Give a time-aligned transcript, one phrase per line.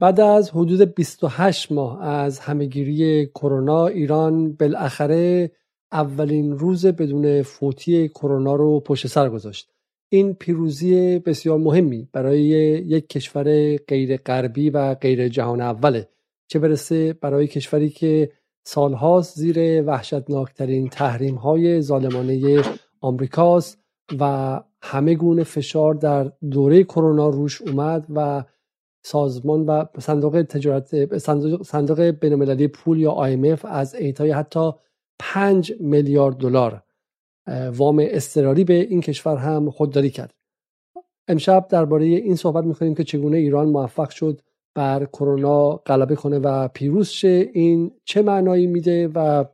[0.00, 5.50] بعد از حدود 28 ماه از همهگیری کرونا ایران بالاخره
[5.92, 9.70] اولین روز بدون فوتی کرونا رو پشت سر گذاشت.
[10.08, 12.38] این پیروزی بسیار مهمی برای
[12.86, 16.08] یک کشور غیر غربی و غیر جهان اوله
[16.48, 18.32] چه برسه برای کشوری که
[18.62, 22.62] سالهاست زیر وحشتناکترین تحریم های ظالمانه
[23.00, 23.78] آمریکاست
[24.20, 28.44] و همه گونه فشار در دوره کرونا روش اومد و
[29.02, 34.72] سازمان و صندوق تجارت صندوق, صندوق بینالمللی پول یا IMF از ایتای حتی
[35.18, 36.82] 5 میلیارد دلار
[37.72, 40.34] وام اضطراری به این کشور هم خودداری کرد.
[41.28, 44.40] امشب درباره این صحبت می‌کنیم که چگونه ایران موفق شد
[44.74, 47.50] بر کرونا غلبه کنه و پیروز شه.
[47.52, 49.44] این چه معنایی میده و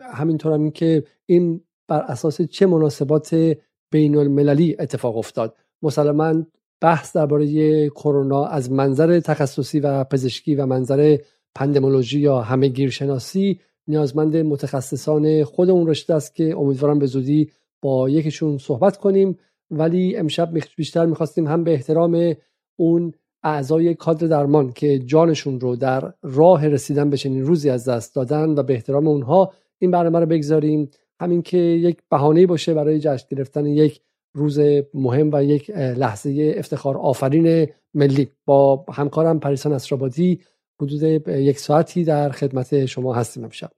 [0.00, 3.56] همینطور هم این که این بر اساس چه مناسبات
[3.90, 5.56] بین المللی اتفاق افتاد.
[5.82, 6.46] مسلما
[6.84, 11.18] بحث درباره کرونا از منظر تخصصی و پزشکی و منظر
[11.54, 17.50] پندمولوژی یا همه گیرشناسی نیازمند متخصصان خود اون رشته است که امیدوارم به زودی
[17.82, 19.38] با یکیشون صحبت کنیم.
[19.70, 22.34] ولی امشب بیشتر می‌خواستیم هم به احترام
[22.76, 28.14] اون اعضای کادر درمان که جانشون رو در راه رسیدن به چنین روزی از دست
[28.14, 30.90] دادن و به احترام اونها این برنامه رو بگذاریم.
[31.20, 34.00] همین که یک بهانه باشه برای جشن گرفتن یک
[34.34, 34.60] روز
[34.94, 38.28] مهم و یک لحظه افتخار آفرین ملی.
[38.44, 40.40] با همکارم پریسان اسرابادی
[40.80, 43.70] حدود یک ساعتی در خدمت شما هستیم امشب.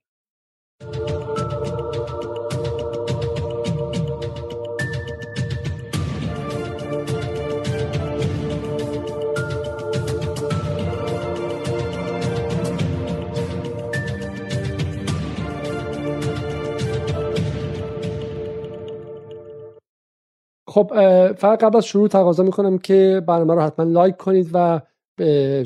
[20.77, 20.91] خب
[21.33, 24.81] فقط قبل از شروع تقاضا می‌کنم که برنامه رو حتما لایک کنید و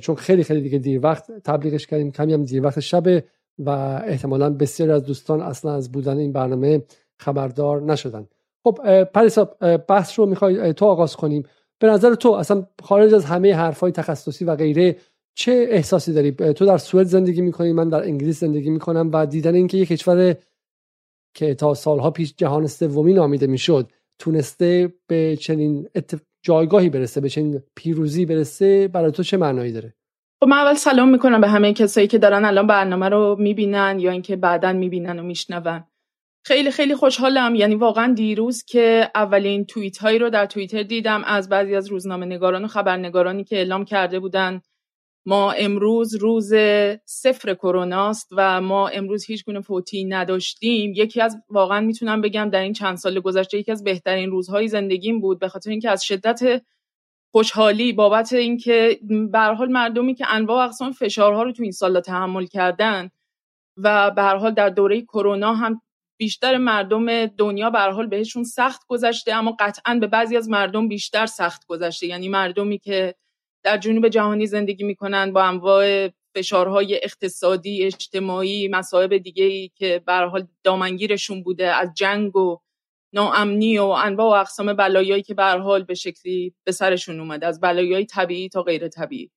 [0.02, 3.24] چون خیلی خیلی دیگه دیر وقت تبلیغش کردیم کمی هم دیر وقت شبه
[3.60, 3.70] و
[4.06, 6.84] احتمالا بسیاری از دوستان اصلا از بودن این برنامه
[7.18, 8.28] خبردار نشدن.
[8.64, 9.46] خب پریسا
[9.88, 11.44] بحث رو می‌خوای تو آغاز کنیم.
[11.80, 14.96] به نظر تو اصلا خارج از همه حرفای تخصصی و غیره
[15.36, 19.56] چه احساسی داری؟ تو در سوئد زندگی می‌کنی من در انگلیس زندگی می‌کنم و دیدن
[19.56, 20.36] اینکه یک کشور
[21.34, 25.88] که تا سالها پیش جهان سومی نامیده می‌شد تونسته به چنین
[26.46, 29.94] جایگاهی برسه به چنین پیروزی برسه برای تو چه معنایی داره؟
[30.44, 34.12] خب من اول سلام می‌کنم به همه کسایی که دارن الان برنامه رو می‌بینن یا
[34.12, 35.84] اینکه بعدا می‌بینن و میشنون.
[36.46, 37.56] خیلی خیلی خوشحالم.
[37.56, 42.26] یعنی واقعا دیروز که اولین توییت هایی رو در توییتر دیدم از بعضی از روزنامه
[42.26, 44.62] نگاران و خبرنگارانی که اعلام کرده بودن
[45.26, 46.54] ما امروز روز
[47.06, 50.94] صفر کروناست و ما امروز هیچ گونه فوتی نداشتیم.
[50.96, 55.22] یکی از واقعا می‌تونم بگم در این چند سال گذشته یکی از بهترین روزهای زندگیم
[55.22, 56.62] بود به خاطر اینکه از شدت
[57.32, 59.00] خوشحالی بابت اینکه
[59.32, 63.10] به حال مردمی که انواع اقسام فشارها رو تو این سالا تحمل کردن
[63.78, 65.82] و به حال در دوره کرونا هم
[66.18, 71.26] بیشتر مردم دنیا به حال بهشون سخت گذشته اما قطعا به بعضی از مردم بیشتر
[71.26, 72.08] سخت گذشته.
[72.08, 73.16] یعنی مردمی که
[73.64, 80.14] در جنوب جهانی زندگی می‌کنن با انواع فشارهای اقتصادی اجتماعی مصائب دیگه ای که به
[80.14, 82.60] حال دامنگیرشون بوده از جنگ و
[83.14, 87.60] ناامنی و انواع و اقسام بلایایی که به حال به شکلی به سرشون اومده از
[87.60, 89.32] بلایای طبیعی تا غیر طبیعی.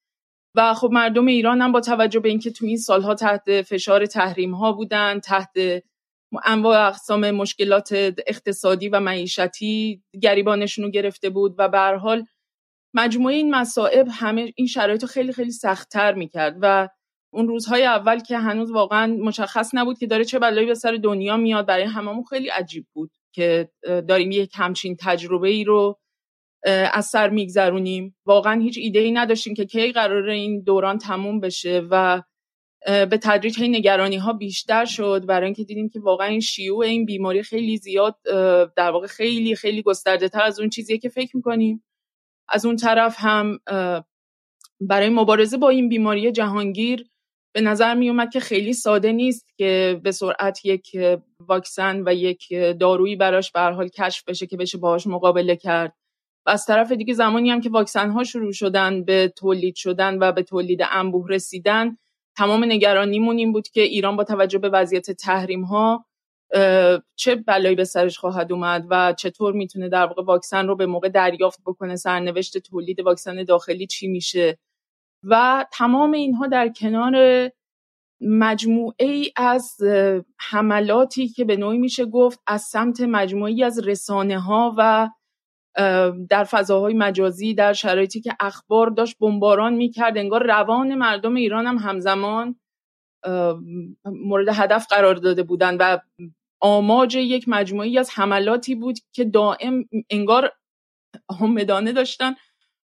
[0.56, 4.54] و خب مردم ایران هم با توجه به اینکه تو این سالها تحت فشار تحریم
[4.54, 5.82] ها بودن تحت
[6.44, 7.92] انواع اقسام مشکلات
[8.26, 12.26] اقتصادی و معیشتی گریبانشون رو گرفته بود و به حال
[12.94, 16.88] مجموعه این مصائب همه این شرایط رو خیلی خیلی سختتر می‌کرد و
[17.32, 21.36] اون روزهای اول که هنوز واقعا مشخص نبود که داره چه بلایی به سر دنیا
[21.36, 23.68] میاد برای هممون خیلی عجیب بود که
[24.08, 25.98] داریم یک همچین تجربه ای رو
[26.92, 28.16] از سر میگذرونیم.
[28.26, 32.22] واقعا هیچ ایده ای نداشتیم که کی قرار این دوران تموم بشه و
[32.86, 35.26] به تدریج این نگرانی ها بیشتر شد.
[35.26, 38.16] برای اینکه دیدیم که واقعا این شیوع این بیماری خیلی زیاد
[38.76, 41.84] در واقع خیلی خیلی گسترده تر از اون چیزیه که فکر می‌کنیم.
[42.48, 43.58] از اون طرف هم
[44.80, 47.06] برای مبارزه با این بیماری جهانگیر
[47.54, 50.96] به نظر می اومد که خیلی ساده نیست که به سرعت یک
[51.38, 55.94] واکسن و یک دارویی براش به حال کشف بشه که بشه باهاش مقابله کرد.
[56.46, 60.32] و از طرف دیگه زمانی هم که واکسن ها شروع شدن به تولید شدن و
[60.32, 61.96] به تولید انبوه رسیدن
[62.36, 66.06] تمام نگرانیمون این بود که ایران با توجه به وضعیت تحریم ها
[67.16, 71.08] چه بلایی به سرش خواهد اومد و چطور می‌تونه در واقع واکسن رو به موقع
[71.08, 74.58] دریافت بکنه سرنوشت تولید واکسن داخلی چی میشه.
[75.24, 77.50] و تمام اینها در کنار
[78.20, 79.76] مجموعه ای از
[80.50, 85.08] حملاتی که به نوعی میشه گفت از سمت مجموعی از رسانه ها و
[86.30, 90.18] در فضاهای مجازی در شرایطی که اخبار داشت بمباران می‌کرد.
[90.18, 92.56] انگار روان مردم ایران هم همزمان
[94.04, 96.00] مورد هدف قرار داده بودند و
[96.64, 100.52] آماج یک مجموعی از حملاتی بود که دائم انگار
[101.40, 102.34] آمدانه داشتن.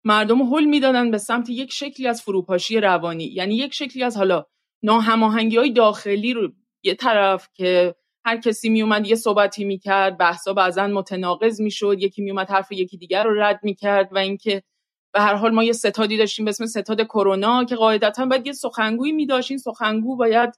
[0.03, 3.23] مردم حل می‌دادن به سمت یک شکلی از فروپاشی روانی.
[3.23, 4.45] یعنی یک شکلی از حالا
[4.83, 6.51] ناهماهنگی های داخلی رو
[6.83, 7.95] یه طرف که
[8.25, 13.23] هر کسی میومد یه صحبتی می‌کرد بحثا بعضا متناقض می‌شد یکی میومد حرف یکی دیگر
[13.23, 14.63] رو رد می‌کرد و اینکه
[15.13, 18.53] به هر حال ما یه ستادی داشتیم به اسم ستاد کرونا که قاعدتا باید یه
[18.53, 19.51] سخنگویی میداشت.
[19.51, 20.53] این سخنگو باید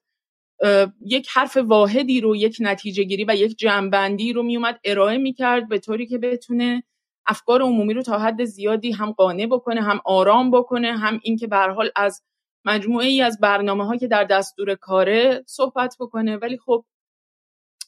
[1.06, 5.80] یک حرف واحدی رو یک نتیجه گیری و یک جنبندی رو میومد ارائه می‌کرد به
[5.80, 6.84] طوری که بتونه
[7.28, 11.58] افکار عمومی رو تا حد زیادی هم قانع بکنه هم آرام بکنه هم اینکه به
[11.58, 12.24] حال از
[12.66, 16.38] مجموعه ای از برنامه ها که در دستور کاره صحبت بکنه.
[16.38, 16.86] ولی خب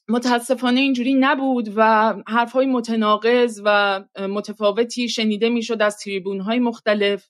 [0.09, 7.29] متاسفانه اینجوری نبود و حرف های متناقض و متفاوتی شنیده می‌شد از تریبون های مختلف.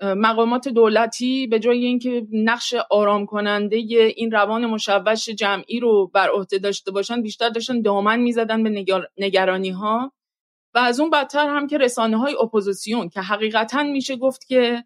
[0.00, 3.76] مقامات دولتی به جای اینکه نقش آرام کننده
[4.16, 8.84] این روان مشوش جمعی رو بر عهده داشته باشن بیشتر داشتن دامن می‌زدن به
[9.18, 10.12] نگرانی ها
[10.74, 14.84] و از اون بدتر هم که رسانه های اپوزیسیون که حقیقتا میشه گفت که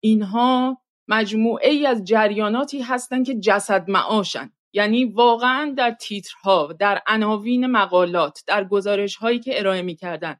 [0.00, 4.52] اینها مجموعه ای از جریاناتی هستند که جسد معاشن.
[4.72, 10.36] یعنی واقعا در تیترها در عناوین مقالات در گزارش هایی که ارائه می‌کردن.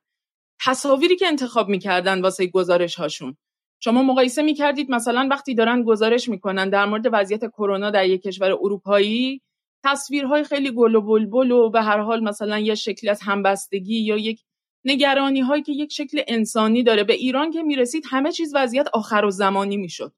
[0.65, 3.37] تصاویری که انتخاب می‌کردن واسه گزارش هاشون
[3.81, 8.53] شما مقایسه می‌کردید مثلا وقتی دارن گزارش می‌کنن در مورد وضعیت کرونا در یک کشور
[8.53, 9.41] اروپایی
[9.85, 14.17] تصویرهای خیلی گل و بلبل و به هر حال مثلا یه شکلی از همبستگی یا
[14.17, 14.41] یک
[14.85, 17.05] نگرانی هایی که یک شکل انسانی داره.
[17.05, 20.13] به ایران که می‌رسید همه چیز وضعیت آخر و زمانی می‌شد.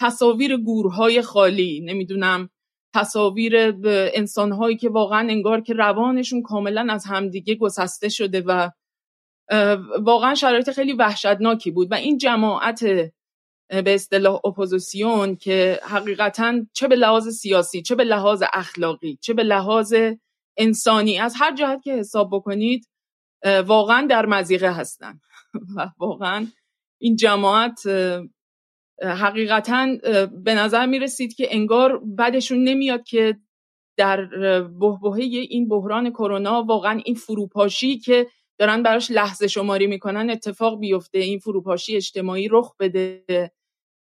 [0.00, 2.50] تصاویر گورهای خالی نمی‌دونم
[2.94, 3.74] تصاویر
[4.14, 8.70] انسانهایی که واقعا انگار که روانشون کاملا از همدیگه گسسته شده و
[10.02, 12.84] واقعا شرایط خیلی وحشتناکی بود و این جماعت
[13.68, 19.42] به اصطلاح اپوزیسیون که حقیقتا چه به لحاظ سیاسی چه به لحاظ اخلاقی چه به
[19.42, 19.94] لحاظ
[20.56, 22.88] انسانی از هر جهت که حساب بکنید
[23.66, 25.20] واقعا در مزیقه هستن.
[25.76, 26.46] و واقعا
[27.00, 27.82] این جماعت
[29.02, 29.86] حقیقتا
[30.44, 33.38] به نظر می رسید که انگار بعدشون نمیاد که
[33.96, 34.24] در
[34.62, 38.26] بهبهه این بحران کرونا واقعا این فروپاشی که
[38.58, 43.24] دارن براش لحظه شماری می‌کنن اتفاق بیفته این فروپاشی اجتماعی رخ بده.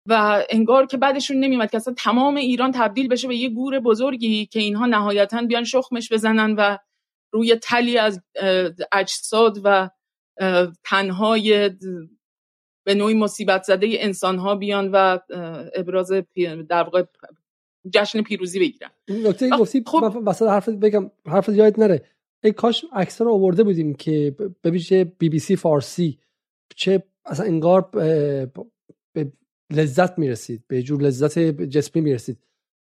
[0.08, 4.46] و انگار که بعدشون نمیاد که اصلا تمام ایران تبدیل بشه به یه گور بزرگی
[4.46, 6.78] که اینها نهایتا بیان شخمش بزنن و
[7.32, 8.22] روی تلی از
[8.92, 9.90] اجساد و
[10.84, 11.70] تنهای
[12.86, 15.18] به نوعی مصیبت زده انسان ها بیان و
[15.74, 16.12] ابراز
[16.68, 17.04] در واقع
[17.94, 18.90] جشن پیروزی بگیرن.
[19.08, 22.04] نکته گفتی خب وسط حرف بگم حرف یاد نره.
[22.44, 26.18] ای کاش اکثر رو آورده بودیم که ببینید بی بی سی فارسی.
[26.76, 27.88] چه اصلا انگار
[29.12, 29.32] به
[29.72, 32.38] لذت می‌رسید به جور لذت جسمی می‌رسید.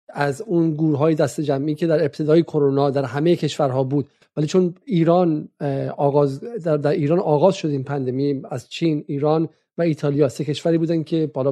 [0.10, 4.10] از اون گورهای دست جمعی که در ابتدای کرونا در همه کشورها بود.
[4.38, 5.50] ولی چون ایران
[5.98, 10.78] آغاز در, در ایران آغاز شد این پندمی از چین ایران و ایتالیا سه کشوری
[10.78, 11.52] بودن که بالا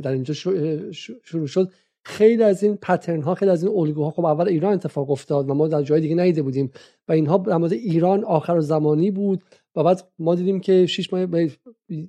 [0.00, 0.34] در اینجا
[1.24, 1.72] شروع شد.
[2.04, 5.54] خیلی از این پترن ها خیلی از این الگوها خب اول ایران اتفاق افتاد و
[5.54, 6.70] ما در جای دیگه ندیده بودیم
[7.08, 9.44] و اینها در مورد ایران آخر زمانی بود
[9.76, 11.26] و بعد ما دیدیم که شش ماه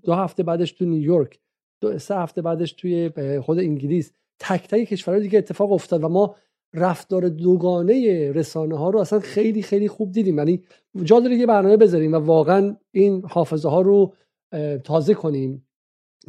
[0.04, 1.40] دو هفته بعدش تو نیویورک
[1.82, 3.12] دو سه هفته بعدش توی
[3.42, 4.12] خود انگلیس.
[4.40, 6.36] تک تک کشورهای دیگه اتفاق افتاد و ما
[6.74, 10.38] رفتار دوگانه رسانه ها رو اصلا خیلی خیلی خوب دیدیم.
[10.38, 10.64] یعنی
[11.04, 14.14] جا داره یه برنامه بذاریم و واقعا این حافظه ها رو
[14.84, 15.64] تازه کنیم.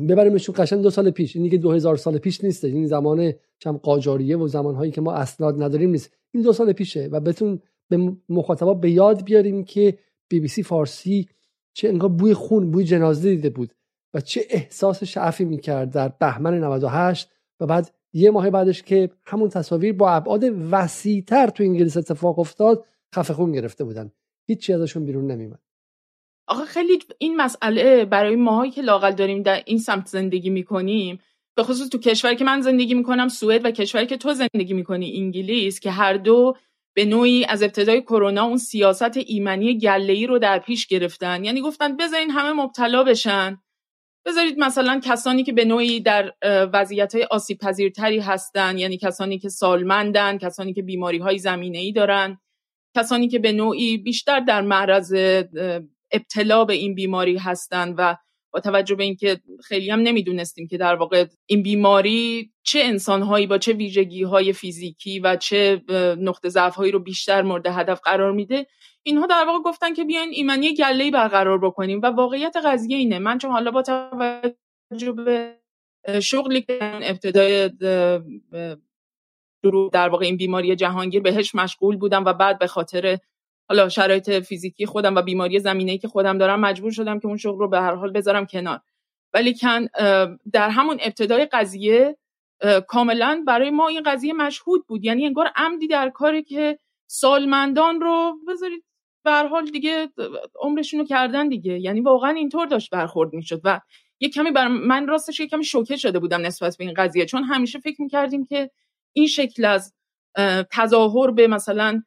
[0.09, 1.37] ببریمشون قشنگ دو سال پیش.
[1.37, 5.13] این دیگه دو هزار سال پیش نیست این زمان چم قاجاریه و زمانهایی که ما
[5.13, 6.17] اسناد نداریم نیست.
[6.35, 9.99] این دو سال پیشه و بتون به مخاطبا به یاد بیاریم که
[10.29, 11.29] بی بی سی فارسی
[11.73, 13.75] چه انگار بوی خون بوی جنازه دیده بود
[14.15, 19.49] و چه احساس شعفی می‌کرد در بهمن 98 و بعد یه ماه بعدش که همون
[19.49, 22.85] تصاویر با ابعاد وسیعتر تو انگلیس اتفاق افتاد
[23.15, 24.13] خفه خون گرفته بودن.
[24.47, 25.66] هیچی ازشون بیرون نمیمد
[26.49, 31.19] آخه خیلی این مسئله برای ماهایی که لاقل داریم در این سمت زندگی می‌کنیم
[31.57, 35.17] به خصوص تو کشوری که من زندگی می‌کنم سوئد و کشوری که تو زندگی می‌کنی
[35.17, 36.57] انگلیس که هر دو
[36.97, 41.45] به نوعی از ابتدای کرونا اون سیاست ایمنی گله‌ای رو در پیش گرفتن.
[41.45, 43.59] یعنی گفتن بذارین همه مبتلا بشن.
[44.27, 49.49] بذارید مثلا کسانی که به نوعی در وضعیت های آسیب پذیرتری هستن یعنی کسانی که
[49.49, 52.39] سالمندن کسانی که بیماری های زمینه ای دارن
[52.97, 55.15] کسانی که به نوعی بیشتر در معرض
[56.17, 58.17] ابتلا به این بیماری هستند و
[58.53, 63.59] با توجه به اینکه خیلی هم نمی‌دونستیم که در واقع این بیماری چه انسانهایی با
[63.59, 65.83] چه ویژگی های فیزیکی و چه
[66.19, 68.67] نقطه ضعف هایی رو بیشتر مورد هدف قرار میده
[69.03, 73.19] اینها در واقع گفتن که بیاین ایمنی گله برقرار بکنیم و واقعیت قضیه اینه.
[73.19, 75.59] من چون حالا با توجه به
[76.23, 77.71] شغلی که ابتدای
[79.93, 83.19] در واقع این بیماری جهانگیر بهش مشغول بودم و بعد به خاطر
[83.69, 87.59] حالا شرایط فیزیکی خودم و بیماری زمینه که خودم دارم مجبور شدم که اون شغل
[87.59, 88.81] رو به هر حال بذارم کنار.
[89.35, 89.87] ولی کن
[90.53, 92.17] در همون ابتدای قضیه
[92.89, 95.05] کاملا برای ما این قضیه مشهود بود.
[95.05, 98.85] یعنی انگار عمدی در کاری که سالمندان رو بذارید
[99.25, 100.09] به حال دیگه
[100.61, 101.81] عمرشون رو کردن دیگه.
[101.81, 103.81] یعنی واقعا اینطور داشت برخورد می‌شد و
[104.21, 107.27] یه کمی بر من راستش یه کمی شوکه شده بودم نسبت به این قضیه.
[107.27, 108.71] چون همیشه فکر می‌کردیم که
[109.13, 109.95] این شکل از
[110.73, 112.03] تظاهر به مثلا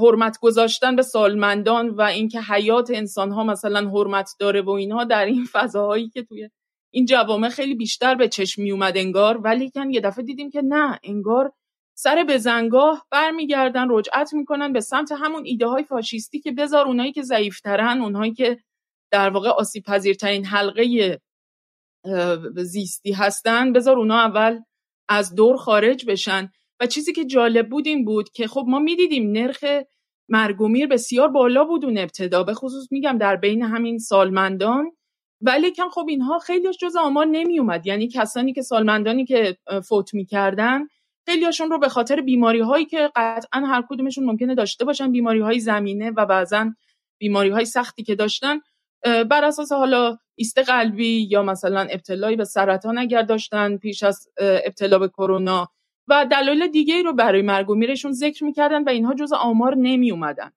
[0.00, 5.24] حرمت گذاشتن به سالمندان و اینکه حیات انسان ها مثلا حرمت داره و اینها در
[5.24, 6.48] این فضاهایی که توی
[6.94, 9.38] این جوامع خیلی بیشتر به چشم می اومد انگار.
[9.38, 11.52] ولی کن یه دفعه دیدیم که نه انگار
[11.94, 17.12] سر به زنگاه برمیگردن رجعت می‌کنن به سمت همون ایده های فاشیستی که بذار اونایی
[17.12, 18.58] که ضعیفترن اونهایی که
[19.10, 21.18] در واقع آسیب پذیرترین حلقه
[22.56, 24.60] زیستی هستن بذار اونا اول
[25.08, 26.50] از دور خارج بشن.
[26.80, 29.64] و چیزی که جالب بود این بود که خب ما می‌دیدیم نرخ
[30.28, 34.90] مرگومیر بسیار بالا بود اون ابتدا به خصوص میگم در بین همین سالمندان.
[35.40, 39.56] ولی کن خب اینها خیلی جز آمار نمی اومد یعنی کسانی که سالمندانی که
[39.88, 40.80] فوت می‌کردن
[41.26, 45.60] خیلیاشون رو به خاطر بیماری هایی که قطعا هر کدومشون ممکنه داشته باشن بیماری های
[45.60, 46.70] زمینه و بعضا
[47.18, 48.60] بیماری های سختی که داشتن
[49.04, 54.98] بر اساس حالا ایست قلبی یا مثلا ابتلایی به سرطان اگر داشتن پیش از ابتلا
[54.98, 55.68] به کرونا
[56.08, 60.10] و دلایل دیگه رو برای مرگ و میرشون ذکر می‌کردن و اینها جز آمار نمی
[60.10, 60.52] اومدن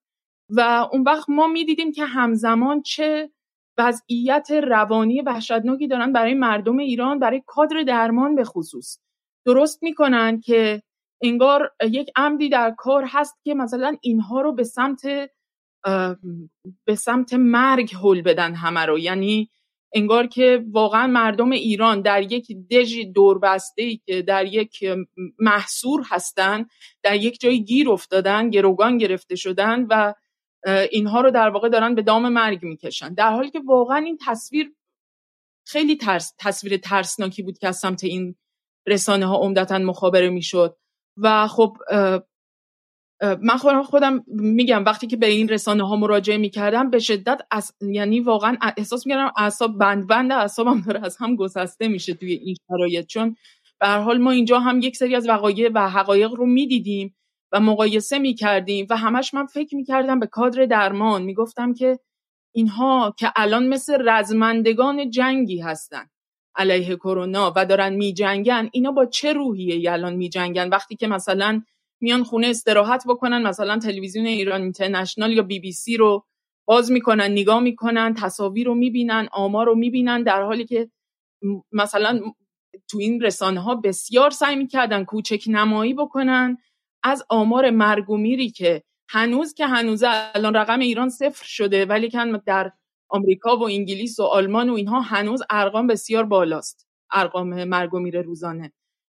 [0.49, 3.29] و اون وقت ما می‌دیدیم که همزمان چه
[3.77, 8.99] وضعیت روانی وحشتناکی دارن برای مردم ایران برای کادر درمان به خصوص.
[9.45, 10.81] درست می‌کنن که
[11.23, 15.01] انگار یک عمدی در کار هست که مثلا اینها رو به سمت
[16.85, 18.99] به سمت مرگ هل بدن همه رو.
[18.99, 19.49] یعنی
[19.95, 24.83] انگار که واقعا مردم ایران در یک دژ دوربسته ای که در یک
[25.39, 26.65] محصور هستن
[27.03, 30.13] در یک جای گیر افتادن گروگان گرفته شدن و
[30.91, 33.13] اینها رو در واقع دارن به دام مرگ می‌کشن.
[33.13, 34.71] در حالی که واقعا این تصویر
[35.67, 38.35] خیلی ترس، تصویر ترسناکی بود که از سمت این
[38.87, 40.77] رسانه ها عمدتا مخابره می‌شد.
[41.17, 41.77] و خب
[43.21, 48.19] من خودم میگم وقتی که به این رسانه ها مراجعه می‌کردم به شدت از یعنی
[48.19, 53.05] واقعا احساس می‌کردم اعصاب بند بند اعصابم داره از هم گسسته میشه توی این شرایط.
[53.05, 53.35] چون
[53.79, 57.15] به هر حال ما اینجا هم یک سری از وقایع و حقایق رو می‌دیدیم
[57.51, 61.23] و مقایسه می‌کردیم و همش من فکر می‌کردم به کادر درمان.
[61.23, 61.99] می‌گفتم که
[62.55, 66.05] اینها که الان مثل رزمندگان جنگی هستن
[66.55, 71.61] علیه کرونا و دارن میجنگن اینا با چه روحیه الان میجنگن؟ وقتی که مثلا
[72.01, 76.25] میان خونه استراحت بکنن مثلا تلویزیون ایران اینترنشنال یا بی بی سی رو
[76.67, 80.89] باز می‌کنن نگاه می‌کنن تصاویر رو می‌بینن آمار رو می‌بینن در حالی که
[81.71, 82.19] مثلا
[82.87, 86.57] تو این رسانه ها بسیار سعی می‌کردن کوچک نمایی بکنن.
[87.03, 92.71] از آمار مرگومیری که هنوز که هنوز الان رقم ایران صفر شده ولی کن در
[93.09, 98.73] آمریکا و انگلیس و آلمان و اینها هنوز ارقام بسیار بالاست ارقام مرگومیر روزانه.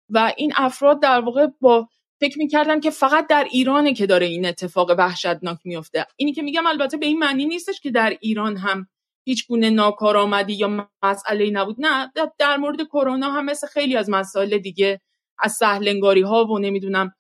[0.10, 1.88] و این افراد در واقع با
[2.20, 6.68] فکر می‌کردن که فقط در ایرانه که داره این اتفاق وحشتناک میفته اینی که میگم
[6.68, 8.88] البته به این معنی نیستش که در ایران هم
[9.26, 11.76] هیچ گونه ناکارآمدی یا مسئله نبود.
[11.80, 15.02] نه در مورد کرونا هم مثل خیلی از مسائل دیگه
[15.40, 17.12] از سهلنگاری ها و نمی‌دونم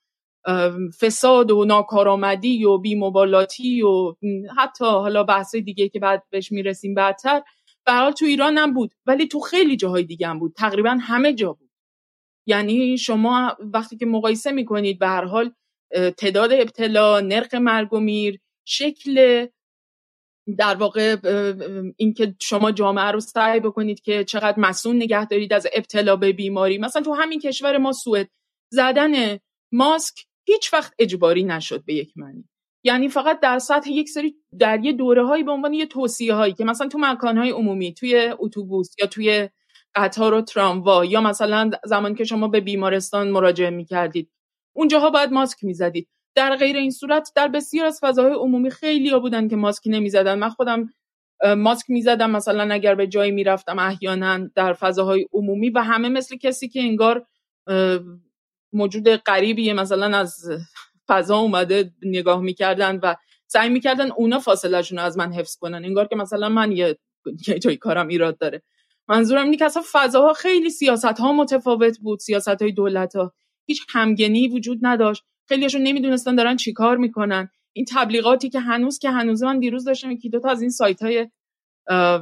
[1.01, 4.15] فساد و ناکارآمدی و بیمبالاتی و
[4.57, 7.41] حتی حالا بحث دیگه که بعد بهش می‌رسیم بعدتر
[7.85, 8.93] به حال تو ایران هم بود.
[9.05, 10.53] ولی تو خیلی جاهای دیگه هم بود.
[10.57, 11.68] تقریبا همه جا بود.
[12.49, 15.51] یعنی شما وقتی که مقایسه می‌کنید به هر حال
[16.17, 19.47] تعداد ابتلا نرخ مرگ و میر شکل
[20.57, 21.15] در واقع
[21.97, 26.77] اینکه شما جامعه رو سعی بکنید که چقدر مسئول نگه دارید از ابتلا به بیماری.
[26.77, 28.29] مثلا تو همین کشور ما سوئد
[28.73, 29.39] زدن
[29.71, 32.49] ماسک هیچ وقت اجباری نشد به یک معنی.
[32.83, 36.53] یعنی فقط در سطح یک سری در یه دوره هایی به عنوان یه توصیه هایی
[36.53, 39.49] که مثلا تو مکان های عمومی توی اتوبوس یا توی
[39.95, 44.31] قطار و تراموا یا مثلا زمانی که شما به بیمارستان مراجعه می‌کردید.
[44.75, 46.07] اونجاها باید ماسک می‌زدید.
[46.35, 50.39] در غیر این صورت در بسیار از فضاهای عمومی خیلی ها بودن که ماسک نمی‌زدن.
[50.39, 50.89] من خودم
[51.57, 56.67] ماسک می‌زدم مثلا اگر به جایی می‌رفتم احیانا در فضاهای عمومی و همه مثل کسی
[56.67, 57.25] که انگار
[58.73, 60.49] موجود غریبیه مثلا از
[61.07, 63.15] فضا اومده نگاه می‌کردن و
[63.47, 65.85] سعی می‌کردن اونا فاصلهشون رو از من حفظ کنن.
[65.85, 66.97] انگار که مثلا من یه
[67.61, 68.63] جای کارم ایراد داره.
[69.09, 73.33] منظورم اینه که اصلا فضاها خیلی سیاست ها متفاوت بود سیاست های دولت ها
[73.67, 75.23] هیچ همگنی وجود نداشت.
[75.47, 77.49] خیلیشون نمی‌دونستن دارن چیکار می‌کنن.
[77.73, 81.01] این تبلیغاتی که هنوز که هنوز من دیروز داشتم یکی دو تا از این سایت
[81.01, 81.27] های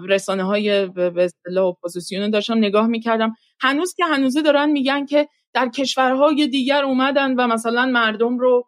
[0.08, 3.36] رسانه های به اصطلاح اپوزیسیون داشتم نگاه می‌کردم.
[3.60, 8.68] هنوز که هنوزه دارن میگن که در کشورهای دیگر اومدن و مثلا مردم رو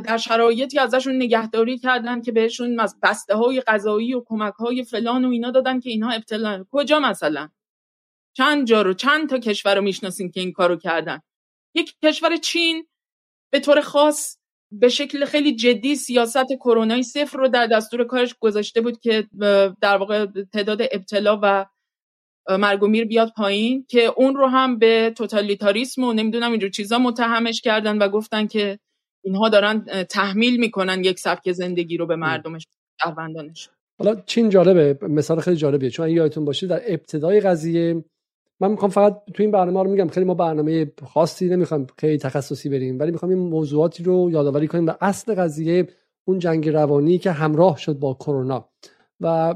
[0.00, 5.30] در شرایطی ازشون نگهداری کردن که بهشون بسته های غذایی و کمک های فلان و
[5.30, 7.48] اینا دادن که اینها ابتلا کجا مثلا؟
[8.36, 11.20] چند جا رو چند تا کشور رو می‌شناسیم که این کارو کردن؟
[11.74, 12.86] یک کشور چین
[13.52, 14.36] به طور خاص
[14.72, 19.28] به شکل خیلی جدی سیاست کرونای صفر رو در دستور کارش گذاشته بود که
[19.80, 21.66] در واقع تعداد ابتلا و
[22.48, 26.98] مرگ و میر بیاد پایین که اون رو هم به توتالیتاریسم و نمی‌دونم اینجور چیزا
[26.98, 28.78] متهمش کردن و گفتن که
[29.24, 32.66] اینها دارن تحمیل می‌کنن یک سبک زندگی رو به مردمش
[33.02, 33.70] شهروندانش.
[33.98, 35.90] حالا چین جالبه مثال خیلی جالبیه.
[35.90, 38.04] چون یادتون باشه در ابتدای قضیه
[38.60, 42.68] من می‌خوام فقط تو این برنامه رو میگم خیلی ما برنامه خاصی نمی‌خوام خیلی تخصصی
[42.68, 45.88] بریم ولی می‌خوام این موضوعاتی رو یادآوری کنیم و اصل قضیه
[46.24, 48.68] اون جنگ روانی که همراه شد با کرونا.
[49.20, 49.54] و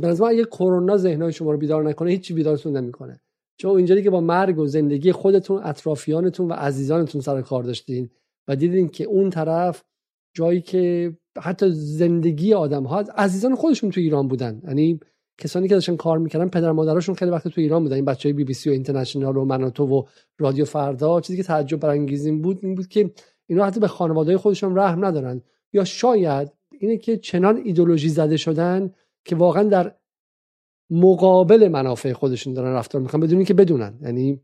[0.00, 3.20] به نظر اگه کرونا ذهنهای شما رو بیدار نکنه هیچی بیدارتون نمی‌کنه.
[3.56, 8.10] چون اینجوری که با مرگ و زندگی خودتون اطرافیانتون و عزیزانتون سر کار داشتین
[8.50, 9.84] و دیدین که اون طرف
[10.34, 14.60] جایی که حتی زندگی آدم ها عزیزان خودشون تو ایران بودن.
[14.64, 15.00] یعنی
[15.38, 17.96] کسانی که داشتن کار می‌کردن پدر مادرشون خیلی وقت تو ایران بودن.
[17.96, 20.02] این بچهای بی بی سی و اینترنشنال و مناتو و
[20.38, 23.10] رادیو فردا چیزی که تعجب برانگیز بود این بود که
[23.46, 25.42] اینا حتی به خانواده خودشون رحم ندارن.
[25.72, 29.94] یا شاید اینه که چنان ایدولوژی زده شدن که واقعا در
[30.90, 33.98] مقابل منافع خودشون دارن رفتار می‌کنن بدون که بدونن.
[34.02, 34.40] یعنی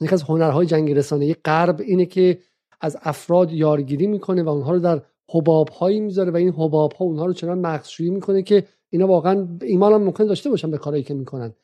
[0.00, 2.38] یکی از هنرهای جنگ رسانه غرب اینه که
[2.80, 7.04] از افراد یارگیری می‌کنه و اونها رو در حباب هایی می‌ذاره و این حباب ها
[7.04, 11.02] اونها رو چنان مخشویی می‌کنه که اینا واقعا ایمان هم ممکن داشته باشن به کارهایی
[11.04, 11.54] که می‌کنن.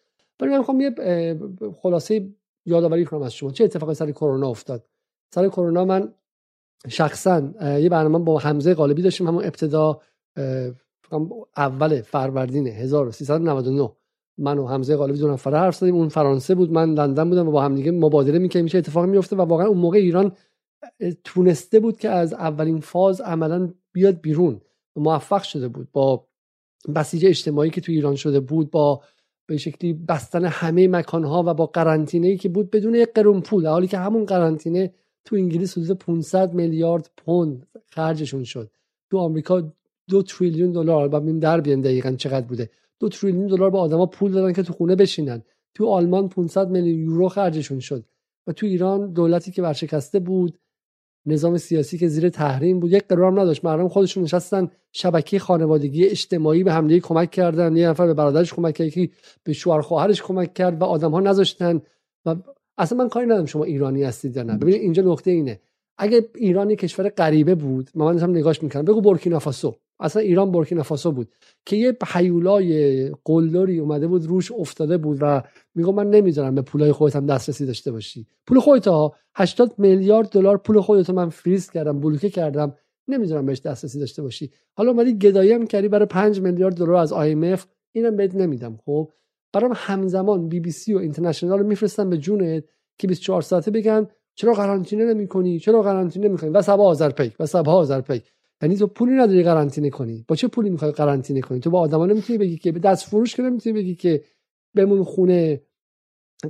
[0.40, 0.94] ولی من می‌خوام یه
[1.82, 2.28] خلاصه
[2.66, 3.50] یادآوری کنم از شما.
[3.50, 4.84] چه اتفاقی سر کرونا افتاد؟
[5.34, 6.12] سر کرونا من
[6.88, 10.00] شخصا یه برنامه با حمزه غالبی داشتیم همون ابتدا
[11.56, 13.92] اول فروردین 1399
[14.38, 17.50] من و حمزه غالبی دو نفره حرف زدیم اون فرانسه بود من لندن بودم و
[17.50, 20.32] با هم دیگه مبادله می‌کنیم چه اتفاقی میفته و واقعا اون موقع ایران
[21.24, 24.60] تونسته بود که از اولین فاز عملا بیاد بیرون.
[24.96, 25.88] موفق شده بود.
[25.92, 26.26] با
[26.94, 29.02] بسیج اجتماعی که تو ایران شده بود با
[29.46, 33.66] به شکلی بستن همه مکانها و با قرنطینه ای که بود بدون یک قرون پول.
[33.66, 38.70] حالی که همون قرنطینه تو انگلیس حدود 500 میلیارد پوند خرجشون شد.
[39.10, 39.72] تو آمریکا
[40.08, 42.70] دو تریلیون دلار بعد ببینیم در بیان دقیقا چقدر بوده.
[43.00, 45.42] دو تریلیون دلار به آدما پول دادن که تو خونه بشینن.
[45.74, 48.04] تو آلمان 500 میلیون یورو خرجشون شد.
[48.46, 50.58] و تو ایران دولتی که ورشکسته بود
[51.26, 53.64] نظام سیاسی که زیر تحریم بود یک قرار هم نداشت.
[53.64, 57.76] مردم خودشون نشستن شبکه خانوادگی اجتماعی به همدیگه کمک کردن.
[57.76, 59.08] یه نفر به برادرش کمک کرد که
[59.44, 61.82] به شوهر خواهرش کمک کرد و آدم ها نذاشتن.
[62.26, 62.36] و
[62.78, 64.56] اصلا من کاری ندارم شما ایرانی هستید یا نه.
[64.56, 65.60] ببینید اینجا نقطه اینه.
[65.98, 71.28] اگه ایران کشور غریبه بود من هم نگاش می‌کنم بگو بورکینافاسو اصلا ایران بورکینافاسو بود
[71.66, 75.42] که یه حیولای قلدری اومده بود روش افتاده بود و
[75.74, 78.26] میگم من نمی‌ذارم به پولای خودت هم دسترسی داشته باشی.
[78.46, 82.74] پول خودت ها 80 میلیارد دلار پول خودت من فریز کردم بلوکه کردم.
[83.08, 84.50] نمی‌ذارم بهش دسترسی داشته باشی.
[84.74, 87.60] حالا اومدی گدایی هم کردی برای 5 میلیارد دلار از IMF
[87.92, 89.10] اینم بهت نمیدم خب؟
[89.52, 92.64] برام همزمان بی بی سی و اینترنشنال رو میفرستن به جونت
[92.98, 97.72] که 24 ساعته بگن چرا قرنطینه نمی‌کنی؟ چرا قرنطینه نمی‌کنی و صبا آذرپیک و صبا
[97.72, 98.32] آذرپیک.
[98.62, 100.24] یعنی تو پولی نداری قرنطینه کنی.
[100.28, 103.34] با چه پولی می‌خوای قرنطینه کنی؟ تو با آدما نمی‌تونی بگی که به دست فروش
[103.34, 104.24] که نمی‌تونی بگی که
[104.74, 105.62] بمون خونه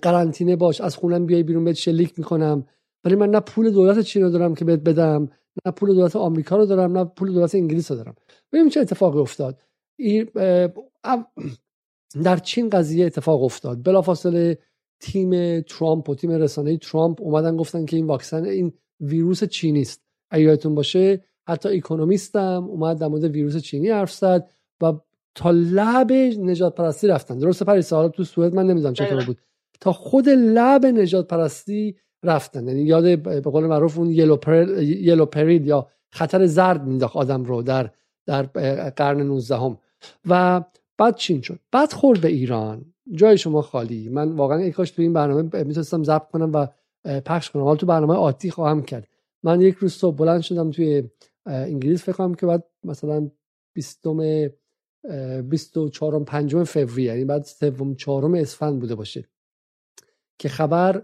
[0.02, 2.66] قرنطینه باش از خونم بیای بیرون بهت شلیک می‌کنم.
[3.04, 5.28] ولی من نه پول دولت چین رو دارم که بهت بدم
[5.66, 8.14] نه پول دولت آمریکا رو دارم نه پول دولت انگلیس رو دارم.
[8.52, 9.58] ببین چه اتفاقی افتاد.
[12.24, 13.84] در چین قضیه اتفاق افتاد.
[13.84, 14.58] بلافاصله
[15.00, 20.02] تیم ترامپ و تیم رسانه ترامپ اومدن گفتن که این واکسن این ویروس چینی است
[20.32, 24.50] یادتون باشه حتی اکونومیستم اومد در مورد ویروس چینی حرف زد
[24.82, 24.92] و
[25.34, 27.38] تا لب نجات پرستی رفتن.
[27.38, 29.38] درسته پریسا حالا تو سوئد من نمی‌دونم چطور بود.
[29.80, 32.68] تا خود لب نجات پرستی رفتن.
[32.68, 37.90] یعنی یاد به قول معروف اون یلو, پرید یا خطر زرد مینداخت آدم رو در
[38.26, 38.42] در
[38.96, 39.78] قرن 19 هم.
[40.28, 40.64] و
[40.98, 41.58] بعد چین شد.
[41.72, 42.84] بعد خورد به ایران.
[43.14, 44.08] جای شما خالی.
[44.08, 46.66] من واقعا کاش تو این برنامه می‌تونستم ضبط کنم و
[47.20, 47.62] پخش کنم.
[47.62, 49.06] حالا تو برنامه آتی خواهم کرد.
[49.42, 51.02] من یک روز صبح بلند شدم توی
[51.50, 53.30] انگلیس فکر کنم که بعد مثلا
[53.74, 54.06] 20
[55.42, 59.28] 24 5 فوریه یعنی بعد سوم چهارم اسفند بوده باشه.
[60.38, 61.02] که خبر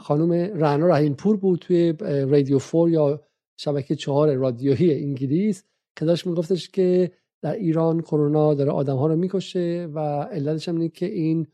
[0.00, 3.22] خانم رعنا رحیم پور بود توی رادیو فور یا
[3.56, 5.64] شبکه چهار رادیویی انگلیس
[5.96, 7.10] که داشت میگفتش که
[7.42, 11.46] در ایران کرونا داره آدم ها رو می‌کشه و علتش هم اینه که این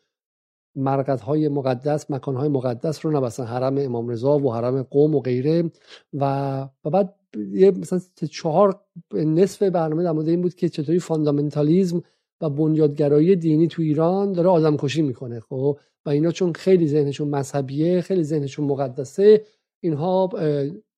[1.23, 3.45] های مقدس های مقدس رو نبستن.
[3.45, 5.71] حرم امام رضا و حرم قوم و غیره.
[6.13, 7.15] و, و بعد
[7.53, 8.81] یه مثلا چهار
[9.15, 12.03] نصف برنامه در مورد این بود که چطوری fundamentalism
[12.41, 17.29] و بنیادگرایی دینی تو ایران داره آدم کشی می‌کنه خب؟ و اینا چون خیلی ذهنشون
[17.29, 19.45] مذهبیه خیلی ذهنشون مقدسه
[19.81, 20.31] اینها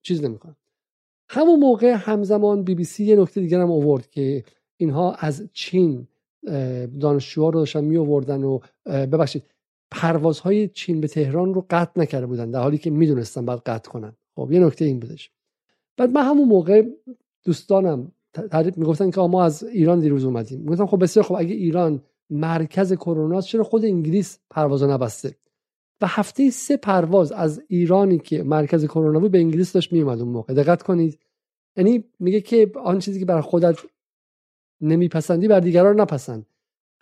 [0.02, 0.56] چیز نمی‌کنن.
[1.28, 4.44] همون موقع همزمان بی بی سی یه نکته دیگر هم آورد که
[4.76, 6.08] اینها از چین
[7.00, 9.42] دانشجوها رو داشتن می آوردن و ببخشید
[9.90, 14.16] پروازهای چین به تهران رو قطع نکرده بودن در حالی که می‌دونستن باید قطع کنن.
[14.36, 15.30] خب یه نکته این بودش.
[15.96, 16.82] بعد من همون موقع
[17.44, 18.12] دوستانم
[18.50, 20.64] تعریف می‌گفتن که ما از ایران دیروز اومدیم.
[20.64, 25.36] گفتم خب بسیار خب اگه ایران مرکز کرونا چرا خود انگلیس پرواز نبسته؟
[26.00, 30.28] و هفته سه پرواز از ایرانی که مرکز کرونا بود به انگلیس داشت میومد اون
[30.28, 30.54] موقع.
[30.54, 31.18] دقت کنید.
[31.76, 33.76] یعنی میگه که آن چیزی که برای خودت
[34.80, 36.46] نمیپسندی بر دیگران نپسند.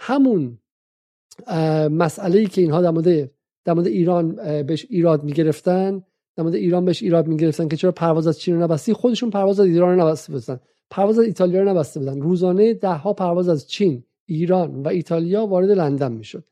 [0.00, 0.58] همون
[1.90, 6.02] مسئله ای که اینها در مورد ایران بهش ایراد می‌گرفتن
[6.40, 9.60] در مورد ایران بهش ایراد می‌گرفتن که چرا پرواز از چین رو نبستی خودشون پرواز
[9.60, 10.60] از ایران رو نبسته بودن.
[10.90, 12.20] پرواز از ایتالیا رو نبسته بودن.
[12.20, 16.44] روزانه ده ها پرواز از چین ایران و ایتالیا وارد لندن می‌شد.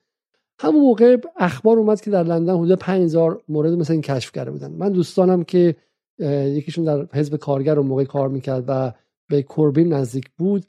[0.58, 4.70] همون موقع اخبار اومد که در لندن حدود 5000 مورد مثل این کشف کرده بودن.
[4.70, 5.76] من دوستانم که
[6.18, 8.92] یکیشون در حزب کارگر اون موقع کار می‌کرد و
[9.28, 10.64] به کوربین نزدیک بود.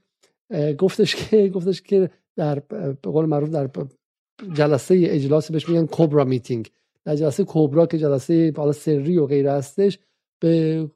[0.78, 3.70] گفتش که گفتش که در به قول معروف در
[4.54, 6.70] جلسه اجلاس بهش میگن COBRA meeting.
[7.06, 10.00] در جلسه COBRA که جلسه بالا سری و غیره هستش
[10.40, 10.88] به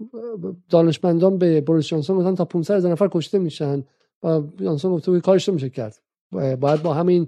[0.69, 3.83] دانشمندان به بوریس جانسون گفتن تا 500 هزار نفر کشته میشن.
[4.23, 5.95] و جانسون گفته کارش میشه کرد.
[6.31, 7.27] باید با همین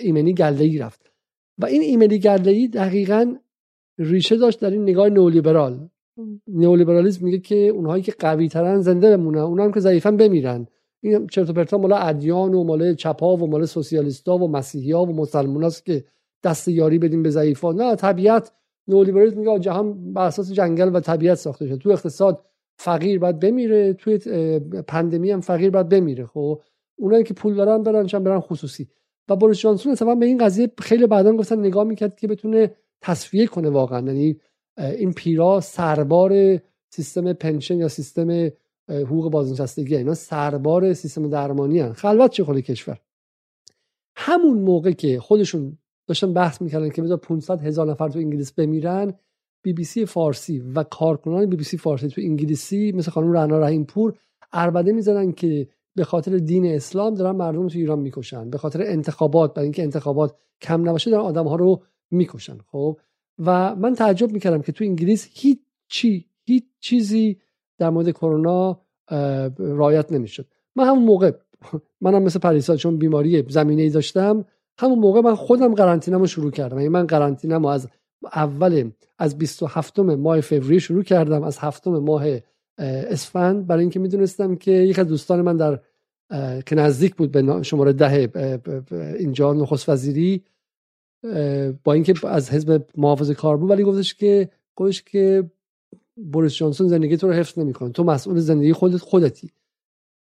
[0.00, 1.12] ایمنی گله ای رفت.
[1.58, 3.36] و این ایمنی گله ای دقیقا
[3.98, 5.88] ریشه داشت در این نگاه نئولیبرال.
[6.46, 10.66] نئولیبرالیسم میگه که اونهایی که قوی ترن زنده بمونن اونها هم که ضعیفن بمیرن.
[11.02, 15.16] این چرت و پرتا مال ادیان و مال چپا و مال سوسیالیستا و مسیحیا و
[15.16, 16.04] مسلماناست که
[16.42, 18.52] دست یاری بدیم به ضعیفان نه طبیعت
[18.88, 21.76] نئولیبرالیسم میگه جهان بر اساس جنگل و طبیعت ساخته شده.
[21.76, 22.44] تو اقتصاد
[22.78, 24.18] فقیر باید بمیره توی
[24.88, 26.26] پندمی هم فقیر باید بمیره.
[26.26, 26.62] خب
[26.96, 28.88] اونایی که پول دارن برن چون برن خصوصی.
[29.28, 33.46] و بوریس جانسون اصلا به این قضیه خیلی بعدا گفتن نگاه می‌کرد که بتونه تصفیه
[33.46, 34.06] کنه واقعا.
[34.06, 34.40] یعنی
[34.78, 38.50] این پیرا سربار سیستم pension یا سیستم
[38.88, 41.92] حقوق بازنشستگی اینا سربار سیستم درمانی هن.
[41.92, 43.00] خلوت چه خود کشور؟
[44.16, 45.78] همون موقع که خودشون
[46.10, 49.12] داشتن بحث می‌کردن که بذار 500 هزار نفر تو انگلیس بمیرن.
[49.62, 53.58] بی بی سی فارسی و کارکنان بی بی سی فارسی تو انگلیسی مثل خانم رعنا
[53.58, 54.14] رحیم پور
[54.52, 58.50] عربده می‌زنن که به خاطر دین اسلام دارن مردم تو ایران می‌کشن.
[58.50, 62.98] به خاطر انتخابات برای اینکه انتخابات کم نباشه دارن آدم ها رو می‌کشن خب؟
[63.38, 67.36] و من تعجب می‌کردم که تو انگلیس هیچ چی هیچ چیزی
[67.78, 68.80] در مورد کرونا
[69.58, 70.46] رایت نمی‌شد.
[70.76, 71.32] من همون موقع
[72.00, 74.44] منم مثل پریسا چون بیماری زمینه ای داشتم
[74.80, 76.76] همون موقع من خودم قرنطینه‌مو شروع کردم.
[76.76, 77.88] یعنی من قرنطینه‌مو از
[78.22, 82.24] اول از 27 ماه فوریه شروع کردم از هفتم ماه
[82.78, 83.66] اسفند.
[83.66, 85.80] برای اینکه می‌دونستم که یک از دوستان من در
[86.66, 88.30] که نزدیک بود به شماره ده
[89.18, 90.44] اینجا نخست وزیری
[91.84, 93.70] با اینکه از حزب محافظ کار بود.
[93.70, 95.50] ولی گفتش که گفتش که
[96.32, 97.90] بوریس جانسون زندگی تو رو حفظ نمی‌کنه.
[97.90, 99.50] تو مسئول زندگی خودت خودتی.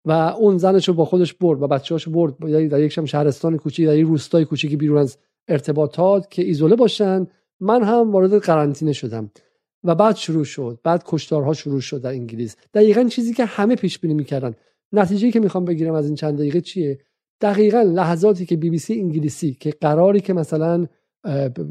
[0.05, 2.37] و اون زنش رو با خودش برد و بچه‌هاش برد.
[2.69, 7.27] در یک شهرستان کوچیک در یک روستای کوچیکی بیرون از ارتباطات که ایزوله باشن.
[7.59, 9.31] من هم وارد قرنطینه شدم
[9.83, 10.79] و بعد شروع شد.
[10.83, 12.55] بعد کشتارها شروع شد در انگلیس.
[12.73, 14.53] دقیقا چیزی که همه پیش بینی می‌کردن.
[14.93, 16.99] نتیجه که می‌خوام بگیرم از این چند دقیقه چیه؟
[17.41, 20.87] دقیقا لحظاتی که بی بی سی انگلیسی که قراری که مثلا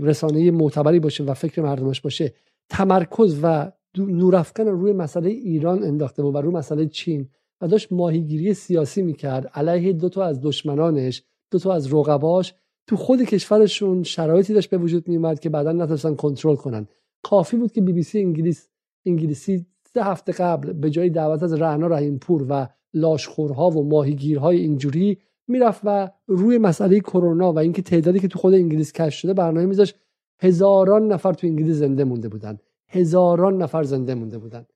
[0.00, 2.34] رسانه معتبری باشه و فکر مردمش باشه
[2.68, 7.28] تمرکز و نورافکن روی مسئله ایران انداخته بود و روی مسئله چین
[7.60, 9.46] و داشت ماهیگیری سیاسی می‌کرد.
[9.54, 12.54] علیه دو تا از دشمنانش دو تا از رقباش.
[12.86, 16.88] تو خود کشورشون شرایطی داشت به وجود میومد که بعدا نتونستن کنترل کنن.
[17.22, 18.68] کافی بود که بی بی سی انگلیس
[19.06, 24.56] انگلیسی سه هفته قبل به جای دعوت از رعنا رحیم پور و لاشخورها و ماهیگیرهای
[24.56, 25.18] اینجوری
[25.48, 29.66] می‌رفت و روی مسئله کرونا و اینکه تعدادی که تو خود انگلیس کش شده برنامه
[29.66, 29.94] میذاشت
[30.40, 32.58] هزاران نفر تو انگلیس زنده مونده بودن.
[32.88, 34.66] هزاران نفر زنده مونده بودن.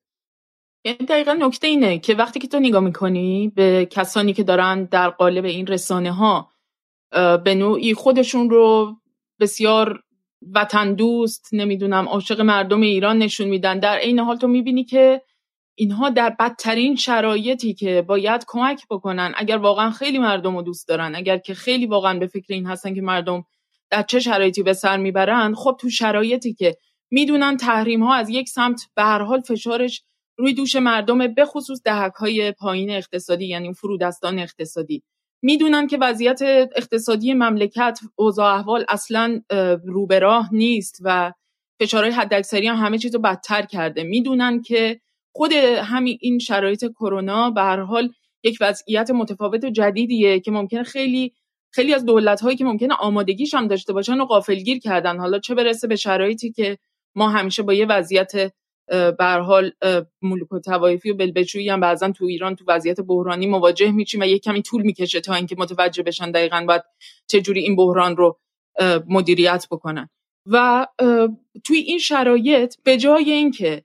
[0.85, 5.09] یعنی دقیقا نکته اینه که وقتی که تو نگاه می‌کنی به کسانی که دارن در
[5.09, 6.51] قالب این رسانه ها
[7.43, 8.95] به نوعی خودشون رو
[9.39, 9.99] بسیار
[10.53, 13.79] وطن دوست نمی‌دونم عاشق مردم ایران نشون میدن.
[13.79, 15.21] در عین حال تو می‌بینی که
[15.75, 21.15] اینها در بدترین شرایطی که باید کمک بکنن اگر واقعا خیلی مردم رو دوست دارن
[21.15, 23.43] اگر که خیلی واقعا به فکر این هستن که مردم
[23.89, 26.77] در چه شرایطی به سر می‌برن خب تو شرایطی که
[27.11, 30.03] می‌دونن تحریم ها از یک سمت به هر حال فشارش
[30.37, 35.03] روی دوش مردم به خصوص دهک های پایین اقتصادی یعنی فرودستان اقتصادی.
[35.41, 36.41] می‌دونن که وضعیت
[36.75, 39.41] اقتصادی مملکت اوضاع احوال اصلا
[39.85, 41.33] رو به راه نیست و
[41.81, 44.03] فشارهای حداکثری هم همه چیز رو بدتر کرده.
[44.03, 44.99] می‌دونن که
[45.35, 48.09] خود همین این شرایط کرونا به هر حال
[48.43, 51.33] یک وضعیت متفاوت و جدیدیه که ممکنه خیلی
[51.71, 55.17] خیلی از دولت هایی که ممکنه آمادگیش هم داشته باشن و غافلگیر کردن.
[55.17, 56.77] حالا چه برسه به شرایطی که
[57.15, 58.31] ما همیشه با یه وضعیت
[58.87, 59.71] به حال
[60.21, 64.23] ملوک و توایفی و بلبچویی هم بعضا تو ایران تو وضعیت بحرانی مواجه میشیم و
[64.23, 66.81] یه کمی طول می‌کشه تا اینکه متوجه بشن دقیقا باید
[67.27, 68.39] چجوری این بحران رو
[69.07, 70.09] مدیریت بکنن.
[70.45, 70.87] و
[71.63, 73.83] توی این شرایط به جای اینکه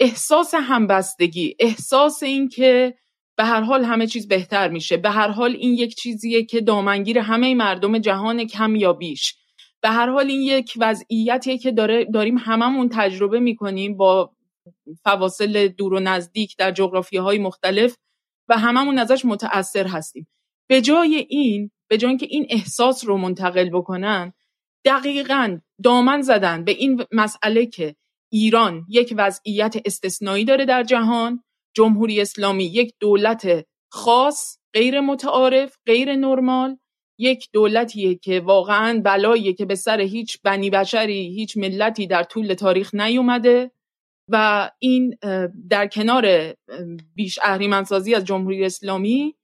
[0.00, 2.94] احساس همبستگی احساس اینکه
[3.36, 7.18] به هر حال همه چیز بهتر میشه به هر حال این یک چیزیه که دامنگیر
[7.18, 9.34] همه مردم جهان کم یا بیش
[9.82, 14.33] به هر حال این یک وضعیتیه که داره داریم هممون تجربه می‌کنیم با
[15.04, 17.96] فواصل دور و نزدیک در جغرافی های مختلف
[18.48, 20.26] و هممون ازش متأثر هستیم.
[20.68, 24.32] به جای این به جای اینکه این احساس رو منتقل بکنن
[24.84, 27.96] دقیقا دامن زدن به این مسئله که
[28.32, 31.42] ایران یک وضعیت استثنایی داره در جهان
[31.76, 36.76] جمهوری اسلامی یک دولت خاص غیر متعارف غیر نرمال
[37.18, 42.54] یک دولتیه که واقعا بلاییه که به سر هیچ بنی بشری هیچ ملتی در طول
[42.54, 43.70] تاریخ نیومده.
[44.28, 45.16] و این
[45.70, 46.54] در کنار
[47.14, 49.34] بیش اهریمنسازی از جمهوری اسلامی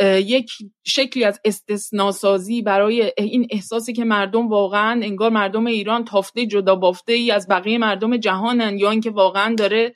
[0.00, 0.50] یک
[0.86, 7.12] شکلی از استثناسازی برای این احساسی که مردم واقعا انگار مردم ایران تافته جدا بافته
[7.12, 9.94] ای از بقیه مردم جهانن یا اینکه واقعا داره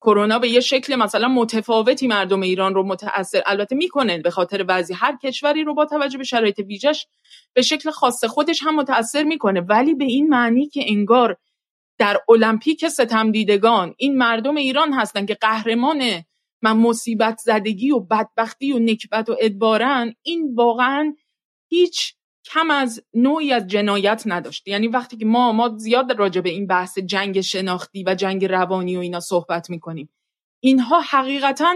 [0.00, 4.94] کرونا به یه شکل مثلا متفاوتی مردم ایران رو متاثر البته می‌کنه به خاطر بعضی
[4.94, 7.06] هر کشوری رو با توجه به شرایط ویژش
[7.54, 9.60] به شکل خاص خودش هم متاثر می‌کنه.
[9.60, 11.36] ولی به این معنی که انگار
[11.98, 16.24] در المپیک ستم دیدگان این مردم ایران هستن که قهرمان
[16.62, 20.14] من مصیبت زدگی و بدبختی و نکبت و ادبارن.
[20.22, 21.14] این واقعا
[21.68, 22.14] هیچ
[22.52, 24.68] کم از نوعی از جنایت نداشت.
[24.68, 28.96] یعنی وقتی که ما ما زیاد راجع به این بحث جنگ شناختی و جنگ روانی
[28.96, 30.08] و اینا صحبت می‌کنیم.
[30.62, 31.74] اینها حقیقتا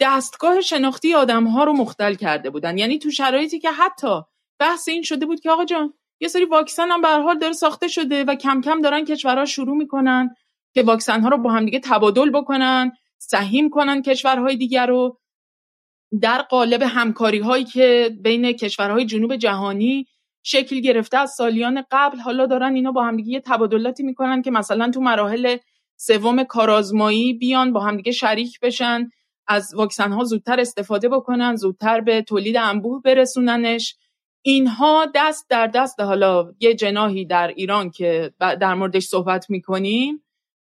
[0.00, 2.78] دستگاه شناختی آدم ها رو مختل کرده بودن.
[2.78, 4.20] یعنی تو شرایطی که حتی
[4.60, 7.88] بحث این شده بود که آقا جان یه سری واکسن هم به حال داره ساخته
[7.88, 10.34] شده و کم کم دارن کشورها شروع می‌کنن
[10.74, 15.18] که واکسن ها رو با هم دیگه تبادل بکنن سهیم کنن کشورهای دیگر رو.
[16.22, 20.06] در قالب همکاری هایی که بین کشورهای جنوب جهانی
[20.42, 24.90] شکل گرفته از سالیان قبل حالا دارن اینا با همدیگه یه تبادلاتی می‌کنن که مثلا
[24.90, 25.56] تو مراحل
[25.96, 29.10] سوم کارآزمایی بیان با همدیگه شریک بشن
[29.46, 33.96] از واکسن ها زودتر استفاده بکنن زودتر به تولید انبوه برسوننش.
[34.42, 40.24] اینها دست در دست حالا یه جناهی در ایران که در موردش صحبت می‌کنیم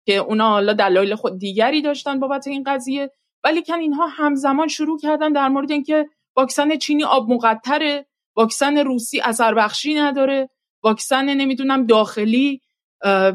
[0.06, 3.12] که اونا حالا دلایل خود دیگری داشتن بابت این قضیه
[3.44, 8.06] ولی کن اینها همزمان شروع کردن در مورد اینکه واکسن چینی آب مقطره
[8.36, 10.50] واکسن روسی اثر بخشی نداره
[10.84, 12.62] واکسن نمی‌دونم داخلی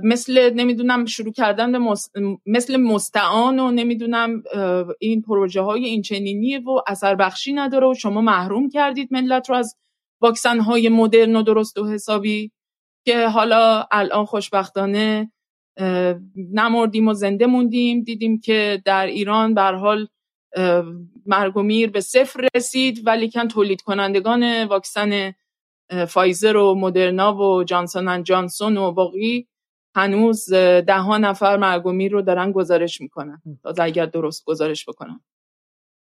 [0.02, 1.94] مثل نمی‌دونم شروع کردن به
[2.46, 4.42] مثل مستعان و نمی‌دونم
[5.00, 9.56] این پروژه های این چنینیه و اثر بخشی نداره و شما محروم کردید ملت رو
[9.56, 9.76] از
[10.20, 12.52] واکسن های مدرن و درست و حسابی
[13.06, 15.32] که حالا الان خوشبختانه
[16.52, 18.02] نمردیم و زنده موندیم.
[18.02, 20.08] دیدیم که در ایران به حال
[21.26, 25.34] مرگ و میر به صفر رسید ولی کن تولید کنندگان واکسن
[26.08, 29.48] فایزر و مدرنا و جانسون جانسون و باقی
[29.96, 33.42] هنوز ده ها نفر مرگ و میر رو دارن گزارش می‌کنن.
[33.76, 35.20] تا اگر درست گزارش بکنن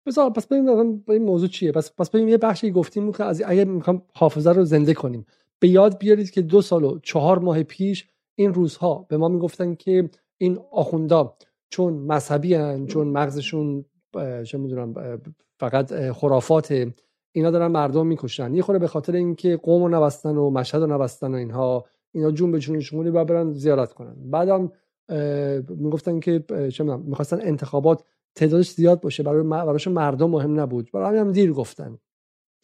[0.08, 3.64] بذار پس ببینیم این موضوع چیه؟ پس پس ببینیم یه بخشی گفتیم که از اگه
[3.64, 5.26] می‌خوام حافظه رو زنده کنیم.
[5.58, 9.74] به یاد بیارید که دو سال و چهار ماه پیش این روزها به ما می‌گفتن
[9.74, 11.34] که این آخوندا
[11.70, 13.84] چون مذهبی هن، چون مغزشون
[14.44, 14.94] چه می‌دونم
[15.60, 16.86] فقط خرافات
[17.32, 20.86] اینا دارن مردم می‌کشن یه خوره به خاطر اینکه قوم رو نبستن و مشهد رو
[20.86, 24.16] نبستن و اینها اینا جون به جون شمولی برن زیارت کنن.
[24.30, 24.72] بعدم
[25.68, 28.04] می‌گفتن که چه می‌خواستن انتخابات
[28.38, 29.22] تعدادش زیاد باشه.
[29.22, 30.90] برای براشون مردم مهم نبود.
[30.92, 31.98] برای همین هم دیر گفتن.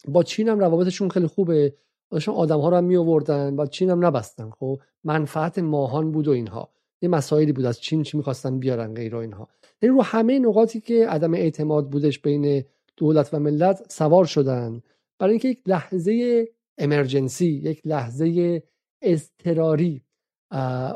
[0.07, 1.75] با چین هم روابطشون خیلی خوبه.
[2.11, 4.49] داشتن آدم ها رو هم می آوردن و چین هم نبستن.
[4.49, 6.69] خب منفعت ماهان بود و اینها.
[7.01, 9.47] یه مسائلی بود از چین چی می‌خواستن بیارن غیر و اینها.
[9.81, 12.63] یعنی رو همه نقاطی که عدم اعتماد بودش بین
[12.97, 14.81] دولت و ملت سوار شدن.
[15.19, 16.45] برای اینکه یک لحظه
[16.77, 18.63] امرجنسی یک لحظه
[19.01, 20.04] اضطراری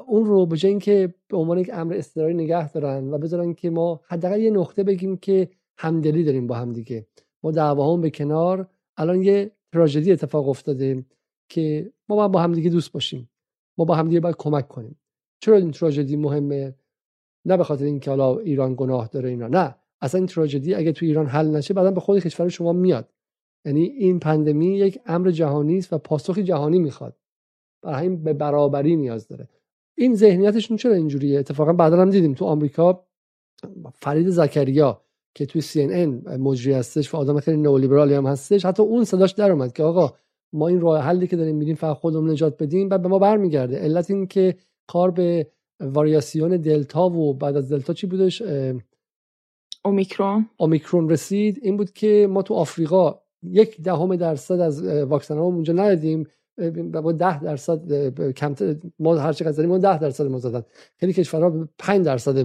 [0.07, 3.69] اون رو به جای اینکه به عنوان یک امر اضطراری نگه دارن و بذارن که
[3.69, 7.07] ما حداقل یه نقطه بگیم که همدلی داریم با هم دیگه.
[7.43, 8.67] ما دعواهم به کنار.
[8.97, 11.05] الان یه تراژدی اتفاق افتاده
[11.49, 13.29] که ما باید با همدیگه دوست باشیم.
[13.77, 14.99] ما با همدیگه باید کمک کنیم.
[15.39, 16.75] چرا این تراژدی مهمه؟
[17.45, 19.47] نه به خاطر اینکه حالا ایران گناه داره اینا.
[19.47, 19.75] نه.
[20.01, 23.09] اصلا این تراژدی اگه تو ایران حل نشه بعدا به خود کشور شما میاد.
[23.65, 27.15] یعنی این پندمی یک امر جهانی است و پاسخ جهانی می‌خواد.
[27.81, 29.47] برای همین به برابری نیاز داره.
[29.97, 33.05] این ذهنیتشون چرا اینجوریه؟ اتفاقا بعدا هم دیدیم تو آمریکا
[33.93, 35.01] فرید زکریا
[35.35, 39.51] که توی CNN مجری هستش و آدم خیلی نئولیبرالی هم هستش حتی اون صداش در
[39.51, 40.13] اومد که آقا
[40.53, 43.77] ما این راه حلی که داریم میریم فقط خودمون نجات بدیم بعد به ما برمیگرده.
[43.77, 44.55] علت این که
[44.87, 45.47] کار به
[45.79, 48.43] واریاسیون دلتا و بعد از دلتا چی بودش؟
[49.85, 50.49] اومیکرون.
[50.57, 51.59] اومیکرون رسید.
[51.61, 56.27] این بود که ما تو آفریقا یک دهم درصد از واکسن اونجا ندادیم.
[56.93, 60.63] با 10 درصد کمتر ما هر چقدر زدیم ما 10 درصد ما زدن.
[60.97, 62.37] خیلی کشورها 5 درصد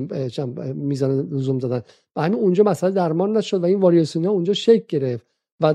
[0.75, 1.83] میزان لزوم زدن.
[2.17, 5.27] و همین اونجا مسئله درمان نشد و این واریاسیون ها اونجا شک گرفت.
[5.61, 5.75] و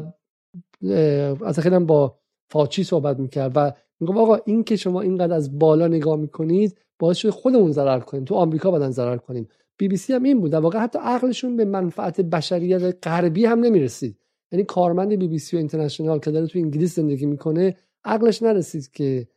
[1.45, 2.15] از خیلی با
[2.49, 7.17] فاچی صحبت می‌کرد و میگم آقا این که شما اینقدر از بالا نگاه می‌کنید باعث
[7.17, 8.25] شده خودمون ضرر کنیم.
[8.25, 9.47] تو آمریکا بدن ضرر کنیم.
[9.77, 10.51] بی بی سی هم این بود.
[10.51, 14.17] در واقع حتی عقلشون به منفعت بشریت غربی هم نمی‌رسید.
[14.51, 18.91] یعنی کارمند بی بی سی و اینترنشنال که داره تو انگلیس زندگی می‌کنه عقلش نرسید
[18.91, 19.27] که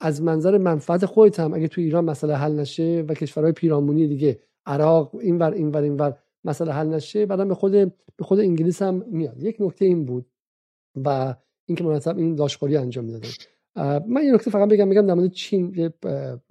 [0.00, 4.40] از منظر منفعت خودت هم اگه تو ایران مسئله حل نشه و کشورهای پیرامونی دیگه
[4.66, 7.72] عراق اینور اینور اینور مسئله حل نشه بعدا به خود
[8.16, 9.42] به خود انگلیس هم میاد.
[9.42, 10.26] یک نکته این بود
[11.04, 11.34] و
[11.66, 13.28] اینکه مرتب این لاشخوری انجام می‌دادن.
[14.08, 15.94] من یه نکته فقط بگم بگم در مورد چین یه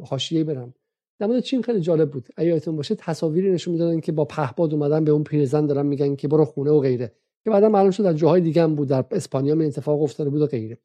[0.04, 0.74] حاشیه برم.
[1.20, 2.30] در مورد چین خیلی جالب بود.
[2.38, 6.16] اگه یادتون باشه تصاویری نشون می‌دادن که با پهپاد اومدن به اون پیرزن دارن میگن
[6.16, 7.12] که برو خونه و غیره.
[7.44, 8.88] که بعدا معلوم شد در جاهای دیگه هم بود.
[8.88, 10.78] در اسپانیا می اتفاق افتاده بود و غیره.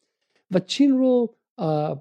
[0.51, 1.35] و چین رو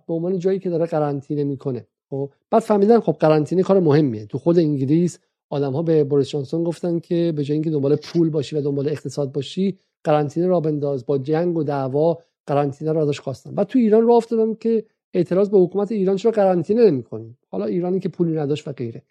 [0.07, 1.87] به عنوان جایی که داره قرنطینه می‌کنه.
[2.09, 4.25] خب بعد فهمیدن خب قرنطینه کار مهمیه.
[4.25, 8.29] تو خود انگلیس آدم ها به بوریس جانسون گفتن که به جای اینکه دنبال پول
[8.29, 11.05] باشی و دنبال اقتصاد باشی قرنطینه را بنداز.
[11.05, 13.55] با جنگ و دعوا قرنطینه را ازش خواستن.
[13.55, 14.83] بعد تو ایران راه افتادن که
[15.13, 19.03] اعتراض به حکومت ایران چرا قرنطینه نمی‌کنیم حالا ایرانی که پولی نداشت و غیره.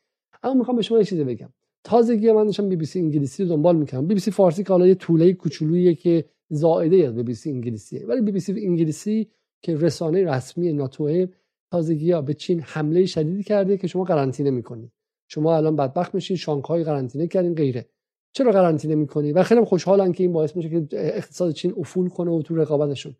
[0.42, 1.48] اما می‌خوام به شما یه چیزی بگم.
[1.84, 4.06] تازگی من داشتم بی بی سی انگلیسی رو دنبال می‌کردم.
[4.06, 7.50] بی بی سی فارسی که حالا یه توله کوچولویی که زائده از بی بی سی
[7.50, 8.06] انگلیسیه.
[8.06, 9.30] ولی بی بی سی انگلیسی
[9.62, 11.26] که رسانه رسمی ناتو
[11.70, 14.92] تازگی ها به چین حمله شدیدی کرده که شما قرنطینه می‌کنید
[15.28, 17.88] شما الان بدبخت میشین شانگهای قرنطینه کردین غیره.
[18.32, 22.30] چرا قرنطینه می‌کنی؟ و خیلی خوشحالن که این باعث میشه که اقتصاد چین افول کنه
[22.30, 23.16] و تو رقابتشون.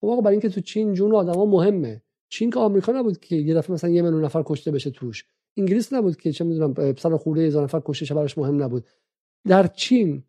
[0.00, 2.02] خب آقا برای اینکه تو چین جون آدما مهمه.
[2.28, 5.24] چین که آمریکا نبود که یه دفعه مثلا یه میلیون نفر کشته بشه توش.
[5.56, 8.86] انگلیس نبود که چه می‌دونم سر خورده هزار نفر کشته براش مهم نبود.
[9.48, 10.22] در چین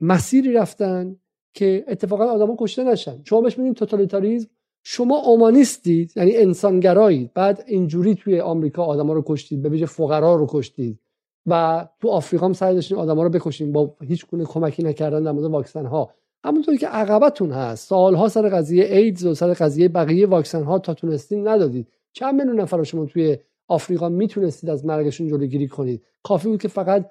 [0.00, 1.16] مسیری رفتن
[1.54, 3.20] که اتفاقا آدما کشته نشن.
[3.24, 4.48] شما بهش میگین توتالیتاریسم.
[4.82, 7.32] شما اومانیستید یعنی انسانگرایید.
[7.34, 10.98] بعد اینجوری توی آمریکا آدما رو کشتید به ویژه فقرا رو کشتید.
[11.46, 15.32] و تو آفریقا هم سعی داشتین آدما رو بکشین با هیچ گونه کمکی نکردن در
[15.32, 16.10] مورد واکسن ها.
[16.44, 17.88] همونطوری که عقبتون هست.
[17.88, 21.88] سالها سر قضیه ایدز و سر قضیه بقیه واکسن ها تا تونستین ندادید.
[22.12, 23.38] چند میلیون نفر شما توی
[23.68, 26.02] آفریقا می‌تونستید از مرگشون جلوگیری کنید.
[26.22, 27.10] کافی بود که فقط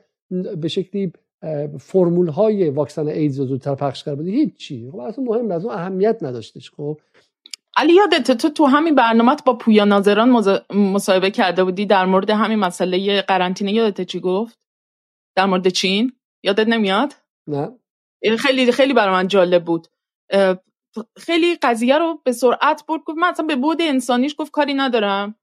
[0.62, 1.13] به شکلی
[1.79, 5.73] فرمول های واکسن ایدز رو زودتر پخش کرد هیچ چی خب اصلا مهم از اون
[5.73, 6.71] اهمیت نداشتش.
[6.71, 6.99] خب.
[7.77, 10.29] علی یادت تو تو همین برنامه با پویا ناظران
[10.73, 13.71] مصاحبه کرده بودی در مورد همین مسئله قرنطینه.
[13.71, 14.60] یادت چی گفت؟
[15.36, 17.13] در مورد چین؟ یادت نمیاد؟
[17.47, 17.71] نه.
[18.39, 19.88] خیلی خیلی برای من جالب بود.
[21.17, 23.01] خیلی قضیه رو به سرعت برد.
[23.06, 25.36] گفت من اصلا به بود انسانیش گفت کاری ندارم.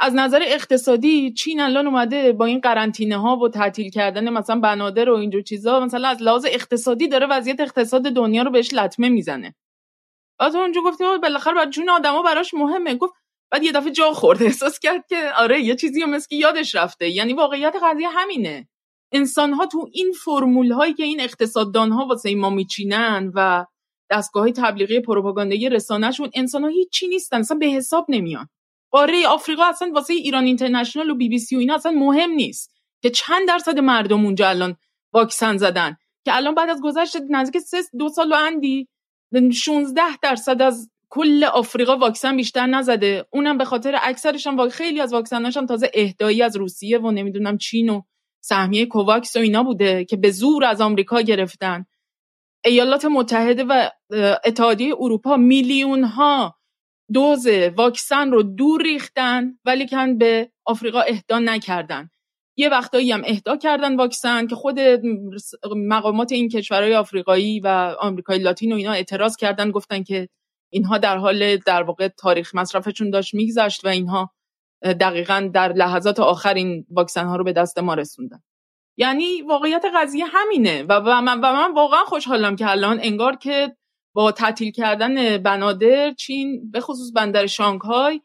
[0.00, 5.10] از نظر اقتصادی چین الان اومده با این قرنطینه ها و تعطیل کردن مثلا بنادر
[5.10, 9.54] و اینجور چیزا مثلا از لحاظ اقتصادی داره وضعیت اقتصاد دنیا رو بهش لطمه می‌زنه.
[10.38, 12.94] بعد اونجا گفتی بالاخره بعد جون آدما براش مهمه.
[12.94, 13.14] گفت
[13.50, 17.08] بعد یه دفعه جا خورده احساس کرد که آره یه چیزی هم مثل یادش رفته.
[17.08, 18.68] یعنی واقعیت قضیه همینه.
[19.12, 23.66] انسان ها تو این فرمول هایی که این اقتصاددان ها واسه ما میچینن و
[24.10, 28.48] دستگاه های تبلیغی پروپاگاندایی رسانهشون انسان ها هیچی نیستن اصلا به حساب نمیان.
[28.90, 32.74] قاره آفریقا اصلا واسه ایران اینترنشنال و بی بی سی و اینا اصلا مهم نیست
[33.02, 34.76] که چند درصد مردم اونجا الان
[35.12, 35.96] واکسن زدن.
[36.24, 38.88] که الان بعد از گذشت نزدیک سه دو سال و اندی
[39.52, 43.26] 16 درصد از کل آفریقا واکسن بیشتر نزده.
[43.32, 47.88] اونم به خاطر اکثرش هم خیلی از واکسناش تازه اهدایی از روسیه و نمی‌دونم چین
[47.88, 48.02] و
[48.40, 51.86] سهمیه کوواکس و اینا بوده که به زور از آمریکا گرفتن.
[52.64, 53.88] ایالات متحده و
[54.44, 56.57] اتحادیه اروپا میلیون ها
[57.12, 62.10] دوز واکسن رو دور ریختن ولی کن به آفریقا اهدا نکردن.
[62.56, 64.78] یه وقتایی هم اهدا کردن واکسن که خود
[65.76, 70.28] مقامات این کشورهای آفریقایی و آمریکای لاتین و اینا اعتراض کردن گفتن که
[70.72, 74.34] اینها در حال در واقع تاریخ مصرفشون داشت میگذشت و اینها
[74.82, 78.42] دقیقا در لحظات آخر این واکسن ها رو به دست ما رسوندن.
[78.96, 83.76] یعنی واقعیت قضیه همینه و, من, و من واقعا خوشحالم که الان انگار که
[84.18, 88.20] با تعطیل کردن بنادر چین به خصوص بندر شانگهای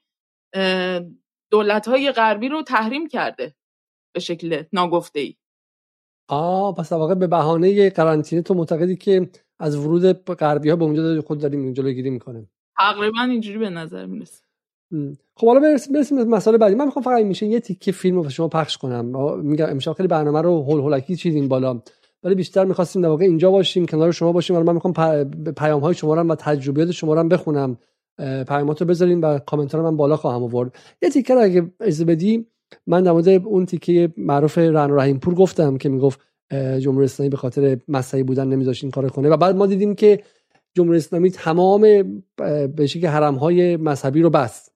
[1.51, 3.55] دولت های غربی رو تحریم کرده
[4.13, 5.35] به شکل ناگفته ای
[6.29, 9.29] آه پس واقع به بهانه قرنطینه تو معتقدی که
[9.59, 14.43] از ورود غربی ها به اونجا خود داریم جلوگیری می‌کنه تقریبا اینجوری به نظر می‌رسه.
[15.35, 16.75] خب حالا برسیم برسیم مسئله بعدی.
[16.75, 19.05] من می‌خوام فقط میشه یه تیکه فیلم رو شما پخش کنم.
[19.45, 21.81] میگم امشب خیلی برنامه رو هول هولکی چیدیم بالا.
[22.23, 24.59] ولی بیشتر می‌خواستیم در واقع اینجا باشیم کنار شما باشیم.
[24.59, 24.93] من می‌خوام
[25.57, 27.77] پیام های شما رو و تجربیات شما رو بخونم.
[28.47, 30.75] پیامات رو بذارین و کامنت رو من بالا خواهم آورد.
[31.01, 32.45] یه تیکه رو اگه اجازه بدی
[32.87, 36.19] من در مورد اون تیکه معروف رن رحیم پور گفتم که می‌گفت
[36.79, 39.29] جمهوری اسلامی به خاطر مسیحی بودن نمیذاشت این کارو کنه.
[39.29, 40.23] و بعد ما دیدیم که
[40.73, 41.81] جمهوری اسلامی تمام
[42.75, 44.72] به شکل حرم های مذهبی رو بست.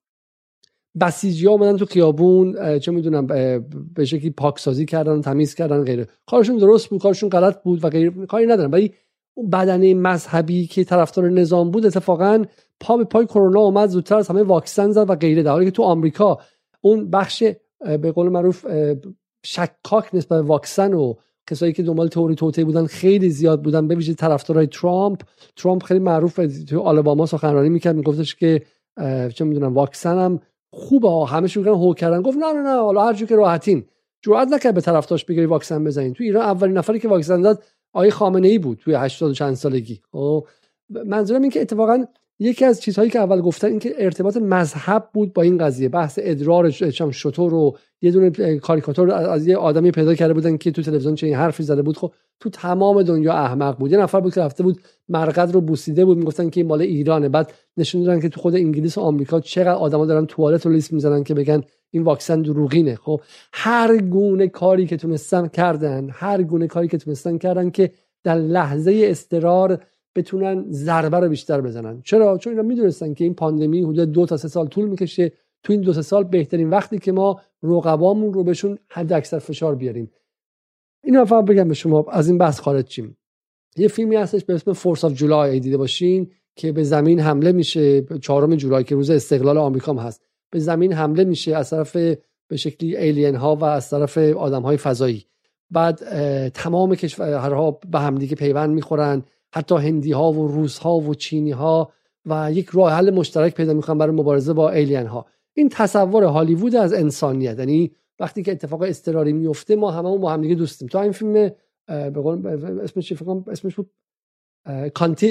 [1.01, 3.27] بسیجی ها اومدن تو خیابون چه می‌دونم
[3.95, 6.07] به شکلی پاکسازی کردن تمیز کردن غیره.
[6.25, 8.71] کارشون درست بود کارشون غلط بود و غیر کاری ندارن.
[8.71, 8.93] ولی
[9.33, 12.43] اون بدنه مذهبی که طرفدار نظام بود اتفاقا
[12.79, 15.43] پا به پای کرونا اومد زودتر از همه واکسن زد و غیره.
[15.43, 16.37] در حالی که تو آمریکا
[16.81, 17.43] اون بخش
[18.01, 18.65] به قول معروف
[19.45, 21.13] شکاک نسبت به واکسن و
[21.49, 25.21] کسایی که دنبال تئوری توطئه بودن خیلی زیاد بودن به ویژه طرفدارای ترامپ.
[25.55, 26.39] ترامپ خیلی معروف
[26.69, 28.61] تو آلاباما سخنرانی می‌کرد میگفتش که
[29.33, 30.39] چه می‌دونم واکسن هم
[30.77, 31.09] خوبه.
[31.09, 32.21] ها همه شروع هو کردن.
[32.21, 33.85] گفت نه نه نه حالا هر که راحتین.
[34.21, 36.13] جرئت نکرد به طرفدارش بگیری واکسن بزنین.
[36.13, 37.63] تو ایران اولین نفری که واکسن داد
[37.93, 40.01] آقای خامنه ای بود توی 80 چند سالگی.
[40.11, 40.47] خب
[41.05, 42.05] منظورم این که اتفاقا
[42.39, 46.19] یکی از چیزهایی که اول گفتن این که ارتباط مذهب بود با این قضیه بحث
[46.21, 46.69] ادرار
[47.11, 51.37] شطور رو یه دونه کاریکاتور از یه آدمی پیدا کرده بودن که تو تلویزیون چه
[51.37, 51.97] حرفی زده بود.
[51.97, 53.91] خب تو تمام دنیا احمق بود.
[53.91, 56.17] یه نفر بود که رفته بود مرقد رو بوسیده بود.
[56.17, 57.29] می‌گفتن که این مال ایرانه.
[57.29, 60.93] بعد نشون دادن که تو خود انگلیس و آمریکا چقدر آدما دارن توالت رو لیست
[60.93, 62.95] می‌زنن که بگن این واکسن دروغینه.
[62.95, 63.21] خب
[63.53, 67.91] هر گونه کاری که تونستن کردن هر گونه کاری که تونستن کردن که
[68.23, 69.79] در لحظه استرار
[70.17, 72.01] بتونن ضربه رو بیشتر بزنن.
[72.01, 75.31] چرا؟ چون اینا می‌دونستن که این پاندمی حدود دو تا سه سال طول می‌کشه.
[75.63, 79.75] تو این دو سه سال بهترین وقتی که ما رقبامون رو بهشون حد اکثر فشار
[79.75, 80.11] بیاریم.
[81.03, 83.17] اینو فقط بگم به شما از این بحث خارج شیم
[83.77, 88.01] یه فیلمی هستش به اسم Fourth of July دیده باشین که به زمین حمله میشه.
[88.01, 90.21] چهارم جولای که روز استقلال آمریکا هست.
[90.51, 91.95] به زمین حمله میشه از طرف
[92.47, 95.25] به شکلی alien ها و از طرف آدم های فضایی.
[95.71, 95.95] بعد
[96.49, 99.23] تمام کشورها به همدیگه پیوند می‌خورن.
[99.57, 101.91] حتی هندی ها و روس ها و چینی ها
[102.25, 106.75] و یک راه حل مشترک پیدا می‌کنن برای مبارزه با ایلین ها این تصور هالیوود
[106.75, 107.59] از انسانیت.
[107.59, 110.87] یعنی وقتی که اتفاق استراری میفته ما هممون با هم دیگه دوستیم.
[110.87, 111.51] تو این فیلم
[112.83, 113.13] اسمش
[113.47, 113.89] اسمش بود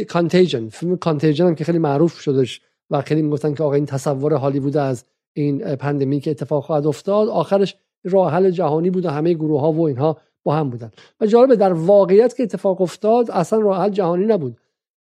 [0.08, 2.60] کانتیجن فیلم کانتیجن که خیلی معروف شدش
[2.90, 7.28] و خیلی می‌گفتن که آقا این تصور هالیوود از این پندمی که اتفاق خواهد افتاد
[7.28, 10.16] آخرش راه حل جهانی بود و همه گروه ها و اینها
[10.46, 10.90] با هم بودن.
[11.20, 14.56] و جالبه در واقعیت که اتفاق افتاد اصلا راه حل جهانی نبود.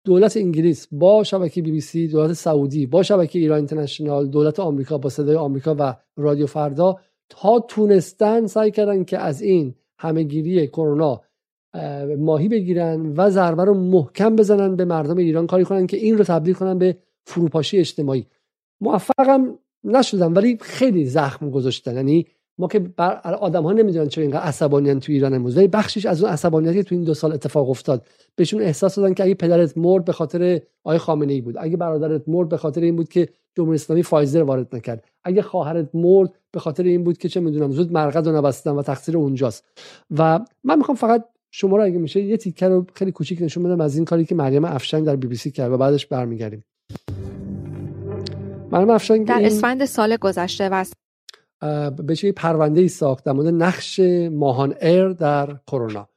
[0.06, 4.98] دولت انگلیس با شبکه بی بی سی دولت سعودی با شبکه ایران اینترنشنال دولت آمریکا
[4.98, 11.22] با صدای آمریکا و رادیو فردا تا تونستن سعی کردن که از این همهگیری کرونا
[12.18, 16.24] ماهی بگیرن و ضربه رو محکم بزنن به مردم ایران کاری کنن که این رو
[16.24, 18.28] تبدیل کنن به فروپاشی اجتماعی.
[18.82, 21.96] موفقم نشدن ولی خیلی زخم گذاشتن.
[21.96, 22.28] یعنی
[22.62, 22.89] ما که
[23.39, 25.57] آدم ها نمی‌دونن چرا اینقدر عصبانیان تو ایران امروز.
[25.57, 28.05] ولی بخشش از اون عصبانیتی تو این دو سال اتفاق افتاد
[28.36, 32.22] بهشون احساس دادن که اگه پدرت مرد به خاطر آقای خامنه ای بود اگه برادرت
[32.28, 36.59] مرد به خاطر این بود که جمهوری اسلامی فایزر وارد نکرد اگه خواهرت مرد به
[36.59, 39.66] خاطر این بود که چه می‌دونم زود مرقد رو نبستن و تقصیر اونجاست.
[40.18, 43.82] و من می‌خوام فقط شما رو اگه میشه یه تیکه رو خیلی کوچیک نشون بدم
[43.82, 46.64] از این کاری که مریم افشنگ در بی بی سی کرد و بعدش برمیگردیم.
[48.72, 50.86] مریم افشنگ در اسفند سال گذشته و
[51.97, 53.99] به چه پرونده ای ساخت در مورد نقش
[54.32, 56.09] ماهان ایر در کرونا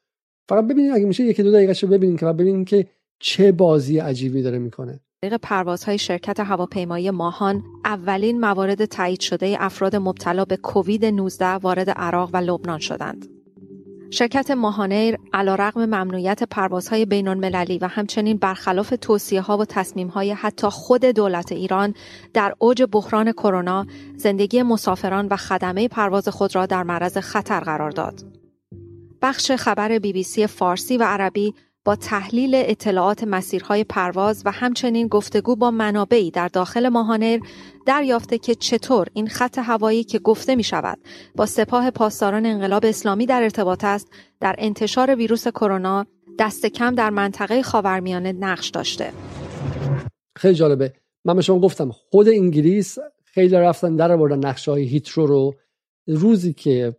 [0.49, 2.87] فقط ببینید اگه میشه یکی دو دقیقه رو ببینید که ببینید که
[3.19, 9.97] چه بازی عجیبی داره می‌کنه طریق پروازهای شرکت هواپیمایی ماهان اولین موارد تایید شده افراد
[9.97, 13.34] مبتلا به کووید 19 وارد عراق و لبنان شدند.
[14.11, 20.33] شرکت ماهانیر علیرغم ممنوعیت پروازهای بین المللی و همچنین برخلاف توصیه ها و تصمیم های
[20.33, 21.95] حتی خود دولت ایران
[22.33, 23.87] در اوج بحران کرونا
[24.17, 28.25] زندگی مسافران و خدمه پرواز خود را در معرض خطر قرار داد.
[29.23, 35.09] بخش خبر بی بی سی فارسی و عربی با تحلیل اطلاعات مسیرهای پرواز و همچنین
[35.09, 37.39] گفتگو با منابعی در داخل ماهانر
[37.87, 40.99] دریافته که چطور این خط هوایی که گفته می شود
[41.37, 44.09] با سپاه پاسداران انقلاب اسلامی در ارتباط است
[44.41, 46.07] در انتشار ویروس کرونا
[46.39, 49.13] دست کم در منطقه خاورمیانه نقش داشته.
[50.37, 50.93] خیلی جالبه.
[51.25, 55.55] من به شما گفتم خود انگلیس خیلی رفتن در بردن نقشه های هیترو رو.
[56.07, 56.97] روزی که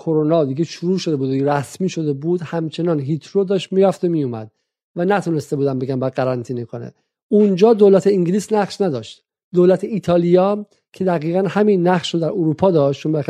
[0.00, 4.50] کرونا دیگه شروع شده بود و رسمی شده بود همچنان هیترو داشت می‌رفت و میومد
[4.96, 6.92] و نتونسته بودن بگن باید قرنطینه کنه.
[7.28, 9.24] اونجا دولت انگلیس نقش نداشت.
[9.54, 13.22] دولت ایتالیا که دقیقا همین نقش رو در اروپا داشت چون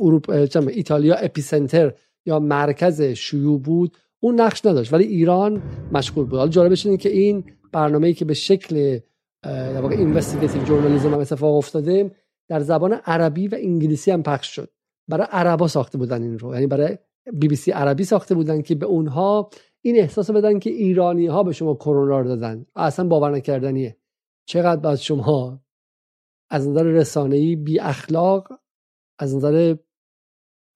[0.00, 0.32] اروپا
[0.68, 1.92] ایتالیا اپیسنتر
[2.26, 4.92] یا مرکز شیوع بود اون نقش نداشت.
[4.92, 6.38] ولی ایران مشغول بود.
[6.38, 8.98] حالا جالبش اینه که این برنامه‌ای که به شکل
[9.42, 12.10] در واقع investigative journalism هم اتفاق افتاده
[12.48, 14.68] در زبان عربی و انگلیسی هم پخش شد.
[15.08, 16.54] برای عربا ساخته بودن این رو.
[16.54, 16.98] یعنی برای
[17.32, 19.50] بی بی سی عربی ساخته بودن که به اونها
[19.82, 22.66] این احساس بدن که ایرانی ها به شما کرونا رو دادن.
[22.76, 23.96] اصلا باور نکردنیه.
[24.46, 25.60] چقدر باید شما
[26.50, 28.48] از نظر رسانه‌ای بی اخلاق
[29.18, 29.76] از نظر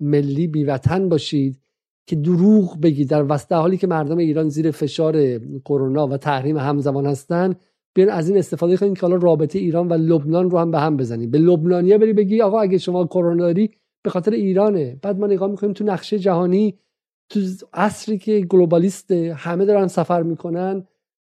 [0.01, 1.61] ملی بی وطن باشید
[2.07, 3.11] که دروغ بگید.
[3.11, 7.55] در وسط حالی که مردم ایران زیر فشار کرونا و تحریم همزمان هستن
[7.95, 10.97] بیان از این استفاده کنید که حالا رابطه ایران و لبنان رو هم به هم
[10.97, 11.31] بزنید.
[11.31, 13.71] به لبنانیا بری بگی آقا اگه شما کرونا داری
[14.03, 14.99] به خاطر ایرانه.
[15.03, 16.79] بعد ما نگاه می‌کنیم تو نقشه جهانی
[17.29, 17.41] تو
[17.73, 20.87] عصری که globalist همه دارن سفر می‌کنن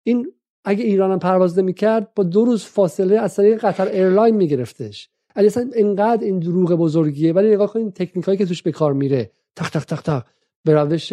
[0.02, 0.32] این
[0.64, 5.10] اگه ایران هم پرواز نمی‌کرد با دو روز فاصله از طریق قطر ایرلاین میگرفتش.
[5.36, 7.32] علی اصلا اینقدر این دروغ بزرگیه.
[7.32, 9.30] ولی نگاه کنید تکنیکایی که توش به کار میره.
[9.56, 10.24] تق تق تق تق
[10.64, 11.12] به روش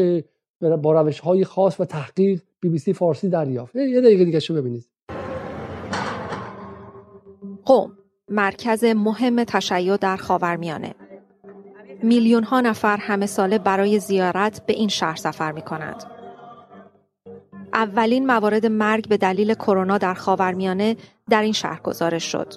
[0.81, 3.75] با روش های خاص و تحقیق بی بی سی فارسی دریافت.
[3.75, 4.85] یه دقیقه دیگه شو ببینید.
[7.65, 7.97] قوم
[8.29, 10.95] مرکز مهم تشیع در خاورمیانه.
[12.03, 16.03] میلیون ها نفر همه ساله برای زیارت به این شهر سفر می کنند.
[17.73, 20.95] اولین موارد مرگ به دلیل کرونا در خاورمیانه
[21.29, 22.53] در این شهر گزارش شد.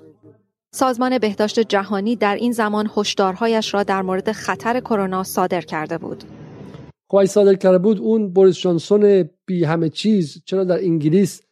[0.74, 6.24] سازمان بهداشت جهانی در این زمان هشدارهایش را در مورد خطر کرونا صادر کرده بود.
[7.10, 11.42] خب صادر کرده بود اون بوریس جانسون بی همه چیز چرا در انگلیس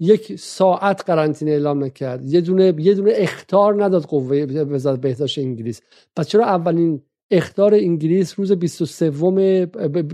[0.00, 4.36] یک ساعت قرنطینه اعلام نکرد یه دونه یه دونه اختار نداد قوه
[4.70, 5.80] وزارت بهداشت انگلیس
[6.16, 9.10] پس چرا اولین اختار انگلیس روز 23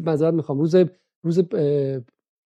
[0.07, 0.75] معذرت می‌خوام روز
[1.23, 1.41] روز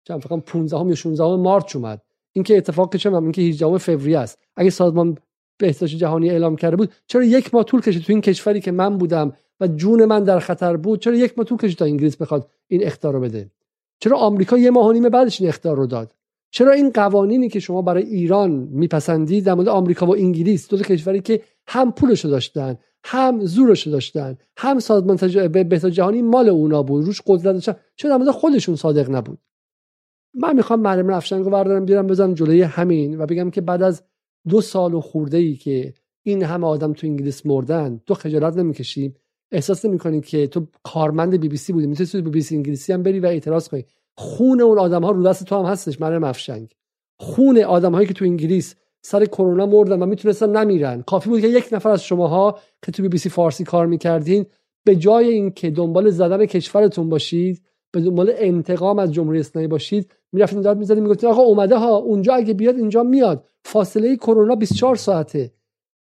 [0.08, 2.02] چند فکر 15 یا 16 مارچ اومد.
[2.34, 4.40] این که اتفاق چه این که 18 فوریه است.
[4.56, 5.18] اگه سازمان
[5.58, 8.98] بهداشت جهانی اعلام کرده بود چرا یک ماه طول کشید تو این کشوری که من
[8.98, 12.50] بودم و جون من در خطر بود چرا یک ماه طول کشید تا انگلیس بخواد
[12.68, 13.52] این اختار رو بده؟
[14.00, 16.16] چرا آمریکا یه ماه و نیم بعدش این اختار رو داد؟
[16.52, 21.22] چرا این قوانینی که شما برای ایران میپسندید در مورد آمریکا و انگلیس دو کشوری
[21.22, 27.22] که هم پولشو داشتن هم زورشو داشتن هم سازمان بهداشت جهانی مال اونا بود روش
[27.26, 27.76] قدرت داشتن.
[27.96, 29.40] چرا در خودشون صادق نبود؟
[30.34, 34.04] من می‌خوام معلم رفشنگ رو بردارم بیارم بزنم جلوی همین و بگم که بعد از
[34.50, 35.94] دو سال و خورده ای که
[36.24, 39.14] این همه آدم تو انگلیس مردن تو خجالت نمی‌کشی؟
[39.52, 43.04] احساس نمی‌کنی که تو کارمند بی بی سی بودی؟ می‌تونی بی بی سی انگلیسی هم
[43.04, 43.86] بری و اعتراض کنی؟
[44.18, 46.76] خون اون آدم ها رو دست تو هم هستش مریم افشنگ
[47.20, 51.02] خون آدم هایی که تو انگلیس سر کرونا مردن و می‌تونستن نمیرن.
[51.02, 54.46] کافی بود که یک نفر از شماها که تو بی بی سی فارسی کار می‌کردین
[54.84, 60.62] به جای اینکه دنبال زدن کشورتون باشید به دنبال انتقام از جمهوری اسلامی باشید می‌رفتین
[60.62, 63.46] داد می‌زدین می‌گفتین آقا اومده ها اونجا اگه بیاد اینجا میاد.
[63.64, 65.52] فاصله کرونا 24 ساعته.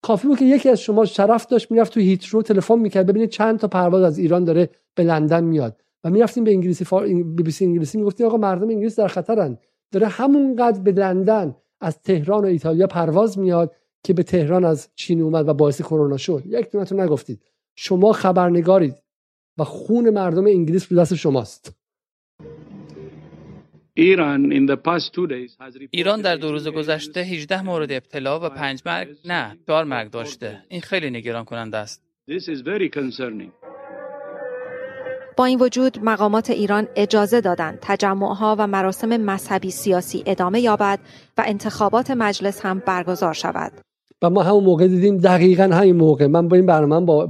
[0.03, 3.59] کافی بود که یکی از شما شرف داشت می‌رفت تو هیترو تلفن می‌کرد ببینید چند
[3.59, 5.77] تا پرواز از ایران داره به لندن میاد.
[6.05, 7.07] و می‌رفتیم به انگلیسی فار...
[7.07, 9.59] بی بی سی انگلیسی می‌گفتیم آقا مردم انگلیس در خطرن.
[9.93, 11.55] داره همونقدر به لندن.
[11.83, 13.75] از تهران و ایتالیا پرواز میاد
[14.05, 16.43] که به تهران از چین اومد و باعث کرونا شد.
[16.47, 17.43] یک دونه‌تون نگفتید.
[17.75, 18.95] شما خبرنگارید
[19.59, 21.77] و خون مردم انگلیس رو دست شماست.
[25.91, 30.65] ایران در دو روز گذشته 18 مورد ابتلا و 5 مرگ نه 4 مرگ داشته.
[30.69, 32.03] این خیلی نگران کننده است
[35.45, 40.99] این وجود مقامات ایران اجازه دادند تجمعها و مراسم مذهبی سیاسی ادامه یابد
[41.39, 43.73] و انتخابات مجلس هم برگزار شود.
[44.23, 46.27] و ما همون موقع دیدیم دقیقا همین موقع.
[46.27, 47.27] من با این برنامه با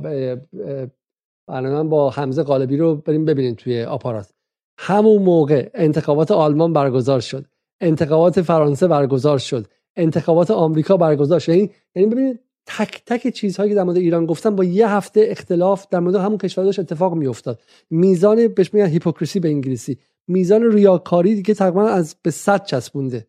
[1.49, 4.33] برنامه با حمزه قالبی رو بریم ببینیم توی آپارات.
[4.79, 7.47] همون موقع انتخابات آلمان برگزار شد.
[7.81, 9.67] انتخابات فرانسه برگزار شد.
[9.97, 11.49] انتخابات آمریکا برگزار شد.
[11.49, 15.87] یعنی, یعنی ببینید تک تک چیزهایی که در مورد ایران گفتم با یه هفته اختلاف
[15.91, 17.61] در مورد همون کشور داشت اتفاق میافتاد.
[17.91, 19.99] میزان بهش میگن هیپوکریسی به انگلیسی.
[20.29, 23.27] میزان ریاکاری که تقریبا از به صد چسبونده.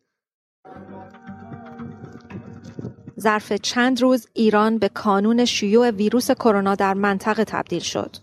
[3.20, 8.16] ظرف چند روز ایران به کانون شیوع ویروس کرونا در منطقه تبدیل شد.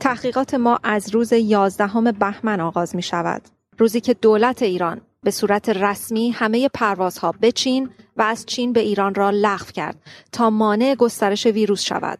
[0.00, 3.42] تحقیقات ما از روز 11 بهمن آغاز می شود.
[3.78, 8.80] روزی که دولت ایران به صورت رسمی همه پروازها به چین و از چین به
[8.80, 10.02] ایران را لغو کرد
[10.32, 12.18] تا مانع گسترش ویروس شود.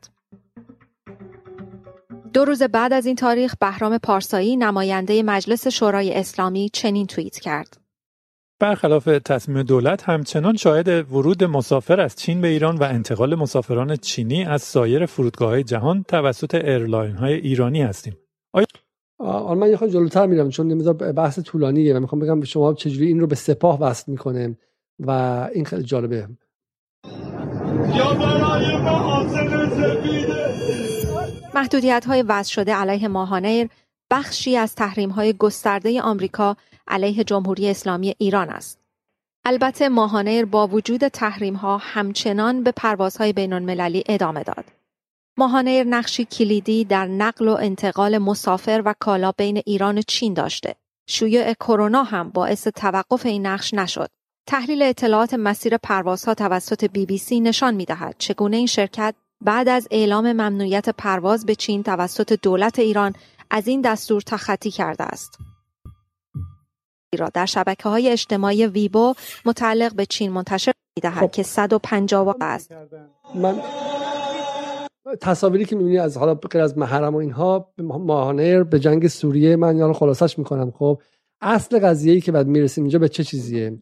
[2.32, 7.76] دو روز بعد از این تاریخ بهرام پارسایی نماینده مجلس شورای اسلامی چنین توییت کرد.
[8.60, 14.44] برخلاف تصمیم دولت همچنان شاهد ورود مسافر از چین به ایران و انتقال مسافران چینی
[14.44, 18.16] از سایر فرودگاه های جهان توسط ایرلاین های ایرانی هستیم.
[19.18, 22.74] آن من یه خود جلوتر میرم چون نمی‌دونم بحث طولانیه و می‌خوام بگم به شما
[22.74, 24.56] چجوری این رو به سپاه وصل می‌کنه
[25.00, 25.10] و
[25.54, 26.28] این خیلی جالبه
[27.94, 28.74] یا برای
[31.54, 33.68] محدودیت های وضع شده علیه ماهانیر
[34.10, 36.56] بخشی از تحریم های گسترده آمریکا
[36.88, 38.78] علیه جمهوری اسلامی ایران است.
[39.44, 44.64] البته ماهانیر با وجود تحریم ها همچنان به پروازهای بین المللی ادامه داد.
[45.36, 50.74] ماهانیر نقشی کلیدی در نقل و انتقال مسافر و کالا بین ایران و چین داشته.
[51.06, 54.10] شیوع کرونا هم باعث توقف این نقش نشد.
[54.46, 59.14] تحلیل اطلاعات مسیر پروازها توسط بی بی سی نشان می دهد چگونه این شرکت
[59.44, 63.14] بعد از اعلام ممنوعیت پرواز به چین توسط دولت ایران
[63.50, 65.38] از این دستور تخطی کرده است.
[67.18, 69.14] را در شبکه های اجتماعی ویبو
[69.44, 71.30] متعلق به چین منتشر می دهد خب.
[71.30, 72.72] که 150 است.
[73.34, 73.62] من
[75.20, 79.76] تصاویری که می‌بینی از حالا غیر از محرم و اینها ماهانر به جنگ سوریه من
[79.76, 80.70] یعنی خلاصش می‌کنم.
[80.70, 81.00] خب
[81.40, 83.78] اصل قضیه ای که بعد می‌رسیم اینجا به چه چیزیه؟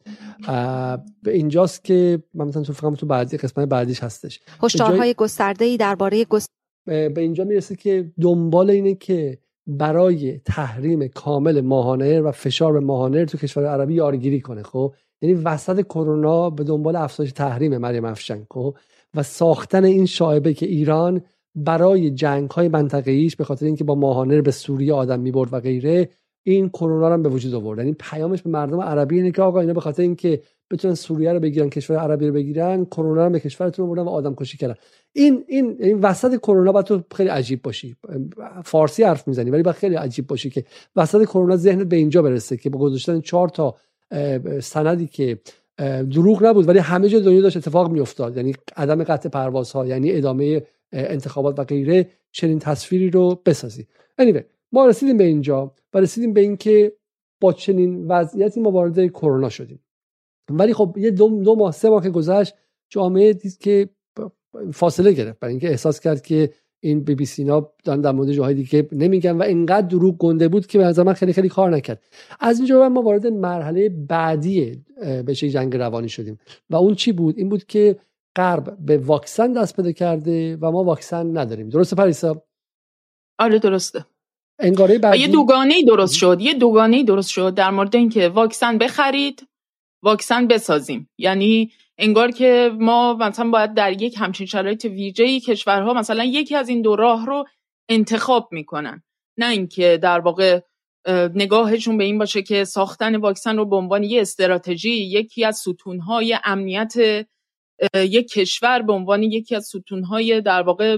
[1.22, 4.40] به اینجاست که من مثلا تو فکرم تو بعدی قسمت بعدیش هستش.
[4.62, 5.14] هشدارهای جای...
[5.14, 6.48] گسترده ای درباره گست...
[6.86, 13.24] به اینجا می‌رسه که دنبال اینه که برای تحریم کامل ماهانر و فشار به ماهانر
[13.24, 14.62] تو کشور عربی یارگیری کنه.
[14.62, 18.76] خب یعنی وسط کرونا به دنبال افزایش تحریم مریم افشن خب
[19.16, 21.22] و ساختن این شاعبه که ایران
[21.54, 26.08] برای جنگ های منطقه به خاطر اینکه با ماهانر به سوریه آدم می‌برد و غیره
[26.42, 27.78] این کرونا رو به وجود آورد.
[27.78, 31.40] یعنی پیامش به مردم عربی اینه که آقا اینا به خاطر اینکه بتونن سوریه رو
[31.40, 34.74] بگیرن کشور عربی رو بگیرن کرونا رو به کشورتون بردن و آدم کشی کردن.
[35.12, 37.96] این این این وسط کرونا باید تو خیلی عجیب باشی.
[38.64, 40.64] فارسی حرف می‌زنی ولی باید خیلی عجیب باشی که
[40.96, 43.74] وسط کرونا ذهنت به اینجا برسه که با گذاشتن چهار تا
[44.60, 45.38] سندی که
[46.10, 48.36] دروغ نبود ولی همه جای دنیا داشت اتفاق میافتاد.
[48.36, 50.62] یعنی عدم قطع پروازها یعنی ادامه
[50.92, 53.86] انتخابات و غیره چنین تصویری رو بسازی.
[54.20, 54.42] Anyway,
[54.72, 56.92] ما رسیدیم به اینجا و رسیدیم به اینکه
[57.40, 59.80] با چنین وضعیتی ما وارد کرونا شدیم.
[60.50, 62.54] ولی خب یه دو, دو ماه سه ماه که گذشت
[62.88, 63.88] جامعه دید که
[64.72, 65.38] فاصله گرفت.
[65.38, 66.50] برای اینکه احساس کرد که
[66.84, 70.66] این بی بی سینا دارن در مورد جاهای دیگه نمیگن و اینقدر دروغ گنده بود
[70.66, 72.02] که به نظر من خیلی خیلی کار نکرد.
[72.40, 74.84] از اینجا ما وارد مرحله بعدی
[75.26, 76.38] به جنگ روانی شدیم.
[76.70, 77.98] و اون چی بود؟ این بود که
[78.36, 81.68] غرب به واکسن دست پیدا کرده و ما واکسن نداریم.
[81.68, 82.42] درسته پریسا؟
[83.38, 84.06] آره درسته.
[84.58, 85.18] انگاره بعدی...
[85.18, 86.38] یه دوگانه درست شد.
[86.40, 89.46] یه دوگانه درست شد در مورد اینکه واکسن بخرید
[90.02, 91.08] واکسن بسازیم.
[91.18, 96.68] یعنی انگار که ما مثلا باید در یک همچین شرایط ویژه‌ای کشورها مثلا یکی از
[96.68, 97.44] این دو راه رو
[97.88, 99.02] انتخاب می‌کنن.
[99.38, 100.60] نه اینکه در واقع
[101.34, 106.38] نگاهشون به این باشه که ساختن واکسن رو به عنوان یه استراتژی یکی از ستونهای
[106.44, 106.94] امنیت
[107.94, 110.96] یک کشور به عنوان یکی از ستونهای در واقع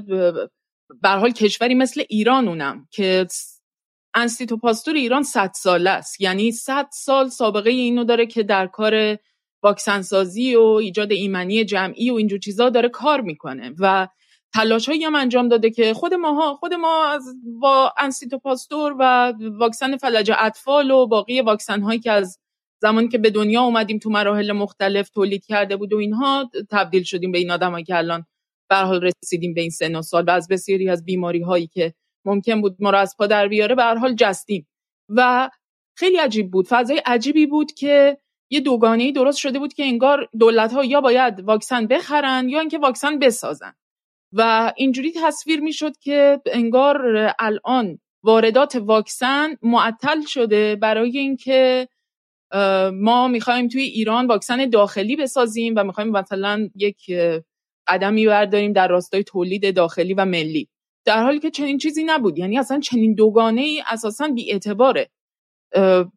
[1.03, 3.27] به حال کشوری مثل ایران اونم که
[4.15, 6.21] انستیتو پاستور ایران 100 ساله است.
[6.21, 9.19] یعنی 100 سال سابقه اینو داره که در کار
[9.65, 14.09] واکسن سازی و ایجاد ایمنی جمعی و اینجور چیزا داره کار می‌کنه و
[14.55, 17.23] تلاشایی هم انجام داده که خود ماها خود ما از
[17.61, 22.39] با انسیتو پاستور و واکسن فلج اطفال و باقی واکسن هایی که از
[22.83, 27.33] زمانی که به دنیا اومدیم تو مراحل مختلف تولید کرده بود و اینها تبدیل شدیم
[27.33, 28.25] به این آدمایی که الان
[28.69, 31.95] به حال رسیدیم به این سن و سال و از بسیاری از بیماری هایی که
[32.25, 34.67] ممکن بود ما رو از پا در بیاره به هر حال جستیم.
[35.09, 35.51] و
[35.97, 38.19] خیلی عجیب بود فضای عجیبی بود که
[38.55, 42.79] یه دوگانه درست شده بود که انگار دولت ها یا باید واکسن بخرن یا اینکه
[42.79, 43.73] واکسن بسازن.
[44.33, 46.97] و اینجوری تصویر می‌شد که انگار
[47.39, 51.89] الان واردات واکسن معطل شده برای اینکه
[52.93, 56.97] ما می‌خوایم توی ایران واکسن داخلی بسازیم و می‌خوایم مثلا یک
[57.87, 60.69] قدمی برداریم در راستای تولید داخلی و ملی.
[61.05, 62.39] در حالی که چنین چیزی نبود.
[62.39, 65.11] یعنی اصلا چنین دوگانه ای اساسا بی اعتباره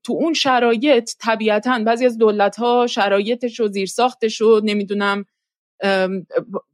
[0.04, 5.26] تو اون شرایط طبیعتا بعضی از دولت ها شرایطش و زیرساختش و نمی‌دونم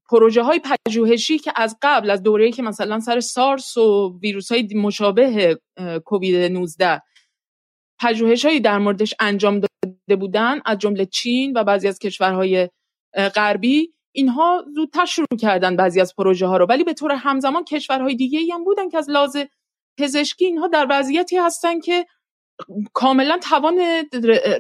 [0.09, 4.67] پروژه های پژوهشی که از قبل از دوره‌ای که مثلا سر سارس و ویروس های
[4.75, 5.59] مشابه
[6.05, 7.01] کووید 19
[7.99, 12.69] پژوهشهایی در موردش انجام داده بودن از جمله چین و بعضی از کشورهای
[13.35, 16.65] غربی اینها زودتر شروع کردن بعضی از پروژه ها رو.
[16.65, 19.37] ولی به طور همزمان کشورهای دیگه هم بودن که از لحاظ
[19.99, 22.05] پزشکی اینها در وضعیتی هستن که
[22.93, 23.79] کاملا توان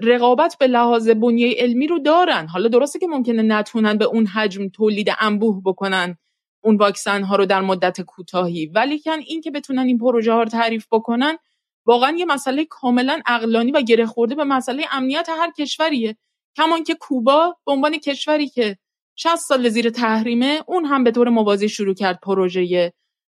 [0.03, 2.47] رقابت به لحاظ بنیه علمی رو دارن.
[2.47, 6.17] حالا درسته که ممکنه نتونن به اون حجم تولید انبوه بکنن
[6.63, 8.65] اون واکسن ها رو در مدت کوتاهی.
[8.65, 11.37] ولی کن این که بتونن این پروژه ها رو تعریف بکنن
[11.85, 16.17] واقعا یه مسئله کاملا اقلانی و گره خورده به مسئله امنیت هر کشوریه.
[16.57, 18.77] کمان که کوبا به عنوان کشوری که
[19.15, 22.93] 60 سال زیر تحریمه اون هم به طور موازی شروع کرد پروژه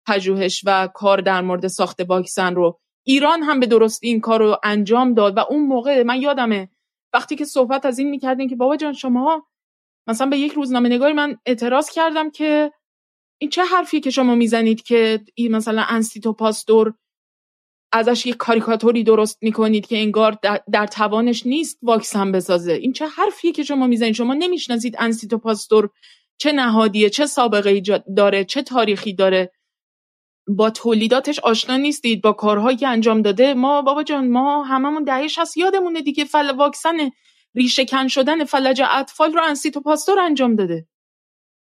[0.07, 4.57] پژوهش و کار در مورد ساخت واکسن رو ایران هم به درستی این کار رو
[4.63, 6.69] انجام داد و اون موقع من یادمه
[7.13, 9.47] وقتی که صحبت از این می‌کردین که بابا جان شما
[10.07, 12.71] مثلا به یک روزنامه نگاری من اعتراض کردم که
[13.41, 16.93] این چه حرفی که شما می‌زنید که این مثلا انسیتو پاستور
[17.91, 20.37] ازش یک کاریکاتوری درست می‌کنید که انگار
[20.71, 22.73] در, توانش نیست واکسن بسازه.
[22.73, 25.89] این چه حرفیه که شما می‌زنید؟ شما نمی‌شناسید انستیتو پاستور
[26.37, 27.81] چه نهادیه چه سابقه
[28.17, 29.51] داره چه تاریخی داره.
[30.47, 33.53] با تولیداتش آشنا نیستید با کارهایی که انجام داده.
[33.53, 35.57] ما بابا جان ما هممون یادش هست.
[35.57, 37.11] یادمونه دیگه فل واکسن
[37.55, 40.87] ریشه‌کن شدن فلج اطفال رو انستیتو پاستور انجام داده.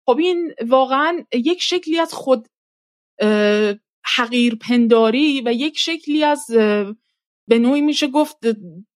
[0.06, 2.48] خب این واقعا یک شکلی از خود
[4.16, 6.46] حقیر پنداری و یک شکلی از
[7.50, 8.38] به نوعی میشه گفت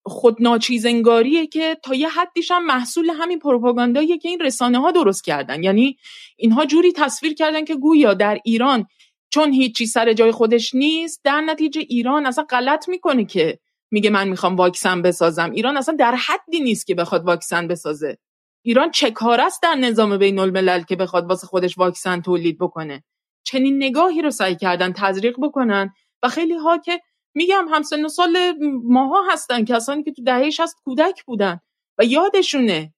[0.06, 5.24] خود ناچیزنگاریه که تا یه حدیش هم محصول همین پروپاگانداییه که این رسانه ها درست
[5.24, 5.64] کردن.
[5.64, 5.98] یعنی
[6.38, 8.88] اینها جوری تصویر کردن که گویا در ایران
[9.34, 13.60] چون هیچی سر جای خودش نیست در نتیجه ایران اصلا غلط می‌کنه که
[13.92, 15.52] میگه من می‌خوام واکسن بسازم.
[15.52, 18.18] ایران اصلا در حدی نیست که بخواد واکسن بسازه.
[18.64, 23.04] ایران چه کار است در نظام بین الملل که بخواد واسه خودش واکسن تولید بکنه.
[23.44, 27.02] چنین نگاهی رو سعی کردن تزریق بکنن و خیلی ها که
[27.34, 28.54] میگم همسن سال
[28.84, 31.60] ماها هستن کسانی که تو دههش هست کودک بودن
[31.98, 32.94] و یادشونه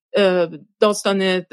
[0.80, 1.46] داستان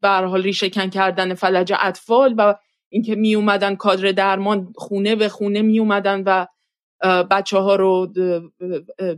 [0.00, 2.54] به حال ریشهکن کردن فلج اطفال و
[2.96, 6.46] اینکه می اومدن کادر درمان خونه به خونه می اومدن و
[7.30, 8.12] بچه ها رو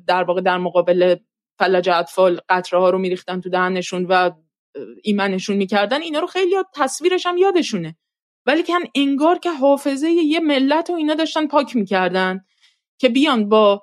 [0.07, 1.17] در واقع در مقابل
[1.59, 4.31] فلج اطفال قطره ها رو میریختن تو دهنشون و
[5.03, 7.97] ایمنشون می‌کردن اینا رو خیلی تصویرش هم یادشونه.
[8.47, 12.41] ولی که انگار که حافظه یه ملت و اینا داشتن پاک می‌کردن
[13.01, 13.83] که بیان با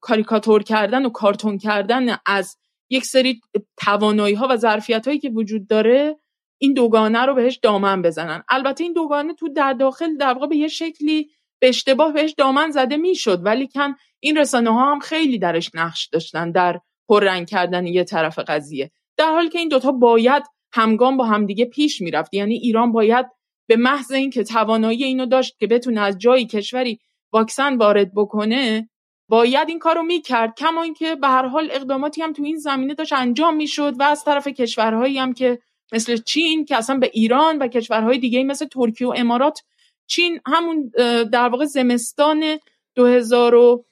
[0.00, 2.56] کاریکاتور کردن و کارتون کردن از
[2.90, 3.40] یک سری
[3.76, 6.16] توانایی ها و ظرفیت هایی که وجود داره
[6.58, 8.42] این دوگانه رو بهش دامن بزنن.
[8.48, 11.30] البته این دوگانه تو در داخل در واقع به یه شکلی
[11.60, 16.08] به اشتباه بهش دامن زده می‌شد ولی کن این رسانه ها هم خیلی درش نقش
[16.12, 18.90] داشتن در پررنگ کردن یه طرف قضیه.
[19.16, 20.42] در حالی که این دوتا باید
[20.72, 22.34] همگام با همدیگه پیش می‌رفت.
[22.34, 23.26] یعنی ایران باید
[23.68, 26.98] به محض اینکه توانایی اینو داشت که بتونه از جایی کشوری
[27.32, 28.88] واکسن وارد بکنه
[29.28, 30.54] باید این کارو می‌کرد.
[30.56, 34.24] کما اینکه به هر حال اقداماتی هم تو این زمینه داشت انجام می‌شد و از
[34.24, 35.58] طرف کشورهایی هم که
[35.94, 39.60] مثل چین که اصلا به ایران و کشورهای دیگه مثل ترکیه و امارات
[40.06, 40.92] چین همون
[41.32, 42.58] در واقع زمستان
[42.94, 43.84] 2000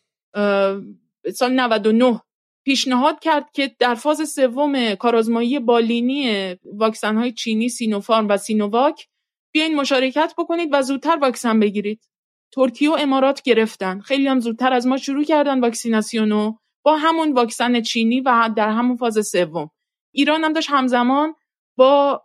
[1.35, 2.21] سال 99
[2.65, 9.09] پیشنهاد کرد که در فاز سوم کارآزمایی بالینی واکسن های چینی سینوفارم و سینوواک
[9.53, 12.09] بیاین مشارکت بکنید و زودتر واکسن بگیرید.
[12.53, 14.01] ترکیه و امارات گرفتن.
[14.01, 18.97] خیلی هم زودتر از ما شروع کردن واکسیناسیونو با همون واکسن چینی و در همون
[18.97, 19.71] فاز سوم.
[20.13, 21.35] ایران هم داشت همزمان
[21.77, 22.23] با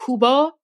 [0.00, 0.58] کوبا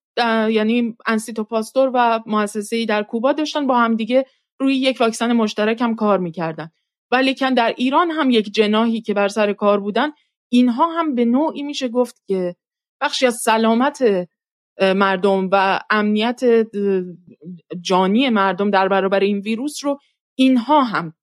[0.49, 4.25] یعنی انسیتو پاستور و مؤسسه در کوبا داشتن با هم دیگه
[4.59, 6.71] روی یک واکسن مشترک هم کار می‌کردن.
[7.11, 10.09] ولیکن در ایران هم یک جناهی که بر سر کار بودن
[10.49, 12.55] اینها هم به نوعی میشه گفت که
[13.01, 14.27] بخشی از سلامت
[14.81, 16.41] مردم و امنیت
[17.81, 19.99] جانی مردم در برابر این ویروس رو
[20.35, 21.13] اینها هم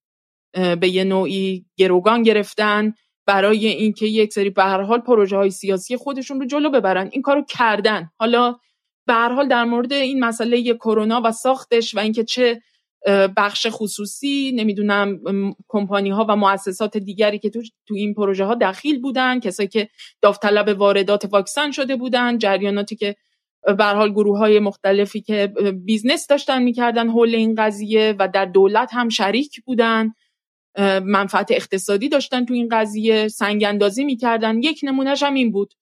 [0.53, 2.95] به یه نوعی گروگان گرفتن.
[3.26, 7.22] برای اینکه یک سری به هر حال پروژه های سیاسی خودشون رو جلو ببرن این
[7.22, 8.10] کارو کردن.
[8.18, 8.56] حالا
[9.06, 12.60] به هر حال در مورد این مسئله کرونا و ساختش و اینکه چه
[13.36, 15.20] بخش خصوصی نمی‌دونم
[15.68, 19.88] کمپانی ها و مؤسسات دیگری که تو, تو این پروژه ها دخیل بودن کسایی که
[20.22, 23.16] داوطلب واردات واکسن شده بودن جریاناتی که
[23.78, 25.52] به هر حال گروه های مختلفی که
[25.84, 30.12] business داشتن می‌کردن حول این قضیه و در دولت هم شریک بودن.
[31.04, 34.62] منفعت اقتصادی داشتن تو این قضیه سنگ اندازی می‌کردن.
[34.62, 35.74] یک نمونه‌ش هم این بود.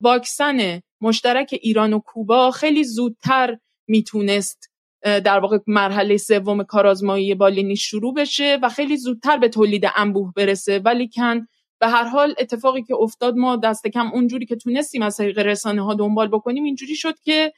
[0.00, 4.70] واکسن مشترک ایران و کوبا خیلی زودتر می‌تونست
[5.02, 10.78] در واقع مرحله سوم کارآزمایی بالینی شروع بشه و خیلی زودتر به تولید انبوه برسه.
[10.78, 11.46] ولی کن
[11.80, 15.84] به هر حال اتفاقی که افتاد ما دست کم اونجوری که تونستیم از طریق رسانه
[15.84, 17.52] ها دنبال بکنیم اینجوری شد که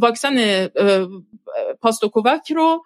[0.00, 0.66] واکسن
[1.80, 2.82] پاستوکووک رو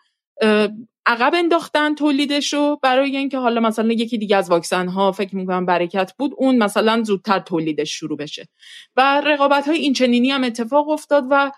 [1.11, 5.67] عقب انداختن تولیدش رو برای اینکه حالا مثلا یکی دیگه از واکسن ها فکر می‌کنم
[5.67, 8.49] برکت بود اون مثلا زودتر تولیدش شروع بشه.
[8.97, 11.51] و رقابت های این چنینی هم اتفاق افتاد و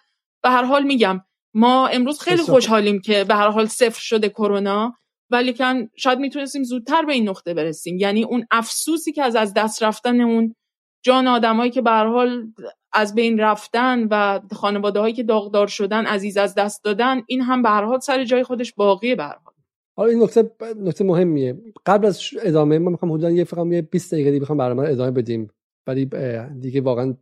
[0.42, 1.20] به هر حال میگم
[1.54, 4.92] ما امروز خیلی خوشحالیم که به هر حال صفر شده کرونا
[5.30, 7.98] ولیکن شاید می‌تونستیم زودتر به این نقطه برسیم.
[7.98, 10.54] یعنی اون افسوسی که از از دست رفتن اون
[11.04, 12.46] جان آدمایی که به حال
[12.94, 17.62] از بین رفتن و خانواده هایی که داغدار شدن عزیز از دست دادن این هم
[17.62, 19.24] به هر سر جای خودش باقیه به
[19.96, 20.08] حال.
[20.08, 21.56] این نکته نکته مهمیه.
[21.86, 25.48] قبل از ادامه ما می‌خوام حدودا یه فقط یه 20 دقیقه دیگه برنامه ادامه بدیم.
[25.86, 26.10] ولی
[26.60, 27.14] دیگه واقعا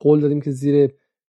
[0.00, 0.90] قول دادیم که زیر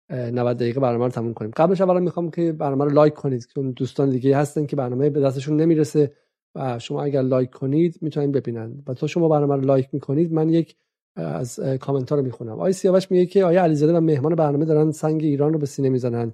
[0.09, 1.51] 90 دقیقه برنامه رو تموم کنیم.
[1.55, 5.19] قبلش اولا می‌خوام که برنامه رو like کنید چون دوستان دیگه هستن که برنامه به
[5.19, 6.11] دستشون نمی‌رسه
[6.55, 8.83] و شما اگر like کنید می‌تونید ببینن.
[8.87, 10.75] و تا شما برنامه رو like می‌کنید من یک
[11.15, 12.51] از کامنت ها رو می‌خونم.
[12.51, 15.89] آقای سیاوش میگه که آیا علیزاده و مهمان برنامه دارن سنگ ایران رو به سینه
[15.89, 16.33] می‌زنن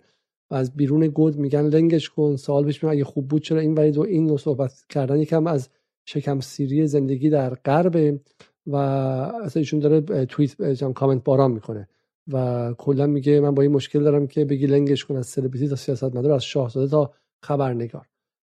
[0.52, 2.36] و از بیرون گود میگن لنگش کن.
[2.36, 5.70] سوال بهش اگه خوب بود چرا این ورید و این نوع صحبت کردن؟ یکم از
[6.06, 8.20] شکم سیری زندگی در غرب
[8.68, 11.88] و اصلا ایشون داره توییت کامنت باران می‌کنه
[12.34, 15.76] و کلا میگه من با این مشکل دارم که بگی لنگش کن از سلبریتی تا
[15.76, 18.06] سیاست مدار از شاهزاده تا خبرنگار.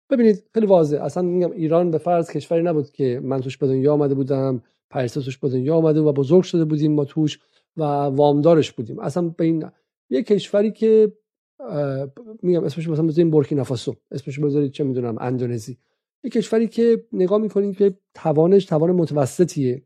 [0.09, 3.93] ببینید خیلی واضح اصلا میگم ایران به فرض کشوری نبود که من توش به دنیا
[3.93, 4.61] آمده بودم.
[4.89, 7.39] پریسا توش به دنیا آمده و بزرگ شده بودیم ما توش
[7.77, 8.99] و وامدارش بودیم.
[8.99, 9.71] اصلا به این
[10.09, 11.13] یه کشوری که
[12.41, 15.77] میگم اسمش مثلا بذاریم بورکینافاسو اسمش بذارید چه می‌دونم اندونزی.
[16.23, 19.85] یه کشوری که نگاه می‌کنید که توانش توان متوسطیه.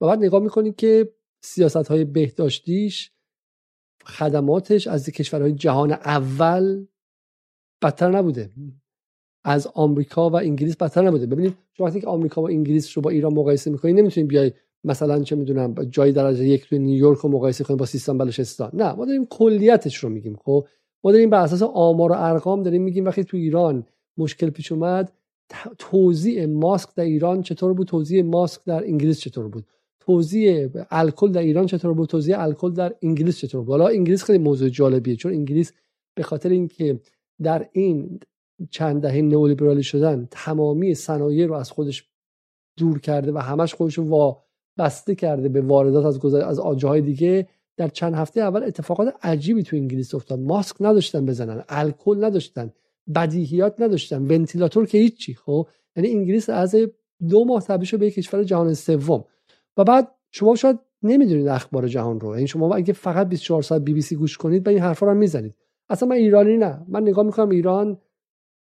[0.00, 1.12] و بعد نگاه می‌کنید که
[1.42, 3.12] سیاست های بهداشتیش
[4.04, 6.86] خدماتش از کشورهای جهان اول
[7.82, 8.50] بدتر نبوده.
[9.48, 11.26] از آمریکا و انگلیس بدتر نبوده.
[11.26, 14.52] ببینید شما وقتی که آمریکا و انگلیس رو با ایران مقایسه می‌کنید نمی‌تونید بیای
[14.84, 18.70] مثلا چه می‌دونم جای درجه یک توی نیویورک رو مقایسه کنید با سیستان بلوچستان.
[18.74, 20.66] نه ما داریم کلیتش رو میگیم خب؟
[21.04, 23.86] ما داریم بر اساس آمار و ارقام داریم میگیم وقتی تو ایران
[24.16, 25.12] مشکل پیش اومد
[25.78, 29.64] توزیع ماسک در ایران چطور بود؟ توزیع ماسک در انگلیس چطور بود؟
[30.00, 34.38] توزیع الکل در ایران چطور بود؟ توزیع الکل در انگلیس چطور بود؟ حالا انگلیس خیلی
[34.38, 35.72] موضوع جالبیه چون انگلیس
[36.14, 37.00] به خاطر اینکه
[37.42, 38.20] در این
[38.70, 42.10] چند دهه نئولیبرالی شدن تمامی صنایع رو از خودش
[42.78, 44.42] دور کرده و همش خودش رو
[44.78, 46.44] بسته کرده به واردات از گذر...
[46.44, 50.40] از آجاهای دیگه در چند هفته اول اتفاقات عجیبی تو انگلیس افتاد.
[50.40, 52.72] ماسک نداشتن بزنن الکل نداشتن
[53.14, 56.74] بدیهیات نداشتن ونتیلاتور که هیچی خب؟ یعنی انگلیس از
[57.28, 59.24] دو ماه تبدیل شد به کشور جهان سوم.
[59.76, 62.34] و بعد شما شاید نمی‌دونید اخبار جهان رو.
[62.34, 65.14] یعنی شما اگه فقط 24 ساعت بی بی سی گوش کنید به این حرفا رو
[65.14, 65.54] می‌زنید.
[65.88, 66.84] اصلا من ایرانی نه.
[66.88, 67.98] من نگاه می‌کنم ایران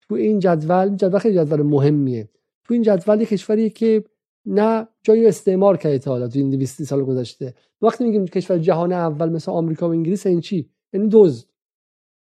[0.10, 2.30] تو این جدول جدول خیلی جدول مهمیه.
[2.64, 4.04] تو این جدول یه کشوریه که
[4.46, 7.54] نه جایی استعمار کرده تا حالا تو این 200 سال گذشته.
[7.82, 11.46] وقتی میگیم کشور جهان اول مثل آمریکا و انگلیس این چی؟ یعنی دزد.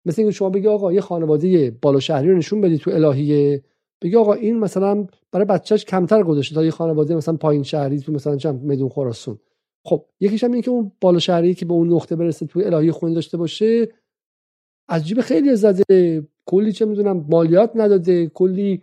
[0.05, 3.65] مثل اینکه شما بگی آقا یه خانواده بالا شهری رو نشون بدی تو الهیه.
[4.03, 8.13] بگی آقا این مثلا برای بچهش کمتر گذاشته تا یه خانواده مثلا پایین شهری تو
[8.13, 9.39] مثلا چند میدون خراسون.
[9.85, 12.91] خب یکیش هم اینه که اون بالا شهری که به اون نقطه برسه تو الهی
[12.91, 13.89] خون داشته باشه
[14.89, 18.83] از جیب خیلی زده کلی چه می‌دونم مالیات نداده کلی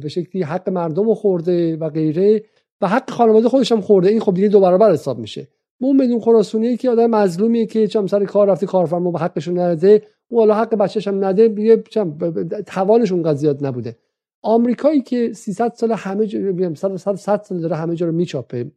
[0.00, 2.44] به شکلی حق مردم رو خورده و غیره
[2.80, 4.08] و حق خانواده خودش هم خورده.
[4.08, 5.48] این خب دیگه دو برابر حساب میشه.
[5.80, 10.02] اون بدون خراسونی که آدم مظلومیه که چم سر کار رفته کارفرما به حقش نده
[10.28, 11.84] اون حالا حق بچه‌ش هم نده دیگه
[12.66, 13.96] توانش اونقدر زیاد نبوده.
[14.42, 18.70] آمریکایی که 300 سال همه جا 100 سال داره همه جا رو میچاپه.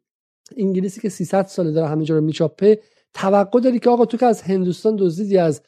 [0.58, 2.80] انگلیسی که 300 سال داره همه جا رو میچاپه
[3.14, 5.62] توقع داری که آقا تو که از هندوستان دزدیدی از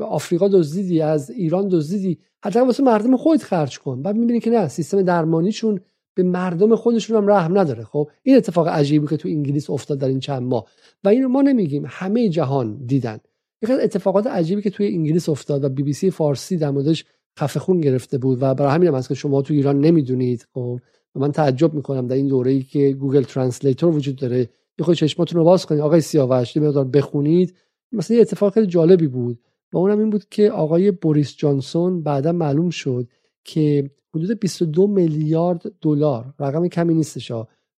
[0.00, 2.18] آفریقا دزدیدی از ایران دزدیدی.
[2.44, 4.02] حتی واسه مردم خودت خرج کن.
[4.02, 5.80] بعد می‌بینی که نه سیستم درمانیشون
[6.14, 7.84] به مردم خودشون هم رحم نداره.
[7.84, 10.66] خب این اتفاق عجیبی که تو انگلیس افتاد در این چند ماه.
[11.04, 13.18] و این ما نمیگیم همه جهان دیدن.
[13.62, 17.04] یکی اتفاقات عجیبی که توی انگلیس افتاد و بی بی سی فارسی در موردش
[17.38, 20.46] خفه خون گرفته بود و برای همین هم که شما تو ایران نمی‌دونید.
[20.54, 20.80] خب
[21.14, 24.38] من تعجب می‌کنم در این دوره ای که Google Translator وجود داره.
[24.78, 25.80] یه خود چشماتون رو باز کنید.
[25.80, 27.54] آقای سیاوش یه بخونید.
[27.94, 29.38] مثلا یه اتفاق خیلی جالبی بود
[29.72, 33.08] و اونم این بود که آقای بوریس جانسون بعدا معلوم شد
[33.44, 37.32] که حدود 22 میلیارد دلار رقم کمی نیستش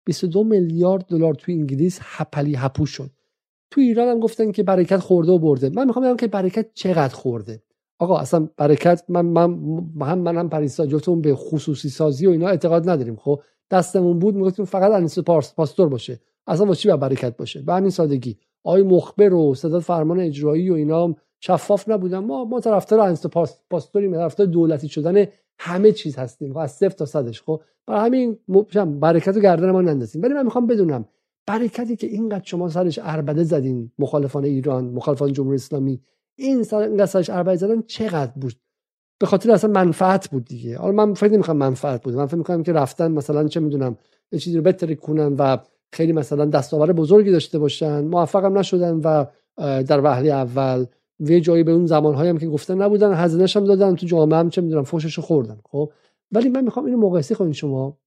[0.05, 3.11] 22 میلیارد دلار تو انگلیس هپلی هپو شد.
[3.71, 5.69] تو ایران هم گفتن که برکت خورده و برده.
[5.69, 7.63] من می‌خوام بگم که برکت چقدر خورده؟
[7.99, 9.43] آقا اصلا برکت من من
[10.01, 13.15] هم من هم پریسا جفتمون به خصوصی سازی و اینا اعتقاد نداریم.
[13.15, 13.41] خب
[13.71, 16.19] دستمون بود می‌گفتیم فقط انیس پاستور باشه.
[16.47, 18.37] اصلا واسه چی برکت باشه؟ به همین سادگی.
[18.65, 23.27] آقای مخبر و صدات فرمان اجرایی و اینا شفاف نبودن ما ما طرفدار انست
[23.69, 25.27] پاستوری طرفدار دولتی شدن
[25.59, 26.57] همه چیز هستیم.
[26.57, 27.41] از صفر تا صدش.
[27.41, 28.37] خب برای همین
[28.99, 30.21] برکت و گردن ما نندازیم.
[30.21, 31.05] ولی من می‌خوام بدونم
[31.47, 36.01] برکتی که اینقدر شما سرش اربده زدین مخالفان ایران مخالفان جمهوری اسلامی
[36.35, 38.53] این سر سرش اربده زدن چقدر بود؟
[39.19, 40.77] به خاطر اصلا منفعت بود دیگه.
[40.77, 42.13] حالا من فکر نمی‌خوام منفعت بود.
[42.13, 43.97] من فکر می‌کنم که رفتن مثلا چه می‌دونم
[44.31, 45.57] یه چیزی رو کنن و
[45.95, 49.25] خیلی مثلا دستاورد بزرگی داشته باشن موفقم نشدن و
[49.83, 50.85] در وهله اول
[51.19, 54.49] و جایی به اون زمانهایی هم که گفتن نبودن هزینه‌اش هم دادن تو جامعه هم
[54.49, 55.91] چه می‌دونم فوشش خوردن خب؟
[56.31, 57.97] ولی من می‌خوام اینو مقایسه کنید شما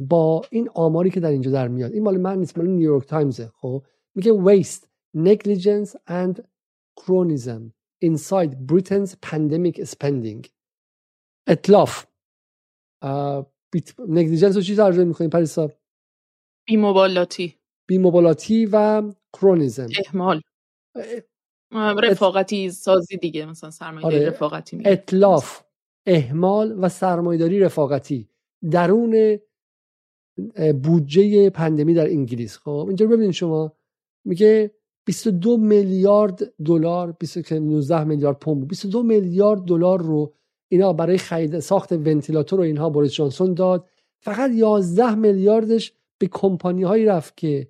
[0.00, 1.92] با این آماری که در اینجا در میاد.
[1.92, 3.82] این مال من نیست مال نیویورک تایمز خب؟
[4.14, 4.84] میگه waste
[5.16, 6.40] negligence and
[7.00, 7.72] chronism
[8.04, 10.48] inside Britain's pandemic spending.
[11.46, 12.06] اطلاف
[14.08, 15.70] نگلیجنس رو چی ترجمه می‌کنیم پریسا؟
[16.66, 17.54] بیموبالاتی
[17.86, 19.02] بیموبالاتی و
[19.32, 19.88] کرونیزم.
[20.06, 20.40] احمال.
[22.02, 24.28] رفاقتی سازی دیگه مثلا سرمایه‌داری آره.
[24.28, 24.90] رفاقتی میگه.
[24.90, 25.62] اطلاف
[26.06, 28.28] اهمال و سرمایه‌داری رفاقتی.
[28.70, 29.38] درون
[30.82, 32.58] بودجه پندمی در انگلیس.
[32.58, 33.72] خب اینجا ببینید شما
[34.24, 34.74] میگه
[35.06, 37.16] 22 میلیارد دلار
[37.50, 40.34] 19 میلیارد پوند 22 میلیارد دلار رو
[40.68, 43.88] اینا برای خرید ساخت ونتیلاتور رو اینها بوریس جانسون داد.
[44.20, 47.68] فقط 11 میلیاردش به کمپانی هایی رفت که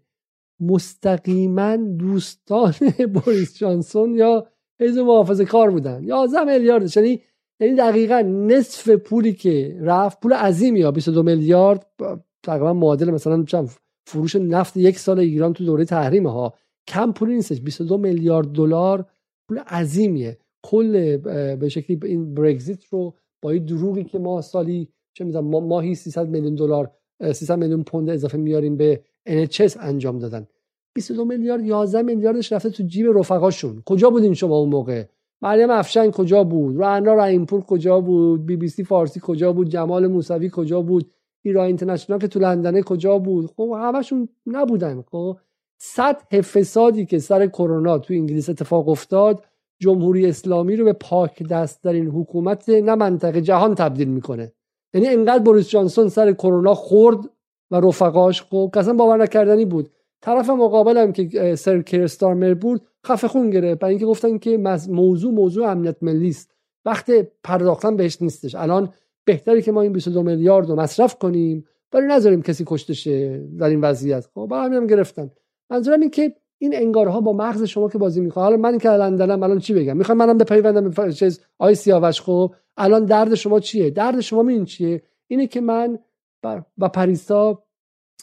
[0.61, 2.75] مستقیما دوستان
[3.15, 4.47] بوریس جانسون یا
[4.81, 6.05] حزب محافظه کار بودن.
[6.05, 6.97] 11 میلیارد.
[6.97, 7.21] یعنی
[7.61, 10.91] یعنی دقیقا نصف پولی که رفت پول عظیمی ها.
[10.91, 11.87] 22 میلیارد.
[12.43, 13.45] تقریبا معادل مثلا
[14.07, 16.55] فروش نفت یک سال ایران تو دوره تحریم ها.
[16.89, 17.61] کم پولی نیستش.
[17.61, 19.07] 22 میلیارد دلار
[19.49, 20.39] پول عظیمیه.
[20.65, 21.17] کل
[21.57, 25.95] به شکلی این برگزیت رو با این دروغی که ما سالی چه می‌دونم ما ماهی
[25.95, 26.91] 300 میلیون دلار
[27.33, 30.47] 300 میلیون پوند اضافه میاریم به NHS انجام دادن.
[30.95, 33.83] 22 میلیارد 11 میلیاردش رفته تو جیب رفقاشون.
[33.87, 35.05] کجا بودین شما اون موقع؟
[35.43, 40.07] مریم افشین کجا بود؟ رعنا رحیمپور کجا بود؟ بی بی سی فارسی کجا بود؟ جمال
[40.07, 41.11] موسوی کجا بود؟
[41.43, 45.03] ایران اینترنشنال که تو لندنه کجا بود؟ خب همشون نبودن.
[45.03, 45.37] خب
[45.79, 49.45] سطح فسادی که سر کرونا تو انگلیس اتفاق افتاد
[49.79, 54.53] جمهوری اسلامی رو به پاک دست در این حکومت نه منطقه جهان تبدیل می‌کنه.
[54.95, 57.19] یعنی انقدر بوریس جانسون سر کرونا خورد
[57.71, 59.91] و رفقاش خب اصلا باور نکردنی بود.
[60.21, 63.81] طرف مقابلم که سر کرستارمر بود خفه خون گرفت.
[63.81, 66.55] برای اینکه گفتن که موضوع موضوع امنیت ملی است.
[66.85, 67.11] وقت
[67.45, 68.55] پرداختن بهش نیستش.
[68.55, 68.93] الان
[69.25, 71.65] بهتری که ما این 22 میلیارد رو مصرف کنیم.
[71.93, 74.27] ولی نذاریم کسی کشته شه در این وضعیت.
[74.35, 75.31] خب برای همینم گرفتن.
[75.71, 79.43] منظورم این که این انگارها با مغز شما که بازی می‌کنه حالا من که لندنم
[79.43, 83.91] الان چی بگم؟ می‌خوام منم بپیوندم به چیز آی سیاوش خب؟ الان درد شما چیه؟
[83.91, 85.99] درد شما این چیه؟ اینه که من
[86.79, 87.63] و پریسا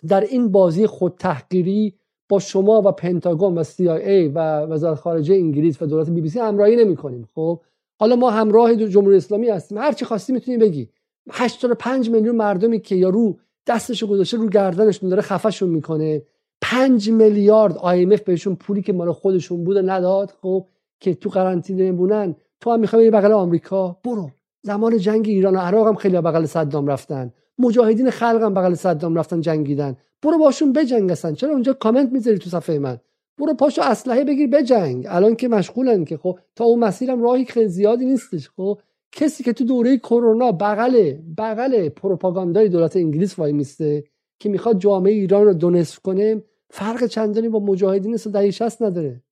[0.08, 1.96] در این بازی خود تحقیری
[2.30, 6.40] با شما و پنتاگون و CIA و وزارت خارجه انگلیس و دولت بی بی سی
[6.40, 7.62] همراهی نمی کنیم خب؟
[8.00, 9.78] حالا ما همراه جمهوری اسلامی هستیم.
[9.78, 10.90] هر چی خواستی می‌تونی بگی.
[11.32, 16.22] 85 میلیون مردمی که یا رو دستشو گذاشته رو گردنشون داره خفشون می‌کنه.
[16.62, 20.68] 5 میلیارد IMF بهشون پولی که مال خودشون بوده نداد خب
[21.00, 24.30] که تو قرنطینه بونن تو هم می‌خوای بغل آمریکا؟ برو.
[24.62, 27.34] زمان جنگ ایران و عراق هم خیلی بغل صدام رفتن.
[27.60, 29.98] مجاهدین خلق هم بغل صدام رفتن جنگیدن.
[30.24, 32.98] برو باشون بجنگ چرا اونجا کامنت می‌ذاری تو صفحه من؟
[33.38, 35.06] برو پاشو اسلحه بگیر بجنگ.
[35.10, 38.80] الان که مشغولن که خب تا اون مسیرم راهی خیلی زیادی نیستش خب.
[39.12, 44.04] کسی که تو دوره کرونا بغل بغل پروپاگاندای دولت انگلیس وای میسته
[44.40, 49.24] که می‌خواد جامعه ایران رو دو کنه فرق چندانی با مجاهدین دهه 60 نداره.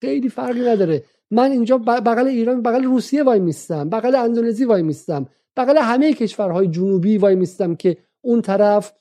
[0.00, 1.04] خیلی فرقی نداره.
[1.30, 6.68] من اینجا بغل ایران بغل روسیه وای میستم بغل اندونزی وای میستم بغل همه کشورهای
[6.68, 8.92] جنوبی وای میستم که اون طرف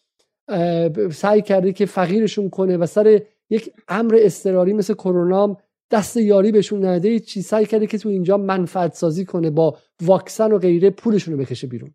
[1.11, 5.57] سعی کرده که فقیرشون کنه و سر یک امر اضطراری مثل کرونا
[5.91, 10.51] دست یاری بهشون نده چی سعی کرده که تو اینجا منفعت سازی کنه با واکسن
[10.51, 11.93] و غیره پولشون رو بکشه بیرون.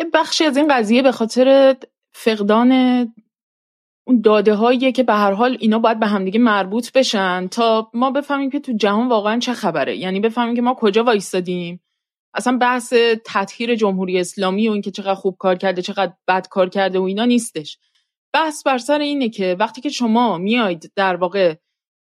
[0.00, 1.76] یه بخشی از این قضیه به خاطر
[2.12, 2.72] فقدان
[4.24, 8.50] داده هاییه که به هر حال اینا باید به همدیگه مربوط بشن تا ما بفهمیم
[8.50, 9.96] که تو جهان واقعا چه خبره.
[9.96, 11.80] یعنی بفهمیم که ما کجا وایستادیم.
[12.34, 12.94] اصلا بحث
[13.24, 17.24] تطهیر جمهوری اسلامی و اینکه چقدر خوب کار کرده چقدر بد کار کرده و اینا
[17.24, 17.78] نیستش.
[18.32, 21.54] بحث بر سر اینه که وقتی که شما میاید در واقع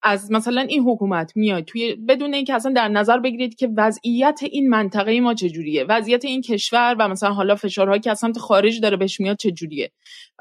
[0.04, 4.70] از مثلا این حکومت میاد توی بدون اینکه اصلا در نظر بگیرید که وضعیت این
[4.70, 5.84] منطقه ما چجوریه.
[5.84, 9.92] وضعیت این کشور و مثلا حالا فشارهایی که از سمت خارج داره بهش میاد چجوریه؟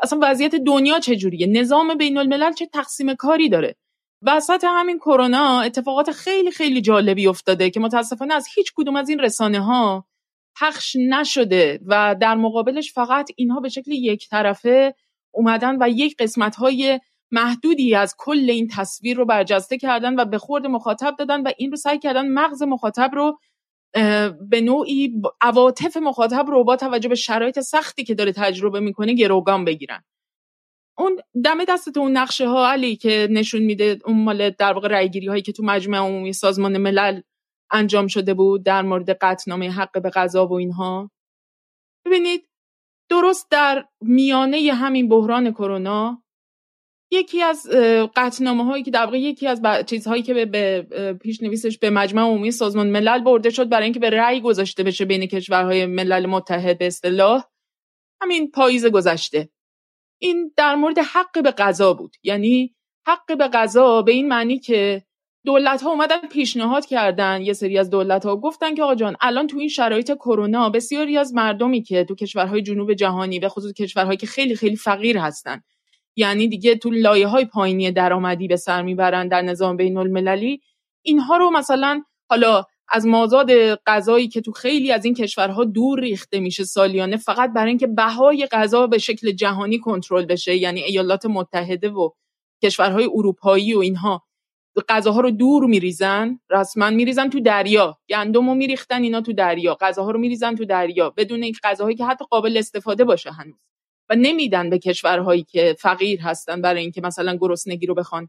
[0.03, 3.77] اصلا وضعیت دنیا چجوریه؟ نظام بین الملل چه تقسیم کاری داره؟
[4.23, 9.19] وسط همین کرونا اتفاقات خیلی خیلی جالبی افتاده که متاسفانه از هیچ کدوم از این
[9.19, 10.07] رسانه ها
[10.61, 14.95] پخش نشده و در مقابلش فقط اینها به شکل یک طرفه
[15.35, 17.01] اومدن و یک قسمت های
[17.31, 21.71] محدودی از کل این تصویر رو برجسته کردن و به خورد مخاطب دادن و این
[21.71, 23.39] رو سعی کردن مغز مخاطب رو
[24.41, 29.65] به نوعی عواطف مخاطب رو با توجه به شرایط سختی که داره تجربه می‌کنه گروگان
[29.65, 30.05] بگیرن.
[30.99, 35.27] اون دم دستت اون نقشه ها علی که نشون میده اون مال در واقع رأیگیری
[35.27, 37.21] هایی که تو مجمع عمومی سازمان ملل
[37.71, 41.11] انجام شده بود در مورد قطعنامه حق به غذا و اینها.
[42.07, 42.49] ببینید
[43.11, 46.23] درست در میانه همین بحران کرونا
[47.11, 47.69] یکی از
[48.17, 50.83] قطنامه هایی که در واقع یکی از چیزهایی که به,
[51.23, 55.27] پیشنویسش به مجمع عمومی سازمان ملل برده شد برای اینکه به رأی گذاشته بشه بین
[55.27, 57.45] کشورهای ملل متحد به اصطلاح
[58.23, 59.49] همین پاییز گذشته.
[60.19, 62.17] این در مورد حق به غذا بود.
[62.23, 62.75] یعنی
[63.07, 65.03] حق به غذا به این معنی که
[65.45, 69.47] دولت ها اومدن پیشنهاد کردن یه سری از دولت ها گفتن که آقا جان الان
[69.47, 74.17] تو این شرایط کرونا بسیاری از مردمی که تو کشورهای جنوب جهانی به خصوص کشورهایی
[74.17, 75.63] که خیلی خیلی فقیر هستن
[76.17, 80.61] یعنی دیگه تو لایه های پایینی درآمدی به سر می‌برن در نظام بین المللی
[81.03, 86.41] اینها رو مثلا حالا از مازاد غذایی که تو خیلی از این کشورها دور ریخته
[86.41, 91.89] میشه سالیانه فقط برای اینکه بهای غذا به شکل جهانی کنترل بشه یعنی ایالات متحده
[91.89, 92.11] و
[92.63, 94.23] کشورهای اروپایی و اینها
[94.89, 100.11] غذاها رو دور میریزن رسما میریزن تو دریا گندم رو میریختن اینا تو دریا غذاها
[100.11, 103.67] رو میریزن تو دریا بدون این غذاهایی که حتی قابل استفاده باشه هنوز.
[104.11, 108.29] و نمیدن به کشورهایی که فقیر هستن برای اینکه مثلا گرسنگی رو بخوان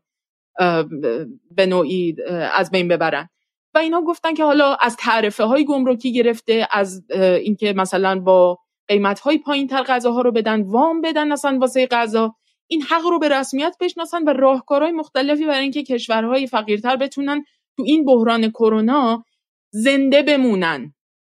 [1.51, 2.15] به نوعی
[2.53, 3.29] از بین ببرن.
[3.73, 7.03] و اینا گفتن که حالا از تعرفه های گمرکی گرفته از
[7.41, 8.57] اینکه مثلا با
[8.87, 12.35] قیمت های پایین تر غذاها رو بدن وام بدن اصلا واسه غذا.
[12.67, 17.43] این حق رو به رسمیت بشناسن و راهکارهای مختلفی برای اینکه کشورهای فقیرتر بتونن
[17.77, 19.23] تو این بحران کرونا
[19.71, 20.93] زنده بمونن.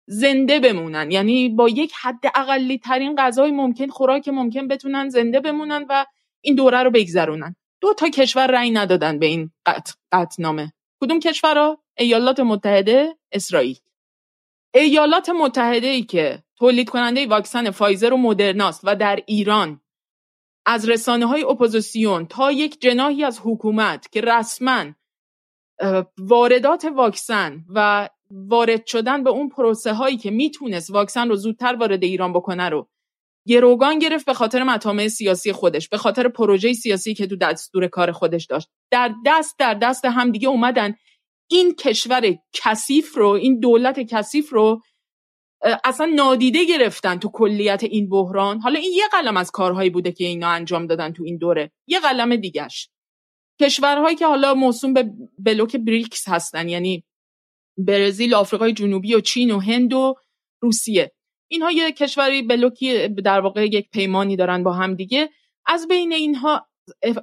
[0.08, 1.12] زنده بمونن.
[1.12, 6.06] یعنی با یک حد اقلی ترین غذای ممکن خوراک ممکن بتونن زنده بمونن و
[6.41, 7.56] این دوره رو بگذرونن.
[7.82, 9.51] دو تا کشور رأی ندادن به این
[10.11, 13.78] قطع‌نامه کدوم کشورها ایالات متحده اسرائیل.
[14.74, 19.82] ایالات متحده ای که تولید کننده واکسن فایزر و مدرناست و در ایران.
[20.66, 24.86] از رسانه های اپوزیسیون تا یک جناحی از حکومت که رسما
[26.18, 32.03] واردات واکسن و وارد شدن به اون پروسه هایی که می‌تونست واکسن رو زودتر وارد
[32.03, 32.89] ایران بکنه رو
[33.47, 38.11] گروگان گرفت به خاطر مطامع سیاسی خودش به خاطر پروژه سیاسی که تو دستور کار
[38.11, 38.67] خودش داشت.
[38.91, 40.95] در دست در دست همدیگه اومدن.
[41.49, 44.82] این کشور کثیف رو این دولت کثیف رو
[45.84, 48.59] اصلا نادیده گرفتن تو کلیت این بحران.
[48.59, 51.71] حالا این یه قلم از کارهایی بوده که اینا انجام دادن تو این دوره.
[51.88, 52.89] یه قلم دیگهش.
[53.61, 57.03] کشورهایی که حالا موسوم به بلوک بریکس هستن یعنی
[57.78, 60.15] برزیل آفریقای جنوبی و چین و هند و
[60.61, 61.11] روسیه.
[61.47, 65.30] اینها یه کشوری بلوکی در واقع یک پیمانی دارن با هم دیگه.
[65.65, 66.67] از بین اینها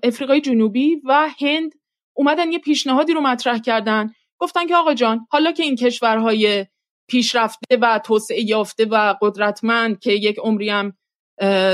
[0.03, 1.73] افریقای جنوبی و هند
[2.17, 4.11] اومدن یه پیشنهادی رو مطرح کردن.
[4.39, 6.67] گفتن که آقا جان حالا که این کشورهای
[7.09, 10.93] پیشرفته و توسعه یافته و قدرتمند که یک عمری هم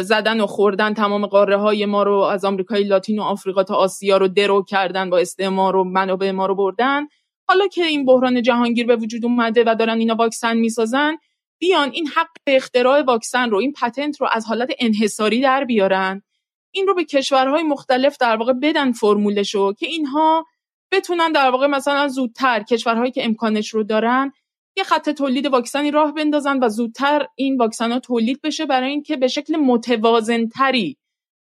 [0.03, 4.17] زدن و خوردن تمام قاره های ما رو از آمریکای لاتین و آفریقا تا آسیا
[4.17, 7.07] رو درو کردن با استعمار و منابع ما رو بردن
[7.49, 11.17] حالا که این بحران جهانگیر به وجود اومده و دارن اینا واکسن می‌سازن
[11.61, 16.23] بیان این حق اختراع واکسن رو این پتنت رو از حالت انحصاری در بیارن.
[16.71, 20.47] این رو به کشورهای مختلف در واقع بدن فرمولشو که اینها
[20.93, 24.33] بتونن در واقع مثلا زودتر کشورهایی که امکانش رو دارن
[24.77, 29.17] یه خط تولید واکسنی راه بندازن و زودتر این واکسن ها تولید بشه برای اینکه
[29.17, 30.97] به شکل متوازنتری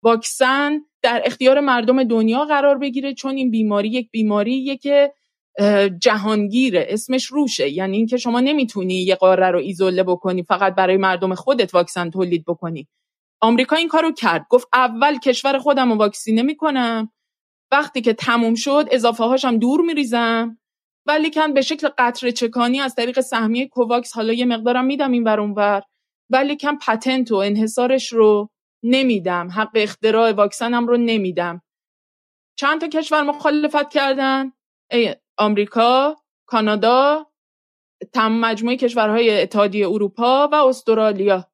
[0.03, 5.13] واکسن در اختیار مردم دنیا قرار بگیره چون این بیماری یک بیماری که
[6.01, 7.69] جهانگیره اسمش روشه.
[7.69, 12.45] یعنی اینکه شما نمی‌تونی یه قاره رو ایزوله بکنی فقط برای مردم خودت واکسن تولید
[12.45, 12.87] بکنی.
[13.41, 14.45] آمریکا این کارو کرد.
[14.49, 17.11] گفت اول کشور خودم رو واکسینه می‌کنم.
[17.71, 20.57] وقتی که تموم شد اضافه هاشم دور میریزم.
[21.05, 25.23] ولی کن به شکل قطر چکانی از طریق سهمیه کوواکس حالا یه مقدارم میدم این
[25.23, 25.83] ور
[26.29, 28.49] ولی کم پتنت و انحصارش رو
[28.83, 29.49] نمیدم.
[29.51, 31.61] حق اختراع واکسنم رو نمیدم.
[32.55, 34.51] چند تا کشور مخالفت کردن.
[35.37, 36.15] آمریکا
[36.45, 37.27] کانادا
[38.13, 41.47] تم مجموعه کشورهای اتحادیه اروپا و استرالیا.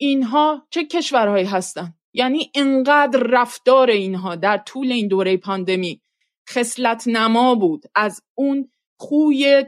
[0.00, 6.02] اینها چه کشورهایی هستند یعنی اینقدر رفتار اینها در طول این دوره پاندمی
[6.48, 7.82] خصلت نما بود.
[7.94, 8.70] از اون
[9.00, 9.64] خوی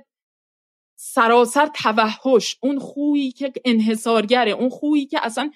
[0.97, 5.51] سراسر توحش اون خویی که انحصارگره اون خویی که اصلا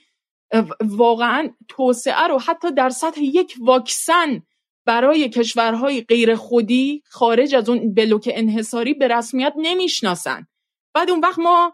[0.80, 4.42] واقعا توسعه رو حتی در سطح یک واکسن
[4.89, 10.47] برای کشورهای غیر خودی خارج از اون بلوک انحصاری به رسمیت نمی‌شناسن.
[10.95, 11.72] بعد اون وقت ما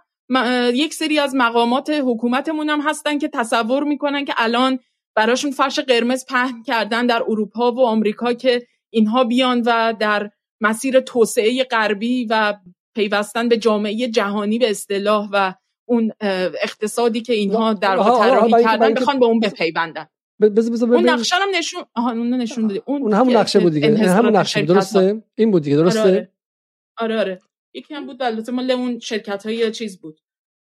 [0.75, 4.79] یک سری از مقامات حکومتمون هم هستن که تصور می‌کنن که الان
[5.17, 11.01] براشون فرش قرمز پهن کردن در اروپا و آمریکا که اینها بیان و در مسیر
[11.01, 12.55] توسعه غربی و
[12.95, 15.55] پیوستن به جامعه جهانی به اصطلاح و
[15.89, 16.12] اون
[16.62, 20.07] اقتصادی که اینها در واقع طراحی کردن بخوان به اون بپیوندن.
[20.40, 22.82] بز بز اون نقشه هم نشون آها اون نشون دادی.
[22.86, 23.86] اون, اون همون نقشه بود دیگه.
[23.86, 24.69] این همون نقشه بود.
[24.69, 25.77] درسته؟ این بود دیگه.
[25.77, 26.28] درسته؟ آره
[26.97, 27.39] آره, آره.
[27.74, 30.20] یکی هم بود البته مال اون شرکت های چیز بود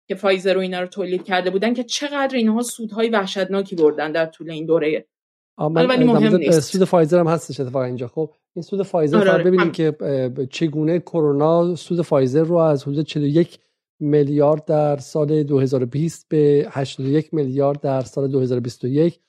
[0.08, 4.26] که فایزر و اینا رو تولید کرده بودن که چقدر اینها سودهای وحشتناکی بردن در
[4.26, 5.06] طول این دوره.
[5.58, 6.60] ولی مهم نیست.
[6.60, 8.08] سود فایزر هم هستش اتفاقا اینجا.
[8.08, 9.44] خب این سود فایزر آره آره.
[9.44, 9.96] ببینیم که
[10.50, 13.60] چگونه کرونا سود فایزر رو از حدود 41
[14.00, 19.20] میلیارد در سال 2020 به 81 میلیارد در سال 2021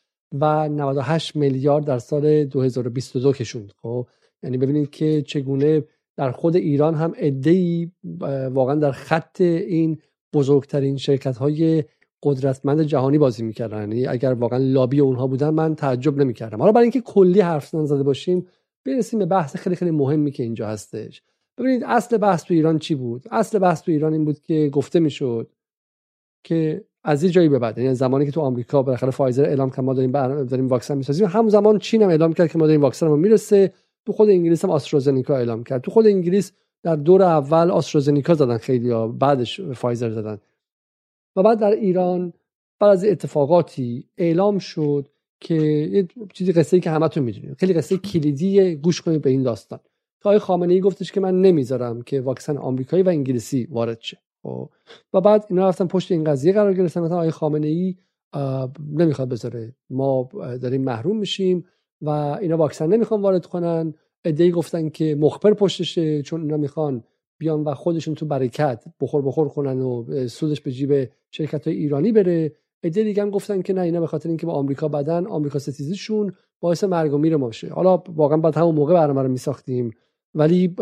[0.41, 3.73] و 98 میلیارد در سال 2022 کشوند.
[3.83, 4.07] خب
[4.43, 5.85] یعنی ببینید که چگونه
[6.17, 7.91] در خود ایران هم ای
[8.51, 9.99] واقعا در خط این
[10.33, 11.85] بزرگترین شرکت های
[12.23, 13.81] قدرتمند جهانی بازی می‌کردن.
[13.81, 16.59] یعنی اگر واقعا لابی اونها بودن من تعجب نمی‌کردم.
[16.59, 18.47] حالا برای اینکه کلی حرف زده باشیم
[18.85, 21.23] برسیم به بحث خیلی خیلی مهمی که اینجا هستش.
[21.59, 25.01] ببینید اصل بحث تو ایران چی بود؟ اصل بحث تو ایران این بود که گفته
[25.01, 25.51] می‌شد
[26.45, 27.79] که از این جایی به بعد.
[27.79, 30.13] یعنی زمانی که تو آمریکا بالاخره فایزر اعلام کرد ما داریم
[30.45, 31.27] داریم واکسن می‌سازیم.
[31.27, 33.73] همون زمان چین هم اعلام کرد که ما داریم واکسن رو می‌رسه.
[34.07, 35.81] تو خود انگلیس هم آسترازنیکا اعلام کرد.
[35.81, 36.53] تو خود انگلیس
[36.83, 40.39] در دور اول آسترازنیکا زدن خیلی ها بعدش فایزر زدن.
[41.37, 42.33] و بعد در ایران
[42.81, 45.09] بعد از اتفاقاتی اعلام شد
[45.41, 49.43] که یه چیزی قصه ای که همتون می‌دونید خیلی قصه کلیدی گوش کنید به این
[49.43, 49.81] داستان.
[50.25, 54.19] آقای خامنه ای گفتش که من نمی‌ذارم که واکسن آمریکایی و انگلیسی وارد شه.
[54.43, 54.71] خب.
[55.13, 57.97] و بعد اینا رفتن پشت این قضیه قرار گرفتن مثلا آقای خامنه ای
[58.93, 59.75] نمی‌خواد بذاره.
[59.91, 60.29] ما
[60.63, 61.65] داریم محروم میشیم
[62.03, 63.95] و اینا واکسن نمی‌خوان وارد کنن.
[64.25, 67.05] ادعی گفتن که مخبر پشتشه چون اینا می‌خوان
[67.39, 72.13] بیان و خودشون تو برکت بخور بخور کنن و سودش به جیب شرکت های ایرانی
[72.13, 72.53] بره.
[72.85, 76.33] ایده دیگه هم گفتن که نه اینا به خاطر اینکه با آمریکا بدن آمریکا ستیزیشون
[76.61, 79.91] باعث مرگ و میر ماشه حالا واقعا بعد همون موقع برنامه رو میساختیم.
[80.35, 80.75] ولی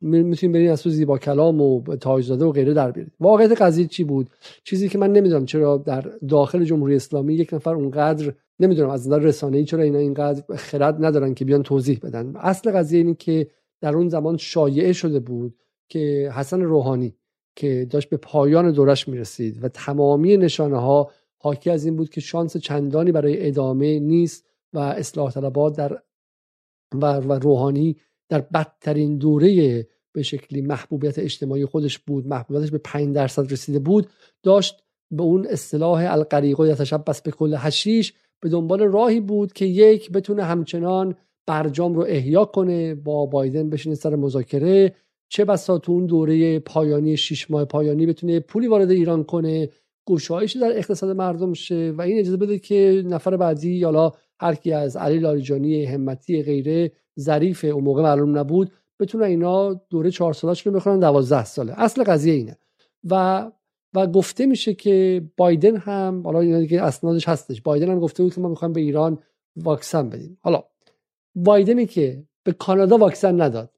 [0.00, 4.04] می‌تونیم بریم از تو زیبا کلام و تاجزاده و غیره در بیارید واقعیت قضیه چی
[4.04, 4.30] بود؟
[4.64, 9.18] چیزی که من نمی‌دونم چرا در داخل جمهوری اسلامی یک نفر اونقدر نمی‌دونم از نظر
[9.18, 12.36] رسانه‌ای چرا اینا اینقدر خرد ندارن که بیان توضیح بدن.
[12.36, 13.46] اصل قضیه اینه که
[13.80, 15.54] در اون زمان شایعه شده بود
[15.88, 17.14] که حسن روحانی
[17.56, 22.20] که داشت به پایان دورش می‌رسید و تمامی نشانه ها حاکی از این بود که
[22.20, 25.98] شانس چندانی برای ادامه نیست و اصلاح طلبات در
[26.94, 27.96] و روحانی
[28.30, 34.06] در بدترین دوره به شکلی محبوبیت اجتماعی خودش بود محبوبیتش به 5 درصد رسیده بود
[34.42, 40.12] داشت به اون اصطلاح القریقو یتشبس به کل هشیش به دنبال راهی بود که یک
[40.12, 41.14] بتونه همچنان
[41.46, 44.94] برجام رو احیا کنه با بایدن بشینه سر مذاکره.
[45.28, 49.68] چه بسا تو اون دوره پایانی شیش ماه پایانی بتونه پولی وارد ایران کنه
[50.08, 53.90] گشایشی در اقتصاد مردم شه و این اجازه بده که نفر بعدی یا
[54.40, 60.10] هر کی از علی لاریجانی همتی غیره ظریف اون موقع معلوم نبود بتونه اینا دوره
[60.10, 61.74] چهار سالاش رو بخونن دوازده ساله.
[61.76, 62.56] اصل قضیه اینه.
[63.04, 63.50] و
[63.94, 67.62] و گفته میشه که بایدن هم حالا اینا دیگه اسنادش هستش.
[67.62, 69.18] بایدن هم گفته بود که ما می‌خوایم به ایران
[69.56, 70.38] واکسن بدیم.
[70.40, 70.62] حالا
[71.34, 73.70] بایدنی که به کانادا واکسن نداد.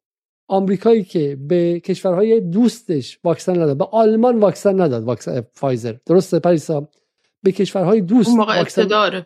[0.48, 3.78] آمریکایی که به کشورهای دوستش واکسن نداد.
[3.78, 5.94] به آلمان واکسن نداد واکسن فایزر.
[6.06, 6.88] درسته پریسا؟
[7.42, 9.24] به کشورهای دوست واکسن,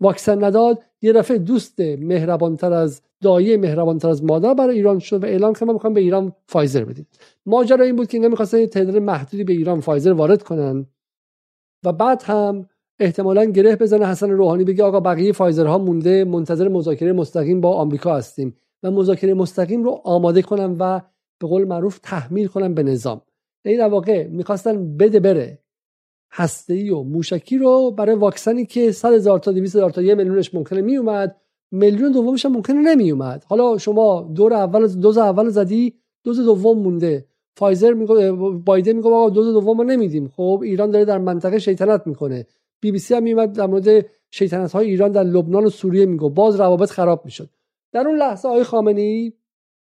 [0.00, 0.82] واکسن نداد.
[1.02, 5.64] یه دفعه دوست مهربانتر از دایه مهربانتر از مادر برای ایران شد و اعلام کرد
[5.64, 7.06] ما می‌خوام به ایران فایزر بدیم
[7.46, 10.86] ماجرا این بود که نمی‌خواستن تعداد محدودی به ایران فایزر وارد کنن
[11.84, 12.68] و بعد هم
[13.00, 18.16] احتمالا گره بزنه حسن روحانی بگه آقا بقیه فایزرها مونده منتظر مذاکره مستقیم با آمریکا
[18.16, 21.00] هستیم و مذاکره مستقیم رو آماده کنم و
[21.40, 23.20] به قول معروف تحمیل کنم به نظام.
[23.64, 25.58] این در واقع می‌خواستن بده بره.
[26.32, 30.54] هسته و موشکی رو برای واکسنی که 100 هزار تا 200 هزار تا یه میلیونش
[30.54, 31.36] ممکنه میومد.
[31.70, 33.44] میلیون دومش هم ممکنه نمیومد.
[33.48, 35.94] حالا شما دور اول دوز اول زدی
[36.24, 37.26] دوز دوم مونده.
[37.56, 40.28] فایزر میگه بایدن میگه آقا دوز دوم رو نمیدیم.
[40.28, 42.46] خب ایران داره در منطقه شیطنت می‌کنه.
[42.80, 46.28] بی بی سی هم میومد در مورد شیطنت های ایران در لبنان و سوریه میگه
[46.28, 47.50] باز روابط خراب می‌شد.
[47.92, 49.32] در اون لحظه آقای خامنه ای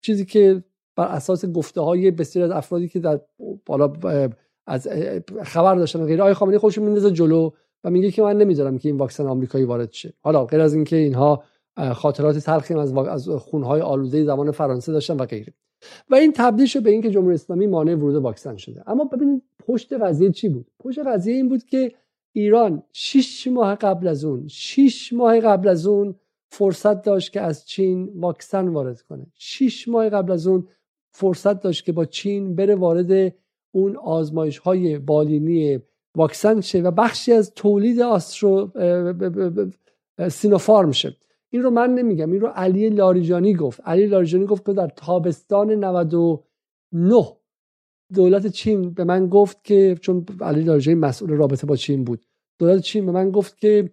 [0.00, 0.64] چیزی که
[0.96, 3.20] بر اساس گفته های بسیار از افرادی که در
[3.66, 3.92] بالا
[4.66, 4.88] از
[5.42, 7.50] خبر داشتن غیر آقای خامنه‌ای خودش میندازه جلو
[7.84, 10.14] و میگه که من نمی‌ذارم که این واکسن آمریکایی وارد شه.
[10.20, 11.42] حالا غیر از اینکه اینها
[11.92, 15.54] خاطرات تلخی از از خونهای آلوده زمان فرانسه داشتن و غیره.
[16.10, 18.82] و این تبدیل شد به اینکه جمهوری اسلامی مانع ورود واکسن شده.
[18.86, 21.92] اما ببینید پشت قضیه چی بود؟ پشت قضیه این بود که
[22.32, 26.14] ایران 6 ماه قبل از اون 6 ماه قبل از اون
[26.50, 29.26] فرصت داشت که از چین واکسن وارد کنه.
[29.34, 30.68] 6 ماه قبل از اون
[31.10, 33.34] فرصت داشت که با چین بره وارد
[33.74, 35.78] اون آزمایش های بالینی
[36.16, 38.72] واکسن شه و بخشی از تولید آسترو
[40.28, 41.16] سینوفارم شه.
[41.50, 43.80] این رو من نمیگم این رو علی لاریجانی گفت.
[43.84, 47.24] علی لاریجانی گفت که در تابستان 99
[48.14, 52.26] دولت چین به من گفت که چون علی لاریجانی مسئول رابطه با چین بود
[52.58, 53.90] دولت چین به من گفت که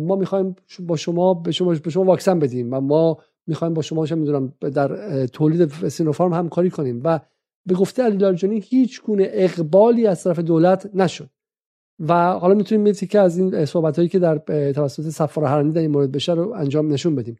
[0.00, 4.06] ما می‌خوایم با شما به شما به شما واکسن بدیم و ما می‌خوایم با شما
[4.06, 7.00] چه می‌دونم در تولید سینوفارم همکاری کنیم.
[7.04, 7.20] و
[7.66, 11.28] به گفته علی لاریجانی هیچ گونه اقبالی از طرف دولت نشد.
[12.08, 14.38] و حالا می‌تونیم یه که از این صحبت هایی که در
[14.72, 17.36] توسط سفار هرانی در این مورد بشه رو انجام نشون بدیم.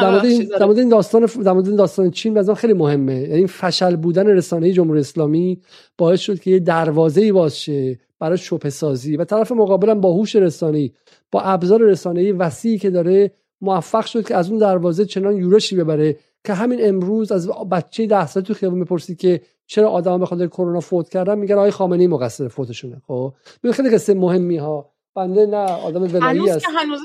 [0.00, 3.20] در مورد این داستان در مورد این داستان چین از خیلی مهمه.
[3.20, 5.60] یعنی فشل بودن رسانه جمهوری اسلامی
[5.98, 10.12] باعث شد که یه دروازه ای باز شه برای شبه سازی و طرف مقابلم با
[10.12, 10.90] هوش رسانه‌ای
[11.30, 16.16] با ابزار رسانه‌ای وسیعی که داره موفق شد که از اون دروازه چنان یورشی ببره
[16.44, 20.46] که همین امروز از بچه ده ساله تو خیابون می‌پرسی که چرا آدم به خاطر
[20.46, 23.34] کرونا فوت کردن؟ میگن آقای خامنه‌ای مقصر فوتشونه خب؟
[23.72, 26.66] خیلی قصه مهمی ها بنده نه آدم ولایی است.
[26.78, 27.00] هنوز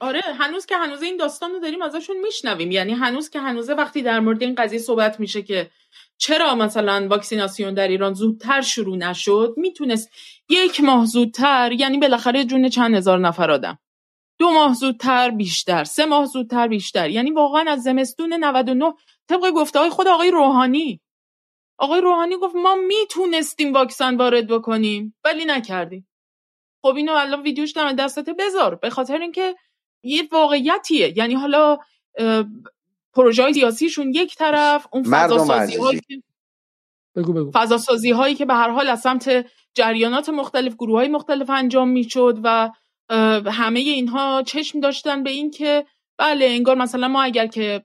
[0.00, 2.70] آره هنوز که هنوز این داستان رو داریم ازشون میشنویم.
[2.70, 5.70] یعنی هنوز که هنوزه وقتی در مورد این قضیه صحبت میشه که
[6.18, 10.10] چرا مثلا واکسیناسیون در ایران زودتر شروع نشد می‌تونست
[10.48, 13.78] یک ماه زودتر یعنی بالاخره جون چند هزار نفر آدم.
[14.38, 17.10] دو ماه زودتر بیشتر سه ماه زودتر بیشتر.
[17.10, 18.94] یعنی واقعا از زمستون 99
[19.28, 21.00] طبق گفته های خود آقای روحانی.
[21.78, 26.08] آقای روحانی گفت ما می‌تونستیم واکسن وارد بکنیم ولی نکردیم.
[26.82, 29.56] خب اینو الان ویدیوش دم دستت بذار به خاطر اینکه
[30.02, 31.18] یه واقعیتیه.
[31.18, 31.78] یعنی حالا
[33.14, 36.22] پروژه سیاسیشون یک طرف اون فضا سازی هایی که
[37.16, 37.50] بگو بگو.
[37.54, 41.88] فضا سازی هایی که به هر حال از سمت جریانات مختلف گروه های مختلف انجام
[41.88, 42.70] می‌شد و
[43.46, 45.86] همه اینها چشم داشتن به این که
[46.18, 47.84] بله انگار مثلا ما اگر که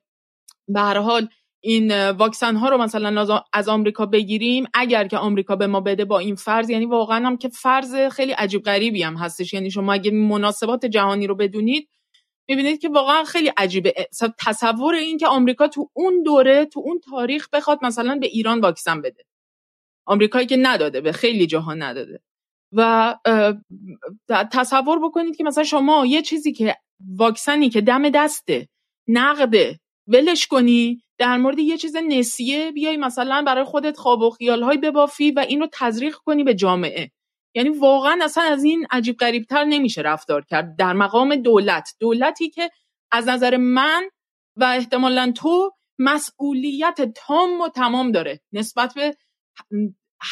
[0.68, 1.30] به هر حال
[1.64, 6.20] این واکسن ها رو مثلا از آمریکا بگیریم اگر که آمریکا به ما بده با
[6.20, 9.54] این فرض یعنی واقعا هم که فرض خیلی عجیب غریبی هم هستش.
[9.54, 11.90] یعنی شما اگه مناسبات جهانی رو بدونید
[12.50, 13.94] می‌بینید که واقعا خیلی عجیبه.
[14.46, 19.02] تصور این که آمریکا تو اون دوره تو اون تاریخ بخواد مثلا به ایران واکسن
[19.02, 19.24] بده.
[20.06, 22.22] آمریکایی که نداده به خیلی جاها نداده.
[22.72, 23.16] و
[24.52, 26.76] تصور بکنید که مثلا شما یه چیزی که
[27.16, 28.68] واکسنی که دم دسته
[29.08, 34.78] نقده ولش کنی در مورد یه چیز نسیه بیای مثلا برای خودت خواب و خیالهای
[34.78, 37.12] ببافی و اینو تزریق کنی به جامعه.
[37.56, 40.76] یعنی واقعا اصلا از این عجیب غریبتر نمیشه رفتار کرد.
[40.76, 41.90] در مقام دولت.
[42.00, 42.70] دولتی که
[43.12, 44.10] از نظر من
[44.56, 48.40] و احتمالا تو مسئولیت تام و تمام داره.
[48.54, 49.18] نسبت به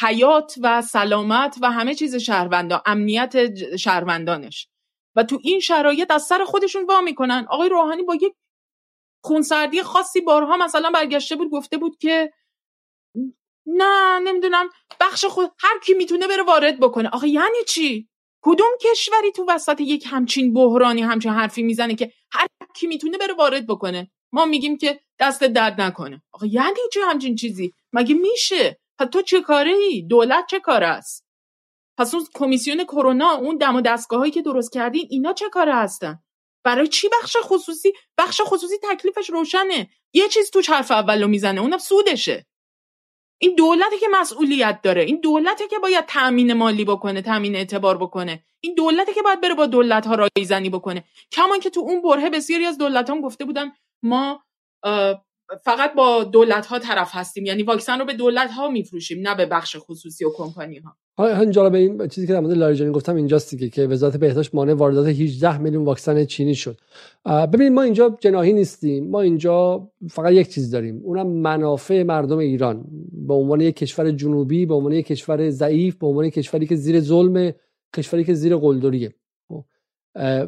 [0.00, 4.68] حیات و سلامت و همه چیز شهروندان امنیت شهروندانش.
[5.16, 7.46] و تو این شرایط از سر خودشون وا می‌کنن.
[7.50, 8.34] آقای روحانی با یک
[9.24, 12.32] خونسردی خاصی بارها مثلا برگشته بود گفته بود که
[13.66, 14.68] نه نمی‌دونم
[15.00, 17.08] بخش خود هر کی می‌تونه بره وارد بکنه.
[17.08, 18.08] آخه یعنی چی؟
[18.42, 23.34] کدوم کشوری تو وسط یک همچین بحرانی همچین حرفی می‌زنه که هر کی می‌تونه بره
[23.34, 26.22] وارد بکنه؟ ما میگیم که دست درد نکنه.
[26.32, 30.84] آخه یعنی چی همچین چیزی؟ مگه میشه؟ پس تو چه کاره ای دولت چه کار
[30.84, 31.24] است؟
[31.98, 35.74] پس اون کمیسیون کرونا اون دم و دستگاه هایی که درست کردین اینا چه کاره
[35.74, 36.18] هستن؟
[36.64, 41.78] برای چی بخش خصوصی بخش خصوصی تکلیفش روشنه؟ یه چیز تو حرف اولو می‌زنه اونم
[41.78, 42.46] سودشه.
[43.40, 48.44] این دولتی که مسئولیت داره این دولتی که باید تامین مالی بکنه تامین اعتبار بکنه.
[48.60, 51.04] این دولتی که باید بره با دولت ها رایزنی بکنه.
[51.32, 53.72] کمان که تو اون بره بسیاری از دولت هم گفته بودن
[54.02, 54.44] ما
[55.64, 57.46] فقط با دولت ها طرف هستیم.
[57.46, 61.68] یعنی واکسن رو به دولت ها میفروشیم نه به بخش خصوصی و کمپانی ها همین
[61.70, 65.06] به این چیزی که در مورد لاریجانی گفتم اینجاست دیگه که وزارت بهداشت مانع واردات
[65.06, 66.78] 18 میلیون واکسن چینی شد.
[67.26, 69.10] ببینید ما اینجا جناهی نیستیم.
[69.10, 71.00] ما اینجا فقط یک چیز داریم.
[71.04, 72.84] اونم منافع مردم ایران.
[73.12, 76.76] به عنوان یک کشور جنوبی به عنوان یک کشور ضعیف به عنوان یک کشوری که
[76.76, 77.52] زیر ظلم
[77.96, 79.14] کشوری که زیر قلدریه.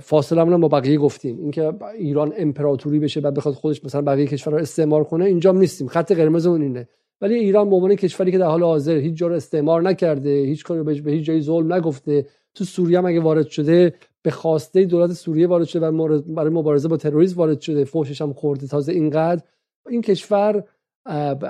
[0.00, 1.38] فاصله هم با بقیه گفتیم.
[1.38, 5.88] اینکه ایران امپراتوری بشه بعد بخواد خودش مثلا بقیه کشورها استعمار کنه اینجا نیستیم.
[5.88, 6.88] خط قرمز اون اینه.
[7.20, 10.64] ولی ایران به عنوان کشوری که در حال حاضر هیچ جا رو استعمار نکرده هیچ
[10.64, 15.12] کاری به هیچ جایی ظلم نگفته تو سوریه هم اگه وارد شده به خواسته دولت
[15.12, 19.42] سوریه وارد شده و برای مبارزه با تروریسم وارد شده فوشش هم خورده تازه اینقدر.
[19.88, 20.64] این کشور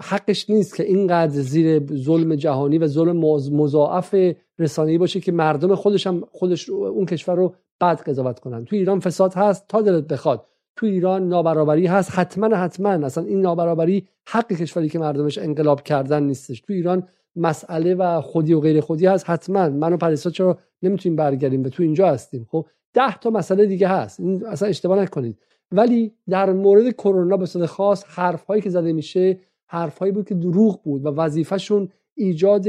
[0.02, 3.16] حقش نیست که اینقدر زیر ظلم جهانی و ظلم
[3.52, 4.14] مضاعف
[4.60, 8.64] رسانه‌ای باشه که مردم خودش هم خودش اون کشور رو بعد قضاوت کنن.
[8.64, 10.46] تو ایران فساد هست تا دلت بخواد.
[10.76, 12.90] تو ایران نابرابری هست حتما حتما.
[12.90, 16.60] اصلا این نابرابری حق کشوری که مردمش انقلاب کردن نیستش.
[16.60, 19.68] تو ایران مسئله و خودی و غیر خودی هست حتما.
[19.68, 22.46] من و پریسا چرا نمی‌تونیم برگردیم؟ به تو اینجا هستیم.
[22.50, 24.20] خب ده تا مسئله دیگه هست.
[24.20, 25.38] این اصلا اشتباه نکنید.
[25.72, 30.28] ولی در مورد کرونا به صورت خاص حرف هایی که زده میشه حرف هایی بود
[30.28, 32.66] که دروغ بود و وظیفهشون ایجاد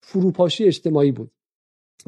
[0.00, 1.30] فروپاشی اجتماعی بود.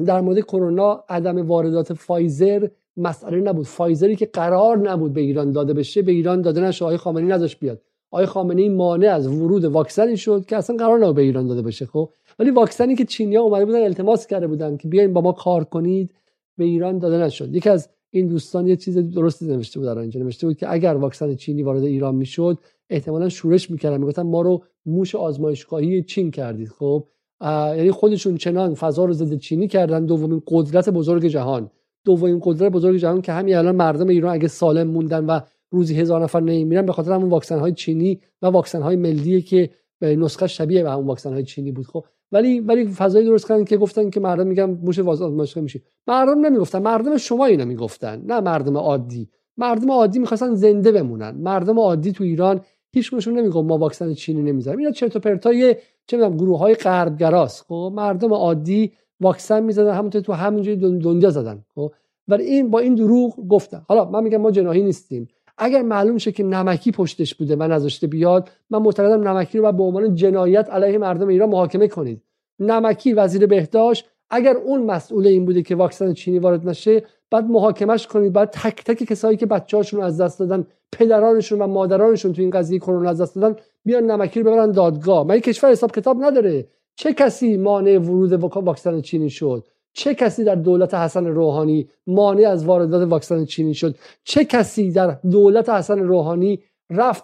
[0.05, 3.65] در مورد کرونا عدم واردات فایزر مسئله نبود.
[3.65, 6.85] فایزری که قرار نبود به ایران داده بشه به ایران داده نشه.
[6.85, 7.81] آقای خامنه‌ای نداشت بیاد.
[8.11, 11.85] آقای خامنه‌ای مانع از ورود واکسنی شد که اصلا قرار نبود به ایران داده بشه
[11.85, 12.09] خب؟
[12.39, 16.13] ولی واکسنی که چینی‌ها اومده بودن التماس کرده بودن که بیاین با ما کار کنید
[16.57, 17.55] به ایران داده نشد.
[17.55, 20.19] یکی از این دوستان یه چیز درستی نوشته بود در اینجا.
[20.19, 22.57] نوشته بود که اگر واکسن چینی وارد ایران می‌شد
[22.89, 23.97] احتمالا شورش می‌کردن.
[23.97, 27.07] می‌گفتن ما رو موش آزمایشگاهی چین کردید خب؟
[27.43, 31.69] یعنی خودشون چنان فضا رو ضد چینی کردن دومین قدرت بزرگ جهان.
[32.05, 35.39] دومین قدرت بزرگ جهان که همین الان مردم ایران اگه سالم موندن و
[35.69, 39.69] روزی هزار نفر نمیرن به خاطر همون واکسن های چینی و واکسن های ملی که
[40.01, 42.05] نسخه شبیه به همون واکسن های چینی بود خب.
[42.31, 46.79] ولی ولی فضایی درست کردن که گفتن که مردم میگن موش آزمایشگاه میشه مردم نمی‌گفتن
[46.79, 49.29] مردم شما اینا می‌گفتن نه مردم عادی.
[49.57, 51.31] مردم عادی می‌خواستن زنده بمونن.
[51.31, 52.61] مردم عادی تو ایران
[52.93, 54.79] هیچ نمیگم ما واکسن چینی نمی‌ذاریم.
[54.79, 55.75] اینا چرت و پرتای
[56.07, 61.65] چه می‌دونم گروه های غربگراست خب؟ مردم عادی واکسن می‌زدن همونطور تو همینجوری دنیا زدن
[61.75, 61.91] خب؟
[62.27, 63.85] ولی این با این دروغ گفتن.
[63.87, 65.27] حالا من میگم ما جناهی نیستیم.
[65.57, 69.83] اگر معلوم شه که نمکی پشتش بوده و نذاشته بیاد من معتقدم نمکی رو به
[69.83, 72.21] عنوان جنایت علیه مردم ایران محاکمه کنید.
[72.59, 78.07] نمکی وزیر بهداشت اگر اون مسئول این بوده که واکسن چینی وارد نشه بعد محاکمش
[78.07, 82.51] کنید بعد تک تک کسایی که بچه‌هاشون از دست دادن پدرانشون و مادرانشون تو این
[82.51, 83.55] قضیه کرونا از دست دادن
[83.85, 85.27] بیان نمکی رو ببرن دادگاه.
[85.27, 90.55] من کشور حساب کتاب نداره؟ چه کسی مانع ورود واکسن چینی شد؟ چه کسی در
[90.55, 96.63] دولت حسن روحانی مانع از واردات واکسن چینی شد؟ چه کسی در دولت حسن روحانی
[96.89, 97.23] رفت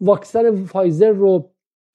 [0.00, 1.50] واکسن فایزر رو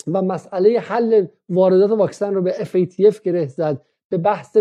[0.07, 4.57] و مسئله حل واردات واکسن رو به FATF گره زد به بحث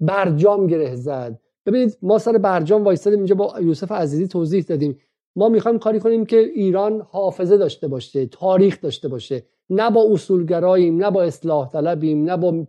[0.00, 4.98] برجام گره زد؟ ببینید ما سر برجام وایستادیم اینجا با یوسف عزیزی توضیح دادیم.
[5.36, 9.42] ما می‌خوایم کاری کنیم که ایران حافظه داشته باشه تاریخ داشته باشه.
[9.70, 12.66] نه با اصولگراییم نه با اصلاح طلبیم نه با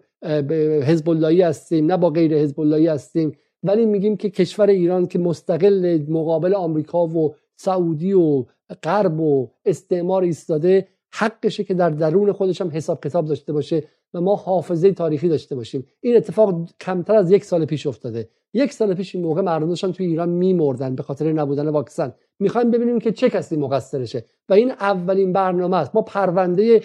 [0.83, 3.31] حزب اللهی هستیم نه با غیر حزب اللهی هستیم.
[3.63, 8.45] ولی میگیم که کشور ایران که مستقل مقابل آمریکا و سعودی و
[8.83, 13.83] غرب و استعمار ایستاده حقشه که در درون خودش هم حساب کتاب داشته باشه.
[14.19, 15.87] ما حافظه تاریخی داشته باشیم.
[16.01, 18.29] این اتفاق کمتر از یک سال پیش افتاده.
[18.53, 22.13] یک سال پیش این موقع مردم داشتن توی ایران میمردن به خاطر نبودن واکسن.
[22.39, 24.25] می‌خوایم ببینیم که چه کسی مقصرشه.
[24.49, 25.95] و این اولین برنامه است.
[25.95, 26.81] ما پرونده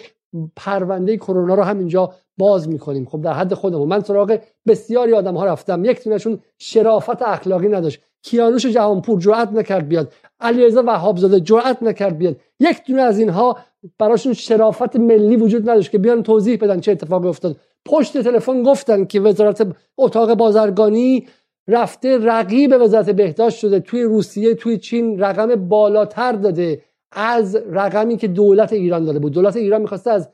[0.55, 3.05] پرونده کرونا رو همینجا باز می‌کنیم.
[3.05, 3.87] خب در حد خودمون.
[3.87, 5.85] من سراغ بسیاری آدم ها رفتم.
[5.85, 8.01] یک تونشون شرافت اخلاقی نداشت.
[8.23, 10.13] کیانوش جهانپور جرأت نکرد بیاد.
[10.39, 12.35] علیرضا وهابزاده جرأت نکرد بیاد.
[12.59, 13.57] یک دونه از اینها
[13.99, 17.55] براشون شرافت ملی وجود نداشت که بیان توضیح بدن چه اتفاقی افتاد.
[17.85, 19.67] پشت تلفن گفتن که وزارت
[19.97, 21.27] اتاق بازرگانی
[21.67, 23.79] رفته رقیب وزارت بهداشت شده.
[23.79, 26.81] توی روسیه توی چین رقم بالاتر داده
[27.11, 29.33] از رقمی که دولت ایران داده بود.
[29.33, 30.29] دولت ایران می‌خواسته از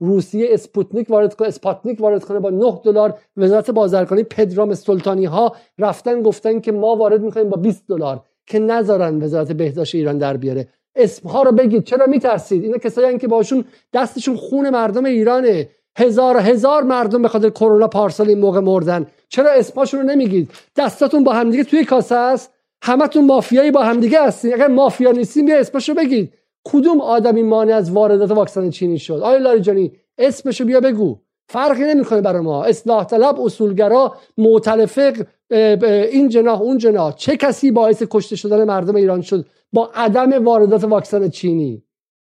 [0.00, 3.18] روسیه اسپوتنیک وارد کنه اسپاتنیک وارد کنه با 9 دلار.
[3.36, 8.58] وزارت بازرگانی پدرام سلطانی ها رفتن گفتن که ما وارد می‌کنیم با 20 دلار که
[8.58, 10.68] نذارن وزارت بهداشت ایران در بیاره.
[10.96, 11.84] اسم ها رو بگید.
[11.84, 15.68] چرا میترسید؟ اینا کسایی که باشون دستشون خون مردم ایرانه.
[15.98, 19.06] هزار هزار مردم به خاطر کرونا پارسال این موقع مردن.
[19.28, 22.54] چرا اسماشون رو نمیگید؟ دستاتون با همدیگه توی کاسه است.
[22.82, 24.54] همتون مافیایی با همدیگه هستین.
[24.54, 26.32] اگر مافیا نیستین بیا اسمشو بگید.
[26.64, 31.18] کدوم آدمی مانع از واردات واکسن چینی شد؟ آیا لاریجانی اسمشو بیا بگو.
[31.48, 32.64] فرقی نمی‌کنه برای ما.
[32.64, 37.14] اصلاح طلب اصولگرا معتلفق این جناح اون جناح.
[37.16, 41.82] چه کسی باعث کشته شدن مردم ایران شد با عدم واردات واکسن چینی؟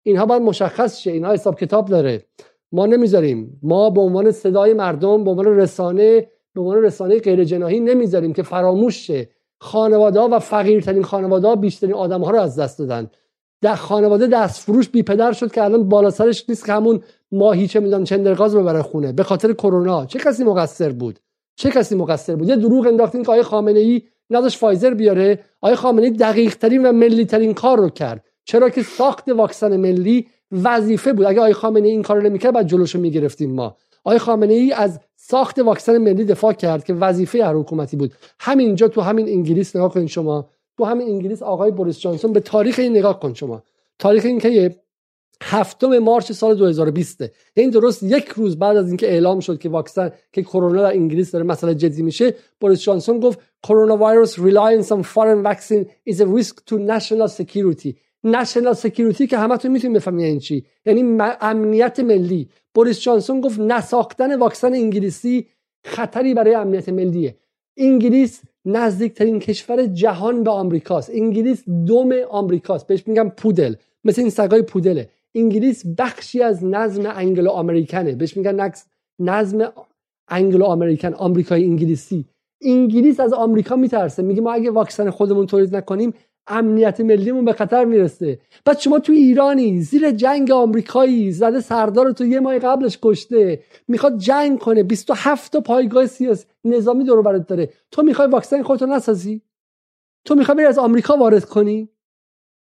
[0.03, 1.11] اینها باید مشخص شه.
[1.11, 2.25] اینها حساب کتاب داره.
[2.71, 3.59] ما نمی‌ذاریم.
[3.63, 8.43] ما به عنوان صدای مردم به عنوان رسانه به عنوان رسانه غیر جناحی نمی‌ذاریم که
[8.43, 9.29] فراموش شه.
[9.59, 13.09] خانواده ها و فقیرترین خانواده ها بیشترین آدم ها رو از دست دادن.
[13.61, 17.01] در خانواده دست فروش بی پدر شد که الان بالا سرش نیست که همون
[17.31, 19.11] ماهی چه می‌دونم چندرغاز ببره خونه.
[19.11, 20.05] به خاطر کرونا.
[20.05, 21.19] چه کسی مقصر بود؟
[21.55, 25.39] چه کسی مقصر بود؟ یه دروغ انداختین که آقای خامنه ای نداشت فایزر بیاره.
[25.61, 28.23] آقای خامنه ای دقیق ترین و ملی ترین کار رو کرد.
[28.45, 31.25] چرا که ساخت واکسن ملی وظیفه بود.
[31.25, 33.75] اگه آقای خامنه ای این کارو نمی‌کرد بعد جلوشو می‌گرفتیم ما.
[34.03, 38.13] آقای خامنه ای از ساخت واکسن ملی دفاع کرد که وظیفه هر حکومتی بود.
[38.39, 40.49] همینجا تو همین انگلیس نگاه کنید شما.
[40.77, 43.63] تو همین انگلیس آقای بوریس جانسون به تاریخ این نگاه کن شما.
[43.99, 44.75] تاریخ این که
[45.43, 49.69] هفتم مارچ سال 2020 این یعنی درست یک روز بعد از اینکه اعلام شد که
[49.69, 55.03] واکسن که کرونا در انگلیس داره مسئله جدی میشه بوریس جانسون گفت coronavirus reliance on
[55.03, 57.95] foreign vaccine is a risk to national security.
[58.27, 62.49] National security که همتون می‌تونید بفهمید این چی؟ یعنی امنیت ملی.
[62.73, 65.47] بوریس جانسون گفت نساختن واکسن انگلیسی
[65.83, 67.37] خطری برای امنیت ملیه.
[67.77, 71.11] انگلیس نزدیکترین کشور جهان به آمریکاست.
[71.13, 72.87] انگلیس دوم آمریکاست.
[72.87, 73.75] بهش میگم پودل.
[74.03, 75.09] مثل این سگای پودله.
[75.35, 78.71] انگلیس بخشی از نظم انگلو آمریکنه بهش میگن
[79.19, 79.73] نظم
[80.27, 82.25] انگلو آمریکن آمریکای انگلیسی.
[82.61, 84.23] انگلیس از آمریکا میترسه.
[84.23, 86.13] میگه ما اگه واکسن خودمون تولید نکنیم
[86.47, 88.39] امنیت ملیمون به خطر می‌رسه.
[88.65, 93.63] بعد شما تو ایرانی زیر جنگ آمریکایی زده سردار تو یه ماه قبلش کشته.
[93.87, 94.83] می‌خواد جنگ کنه.
[94.83, 97.69] 27 تا پایگاه سیاسی نظامی دور برات داره.
[97.91, 99.41] تو می‌خوای واکسن خودتو نسازی؟
[100.25, 101.89] تو می‌خوای بری از آمریکا وارد کنی؟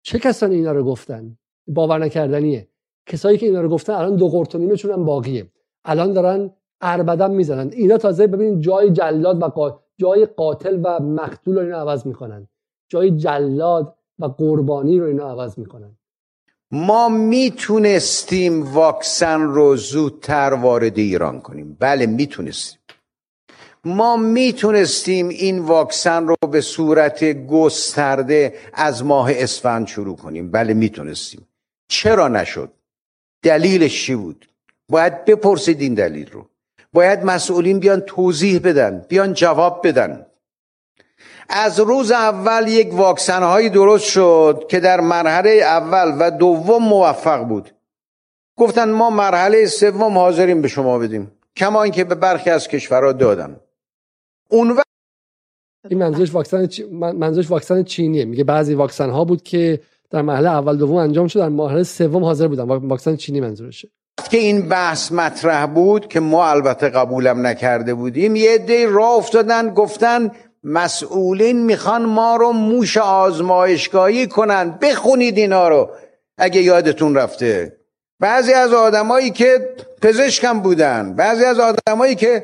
[0.03, 1.37] چه کسانی اینا رو گفتن؟
[1.67, 2.67] باور نکردنیه.
[3.05, 5.51] کسایی که اینا رو گفتن الان دو قرتونیمشون هم باقیه.
[5.85, 7.71] الان دارن اربدم می‌زنن.
[7.73, 12.47] اینا تازه ببینید جای جلاد و جای قاتل و مقتول رو اینا عوض می‌کنن.
[12.91, 15.97] جای جلاد و قربانی رو اینا عوض می‌کنن.
[16.71, 21.77] ما می‌تونستیم واکسن رو زودتر وارد ایران کنیم.
[21.79, 22.79] بله می‌تونستیم.
[23.85, 30.51] ما می‌تونستیم این واکسن رو به صورت گسترده از ماه اسفند شروع کنیم.
[30.51, 31.47] بله می‌تونستیم.
[31.87, 32.71] چرا نشد؟
[33.43, 34.47] دلیلش چی بود؟
[34.89, 36.47] باید بپرسید این دلیل رو.
[36.93, 40.25] باید مسئولین بیان توضیح بدن بیان جواب بدن.
[41.51, 47.43] از روز اول یک واکسن هایی درست شد که در مرحله اول و دوم موفق
[47.43, 47.71] بود.
[48.57, 53.59] گفتن ما مرحله سوم حاضریم به شما بدیم کما اینکه به برخی از کشورها دادن.
[54.49, 54.85] اون وقت
[55.89, 56.81] این منظورش واکسن چ...
[56.91, 58.25] منظورش واکسن چینیه.
[58.25, 62.23] میگه بعضی واکسن ها بود که در مرحله اول دوم انجام شد در مرحله سوم
[62.23, 62.63] حاضر بودن.
[62.63, 63.89] واکسن چینی منظورشه.
[64.31, 68.35] که این بحث مطرح بود که ما البته قبولم نکرده بودیم.
[68.35, 70.31] یه دی راه افتادن گفتن
[70.63, 74.77] مسئولین می‌خوان ما رو موش آزمایشگاهی کنن.
[74.81, 75.89] بخونید اینا رو.
[76.37, 77.77] اگه یادتون رفته.
[78.19, 81.13] بعضی از آدمایی که پزشکم بودن.
[81.13, 82.43] بعضی از آدمایی که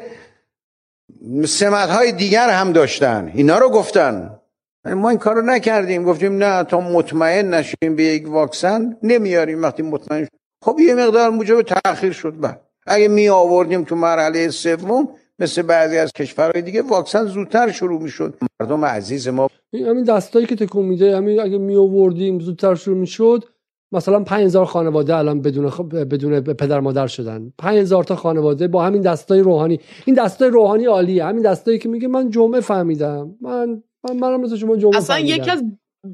[1.46, 3.32] سمت های دیگر هم داشتن.
[3.36, 4.40] اینا رو گفتن.
[4.86, 6.04] ما این کارو نکردیم.
[6.04, 10.28] گفتیم نه تا مطمئن نشیم به یک واکسن نمیاریم وقتی مطمئن
[10.62, 12.40] خب یه مقدار موجب تاخیر شد.
[12.40, 18.02] بعد اگه می آوردیم تو مرحله سوم مثل بعضی از کشورهای دیگه واکسن زودتر شروع
[18.02, 18.38] می‌شد.
[18.60, 23.44] مردم عزیز ما همین دستایی که تکون میده همین اگه می آوردیم زودتر شروع می‌شد
[23.92, 27.54] مثلا 5000 خانواده الان بدون بدون پدر مادر شدن.
[27.58, 29.80] 5000 تا خانواده با همین دستای روحانی.
[30.06, 31.26] این دستای روحانی عالیه.
[31.26, 33.36] همین دستایی که میگه من جمعه فهمیدم.
[33.42, 35.64] من من منم مثل شما جمعه اصلا یکی از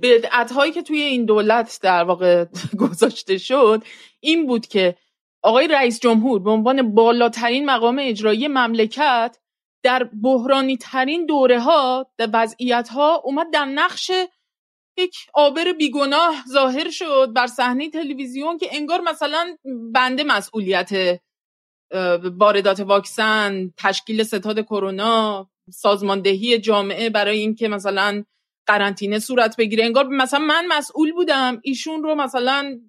[0.01, 2.45] بدعت هایی که توی این دولت در واقع
[2.89, 3.83] گذاشته شد
[4.19, 4.95] این بود که
[5.43, 9.37] آقای رئیس جمهور به عنوان بالاترین مقام اجرایی مملکت
[9.83, 14.11] در بحرانی ترین دوره ها در وضعیت ها اومد در نقش
[14.97, 19.57] یک آبر بیگناه ظاهر شد بر صحنه تلویزیون که انگار مثلا
[19.93, 21.19] بنده مسئولیت
[22.23, 28.23] واردات واکسن تشکیل ستاد کرونا سازماندهی جامعه برای اینکه مثلا
[28.67, 29.85] قرنطینه صورت بگیره.
[29.85, 32.79] انگار مثلا من مسئول بودم ایشون رو مثلا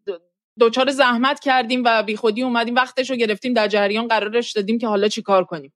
[0.60, 5.08] دچار زحمت کردیم و بیخودی اومدیم وقتش رو گرفتیم در جریان قرارش دادیم که حالا
[5.08, 5.72] چیکار کنیم.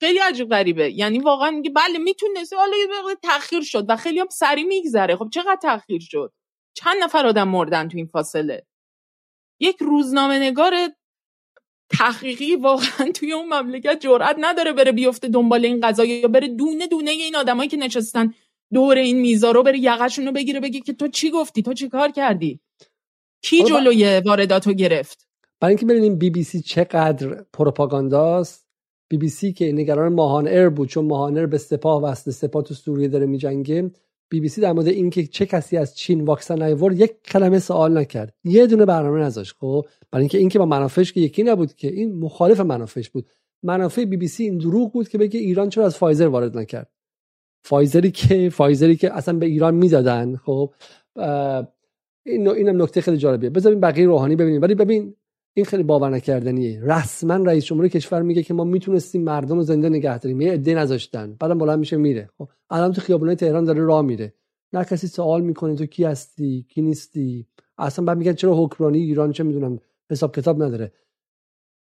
[0.00, 0.90] خیلی عجیب غریبه.
[0.90, 5.16] یعنی واقعا میگه بله می‌تونست حالا یه تاخیر شد و خیلی هم سری میگذره.
[5.16, 6.32] خب چقدر تاخیر شد؟
[6.74, 8.66] چند نفر آدم مردن تو این فاصله؟
[9.60, 10.74] یک روزنامه نگار
[11.90, 16.86] تحقیقی واقعا توی اون مملکت جرئت نداره بره بیفته دنبال این قضايا یا بره دونه
[16.86, 18.34] دونه این آدمایی که نشستن
[18.72, 21.88] دور این میزا رو بره یقشون رو بگیره بگی که تو چی گفتی؟ تو چی
[21.88, 22.60] کار کردی؟
[23.42, 25.26] کی جلوی وارداتو گرفت؟
[25.60, 28.66] برای اینکه ببینیم بی بی سی چقدر پروپاگانداست.
[29.08, 32.74] بی بی سی که نگران ماهان ایر بود چون ماهان به سپاه وصل سپاه تو
[32.74, 33.90] سوریه داره میجنگه.
[34.28, 37.98] بی بی سی در مورد اینکه چه کسی از چین واکسن نیورد یک کلمه سوال
[37.98, 38.34] نکرد.
[38.44, 42.18] یه دونه برنامه نذاشت خب؟ برای اینکه اینکه با منافعش که یکی نبود که این
[42.18, 43.28] مخالف منافعش بود.
[43.62, 46.90] منافع بی بی سی این دروغ بود که بگه ایران چرا از فایزر وارد نکرد.
[47.64, 50.74] فایزری که فایزری که اصلا به ایران نمی‌دادن خب؟
[52.26, 53.50] این اینم نکته خیلی جالبیه.
[53.50, 54.62] بذاریم بقیه روحانی ببینیم.
[54.62, 55.14] ولی ببین
[55.54, 56.80] این خیلی باور نکردنیه.
[56.84, 60.40] رسما رئیس جمهور کشور میگه که ما می‌تونستیم مردم رو زنده نگه داریم.
[60.40, 61.36] یه عده نذاشتن.
[61.40, 62.30] بعدم بلند میشه میره.
[62.38, 64.34] خب الان تو خیابونای تهران داره راه میره.
[64.72, 67.46] نه کسی سوال می‌کنه تو کی هستی کی نیستی.
[67.78, 69.78] اصلا بعد میگن چرا حکمرانی ایران چه می‌دونم
[70.10, 70.92] حساب کتاب نداره.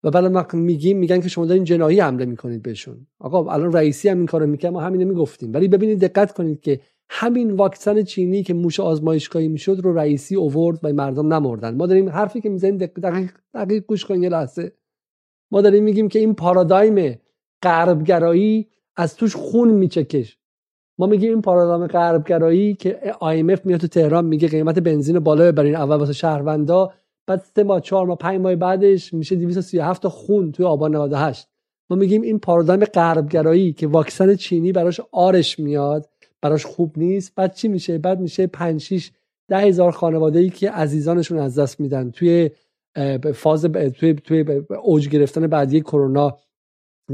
[0.02, 3.06] و بعد ما میگیم میگن که شما دارین جنایی حمله می‌کنید بهشون.
[3.18, 5.54] آقا الان رئیسی هم این کارو می‌کنه ما همینو می‌گفتیم.
[5.54, 10.78] ولی ببینید دقت کنید که همین واکسن چینی که موش آزمایشگاهی می‌شد رو رئیسی اوورد
[10.82, 11.76] و مردم نمردن.
[11.76, 14.72] ما داریم حرفی که می‌زنیم دقیق, دقیق گوش کنید یه لحظه.
[15.50, 17.18] ما داریم میگیم که این پارادایم
[17.62, 20.38] غربگرایی از توش خون میچکش.
[20.98, 25.76] ما میگیم این پارادایم غربگرایی که IMF میاد تو تهران میگه قیمت بنزین بالا ببرین
[25.76, 26.92] اول واسه شهروندا
[27.26, 31.48] بعد سه ماه چهار ماه پنج ماه بعدش میشه 237 تا خون توی آبان 98
[31.90, 36.08] ما میگیم این پارادایم غربگرایی که واکسن چینی براش آرش میاد
[36.42, 37.34] براش خوب نیست.
[37.34, 39.10] بعد چی میشه؟ بعد میشه 5 6
[39.48, 42.10] ده هزار خانواده ای که عزیزانشون از دست میدن.
[42.10, 42.50] توی
[43.34, 46.38] فاز توی توی اوج گرفتن بعدی کرونا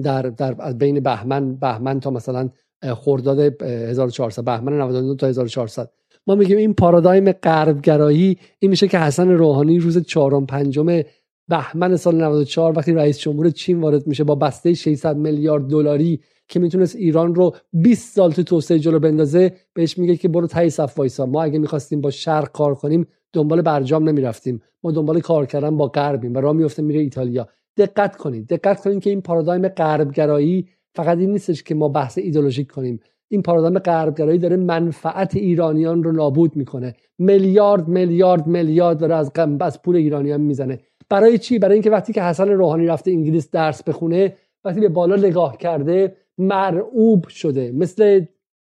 [0.02, 2.50] در در بین بهمن بهمن تا مثلا
[2.96, 5.90] خرداد 1400 بهمن 99 تا 1400
[6.26, 11.02] ما میگیم این پارادایم غربگرایی این میشه که حسن روحانی روز چهارم پنجم
[11.48, 16.60] بهمن سال 94 وقتی رئیس جمهور چین وارد میشه با بسته 600 میلیارد دلاری که
[16.60, 20.98] می‌تونست ایران رو 20 سال تو توسعه جلو بندازه بهش میگه که برو تای صف
[20.98, 21.26] وایسا.
[21.26, 24.62] ما اگه می‌خواستیم با شرق کار کنیم دنبال برجام نمی‌رفتیم.
[24.82, 27.48] ما دنبال کار کردن با غربیم و راه میفته میره ایتالیا.
[27.76, 32.70] دقت کنید دقت کنید که این پارادایم غربگرایی فقط این نیستش که ما بحث ایدولوژیک
[32.70, 33.00] کنیم.
[33.28, 36.94] این پارادایم غربگرایی داره منفعت ایرانیان رو نابود می‌کنه.
[37.18, 39.30] میلیارد میلیارد میلیارد داره از
[39.60, 40.80] از پول ایرانیان می‌زنه.
[41.14, 44.34] برای چی؟ برای اینکه وقتی که حسن روحانی رفته انگلیس درس بخونه
[44.64, 47.72] وقتی به بالا نگاه کرده مرعوب شده.
[47.72, 48.24] مثل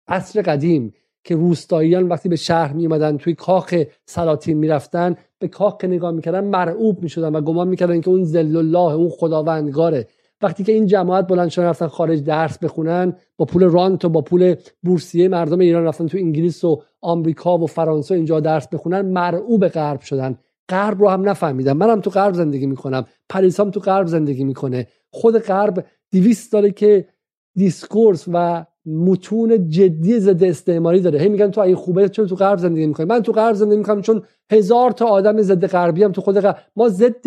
[0.08, 0.94] عصر قدیم
[1.24, 3.74] که روستاییان وقتی به شهر می اومدن توی کاخ
[4.06, 8.94] سلاطین می‌رفتن به کاخ نگاه می‌کردن مرعوب می‌شدن و گمان می‌کردن که اون زل الله
[8.94, 10.06] اون خداوندگاره.
[10.42, 14.20] وقتی که این جماعت بلند شدن رفتن خارج درس بخونن با پول رانت و با
[14.20, 19.68] پول بورسیه مردم ایران رفتن تو انگلیس و آمریکا و فرانسه اینجا درس بخونن مرعوب
[19.68, 20.38] غرب شدن.
[20.68, 21.76] غرب رو هم نفهمیدن.
[21.76, 23.04] منم تو غرب زندگی می‌کنم.
[23.28, 24.86] پریسام تو غرب زندگی می‌کنه.
[25.10, 27.08] خود غرب دیویست داره که
[27.54, 31.20] discourse و متون جدی ضد استعماری داره.
[31.20, 34.02] هی میگن تو این خوبه چرا تو غرب زندگی می‌کنی؟ من تو غرب زندگی می‌کنم
[34.02, 34.22] چون
[34.52, 36.58] هزار تا آدم ضد غربی هم تو خود غرب.
[36.76, 37.26] ما ضد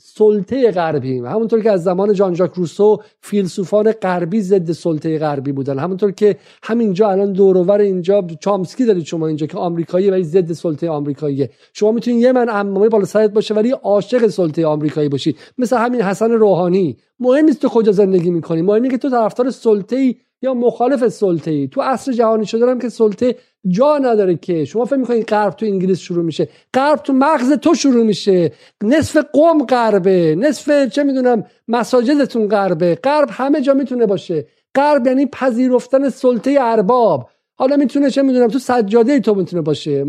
[0.00, 1.18] سلطه غربی.
[1.18, 5.78] همونطور که از زمان جان ژاک روسو فیلسوفان غربی ضد سلطه غربی بودن.
[5.78, 10.90] همونطور که همینجا الان دورور اینجا چامسکی دارید شما اینجا که آمریکایی ولی ضد سلطه
[10.90, 11.50] آمریکاییه.
[11.72, 15.36] شما می‌تونید یه من عمامه بالا سرت باشه ولی عاشق سلطه آمریکایی باشی.
[15.58, 16.96] مثل همین حسن روحانی.
[17.20, 18.62] مهم نیست تو کجا زندگی می‌کنی.
[18.62, 22.78] مهم اینه که تو طرفدار سلطه یا مخالف سلطه ای تو عصر جهانی شده هم
[22.78, 23.34] که سلطه
[23.68, 24.64] جا نداره که.
[24.64, 28.52] شما فکر می‌کنید غرب تو انگلیس شروع میشه؟ غرب تو مغز تو شروع میشه.
[28.84, 30.34] نصف قوم غربه.
[30.38, 32.94] نصف چه می‌دونم مساجدتون غربه.
[32.94, 34.46] غرب همه جا می‌تونه باشه.
[34.74, 37.28] غرب یعنی پذیرفتن سلطه ارباب.
[37.54, 40.04] حالا می‌تونه چه می‌دونم تو سجاده تو می‌تونه باشه.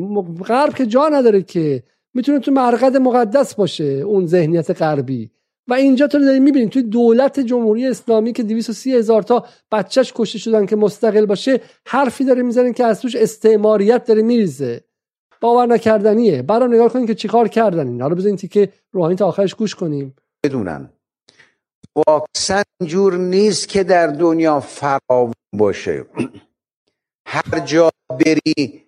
[0.48, 1.84] غرب که جا نداره که.
[2.14, 5.30] می‌تونه تو مرقد مقدس باشه اون ذهنیت غربی.
[5.68, 10.40] و اینجا تو داریم می‌بینید توی دولت جمهوری اسلامی که 230 هزار تا بچهش کشته
[10.40, 14.84] شدن که مستقل باشه حرفی داره می‌زنن که از توش استعماریت داره میریزه.
[15.42, 16.42] باور نکردنیه.
[16.42, 20.16] برای نگاه کنید که چیکار کردن این حالا بزنید که روحانی تا آخرش گوش کنیم.
[20.46, 20.90] بدونن.
[22.08, 26.06] واکسن جور نیست که در دنیا فراوان باشه.
[27.28, 28.84] هر جا بری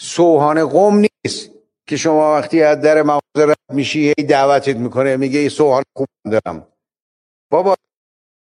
[0.00, 1.53] سوهان قوم نیست.
[1.86, 6.06] که شما وقتی از در مغازه رد میشی هی دعوتت می‌کنه میگه این سوهان خوب
[6.32, 6.66] دارم.
[7.50, 7.76] بابا.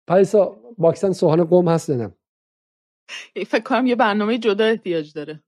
[0.08, 2.16] پایسا واکسن سوهان قوم هست نه؟
[3.48, 5.44] فکر کنم یه برنامه جدا احتیاج داره.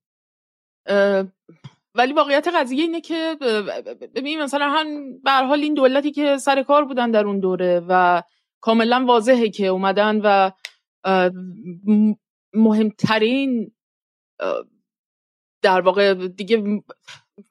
[1.96, 3.38] ولی واقعیت قضیه اینه که
[4.16, 8.24] ببین مثلا هم به حال این دولتی که سر کار بودن در اون دوره و
[8.62, 10.52] کاملا واضحه که اومدن و
[12.54, 13.72] مهمترین
[15.62, 16.84] در واقع دیگه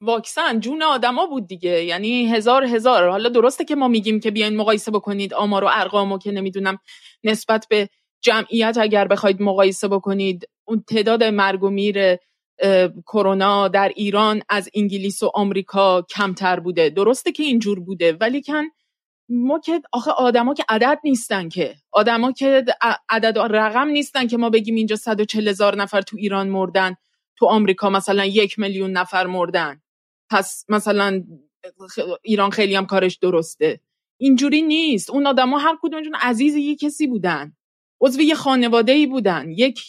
[0.01, 1.85] واکسن جون آدما بود دیگه.
[1.85, 3.09] یعنی هزار هزار.
[3.09, 6.79] حالا درسته که ما میگیم که بیاین مقایسه بکنید آمار و ارقامو که نمی‌دونم
[7.25, 7.89] نسبت به
[8.21, 10.49] جمعیت اگر بخواید مقایسه بکنید.
[10.65, 12.17] اون تعداد مرگ و میر
[13.07, 16.91] کرونا در ایران از انگلیس و آمریکا کمتر بوده.
[16.91, 18.13] درسته که اینجور بوده.
[18.13, 18.65] ولی کن
[19.29, 21.75] ما که آخه آدما که عدد نیستن که.
[21.93, 22.65] آدما که
[23.09, 26.95] عدد رقم نیستن که ما بگیم اینجا 140 هزار نفر تو ایران مردن.
[27.39, 29.81] تو آمریکا مثلا یک میلیون نفر مردن.
[30.31, 31.25] پس مثلا
[32.23, 33.81] ایران خیلی هم کارش درسته.
[34.21, 35.11] اینجوری نیست.
[35.11, 37.53] اون آدما هر کدومشون عزیز یه کسی بودن.
[38.01, 39.51] عضو یه خانواده ای بودن.
[39.51, 39.81] یک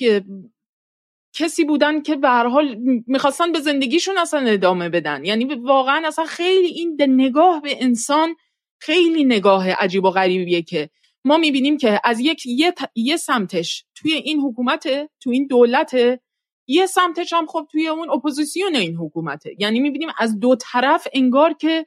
[1.33, 2.75] کسی بودن که به هر حال
[3.07, 5.25] می‌خواستن به زندگیشون اصلا ادامه بدن.
[5.25, 8.35] یعنی واقعا اصلا خیلی این نگاه به انسان
[8.79, 10.89] خیلی نگاه عجیب و غریبیه که
[11.25, 14.87] ما می‌بینیم که از یک یه, یه سمتش توی این حکومت
[15.19, 16.19] تو این دولت
[16.67, 19.55] یه سمتش هم خب توی اون اپوزیسیون این حکومته.
[19.59, 21.85] یعنی می‌بینیم از دو طرف انگار که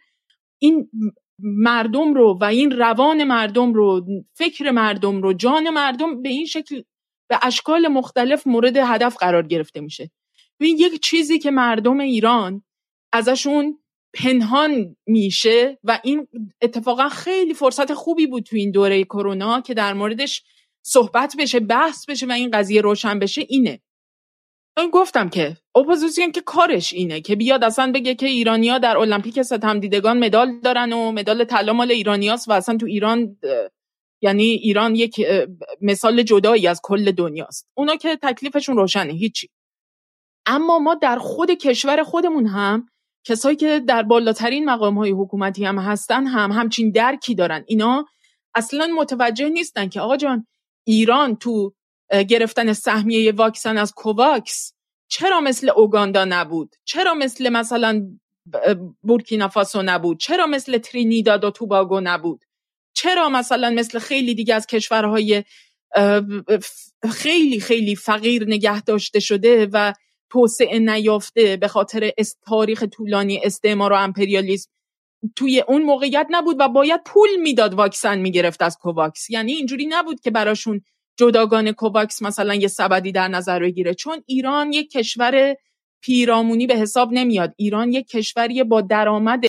[0.58, 0.90] این
[1.38, 6.82] مردم رو و این روان مردم رو فکر مردم رو جان مردم به این شکل
[7.28, 10.10] به اشکال مختلف مورد هدف قرار گرفته میشه.
[10.60, 12.62] این یک چیزی که مردم ایران
[13.12, 13.78] ازشون
[14.14, 16.28] پنهان میشه و این
[16.62, 20.42] اتفاقا خیلی فرصت خوبی بود تو این دوره کرونا که در موردش
[20.82, 23.80] صحبت بشه بحث بشه و این قضیه روشن بشه اینه.
[24.78, 29.42] من گفتم که اپوزیسیون که کارش اینه که بیاد اصلا بگه که ایرانیا در المپیک
[29.42, 33.36] ستم دیدگان مدال دارن و مدال طلا مال ایرانیاست و اصلا تو ایران
[34.22, 35.20] یعنی ایران یک
[35.80, 37.68] مثال جدایی از کل دنیاست.
[37.74, 39.48] اونا که تکلیفشون روشنه هیچی.
[40.46, 42.88] اما ما در خود کشور خودمون هم
[43.24, 47.64] کسایی که در بالاترین مقام های حکومتی هم هستن هم همچین درکی دارن.
[47.66, 48.06] اینا
[48.54, 50.46] اصلا متوجه نیستن که آقا جان
[50.86, 51.72] ایران تو
[52.28, 54.72] گرفتن سهمیه واکسن از کوواکس
[55.08, 58.18] چرا مثل اوگاندا نبود؟ چرا مثل مثلا
[59.02, 62.44] بورکینافاسو نبود؟ چرا مثل ترینیداد و توباگو نبود؟
[62.92, 65.44] چرا مثلا مثل خیلی دیگه از کشورهای
[67.10, 69.92] خیلی خیلی فقیر نگه داشته شده و
[70.30, 72.12] توسعه نیافته به خاطر
[72.46, 74.70] تاریخ طولانی استعمار و امپریالیسم
[75.36, 79.30] توی اون موقعیت نبود و باید پول می‌داد واکسن می‌گرفت از کوواکس.
[79.30, 80.82] یعنی اینجوری نبود که براشون
[81.16, 83.94] جداگانه کوواکس مثلا یه سبدی در نظر بگیره.
[83.94, 85.56] چون ایران یک کشور
[86.00, 87.54] پیرامونی به حساب نمیاد.
[87.56, 89.44] ایران یک کشوری با درآمد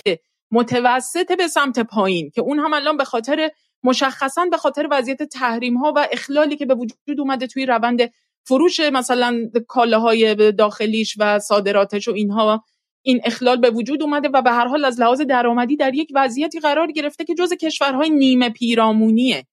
[0.50, 3.50] متوسط به سمت پایین که اون هم الان به خاطر
[3.84, 8.12] مشخصا به خاطر وضعیت تحریم ها و اخلالی که به وجود اومده توی روند
[8.44, 12.64] فروش مثلا کالاهای داخلیش و صادراتش و اینها
[13.02, 16.60] این اخلال به وجود اومده و به هر حال از لحاظ درآمدی در یک وضعیتی
[16.60, 19.46] قرار گرفته که جز کشورهای نیمه پیرامونیه.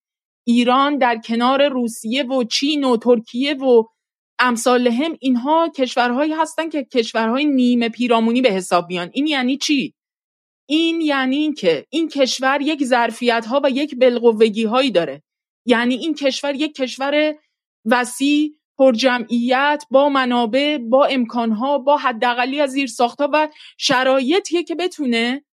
[0.49, 3.84] ایران در کنار روسیه و چین و ترکیه و
[4.39, 9.09] امثال هم اینها کشورهایی هستن که کشورهای نیمه پیرامونی به حساب میان.
[9.13, 9.93] این یعنی چی؟
[10.69, 15.23] این یعنی این که این کشور یک ظرفیت ها و یک بلقوگی هایی داره.
[15.65, 17.35] یعنی این کشور یک کشور
[17.85, 23.47] وسیع پرجمعیت با منابع با امکانها با حداقلی از زیر ساختا و
[23.77, 25.45] شرایطیه که بتونه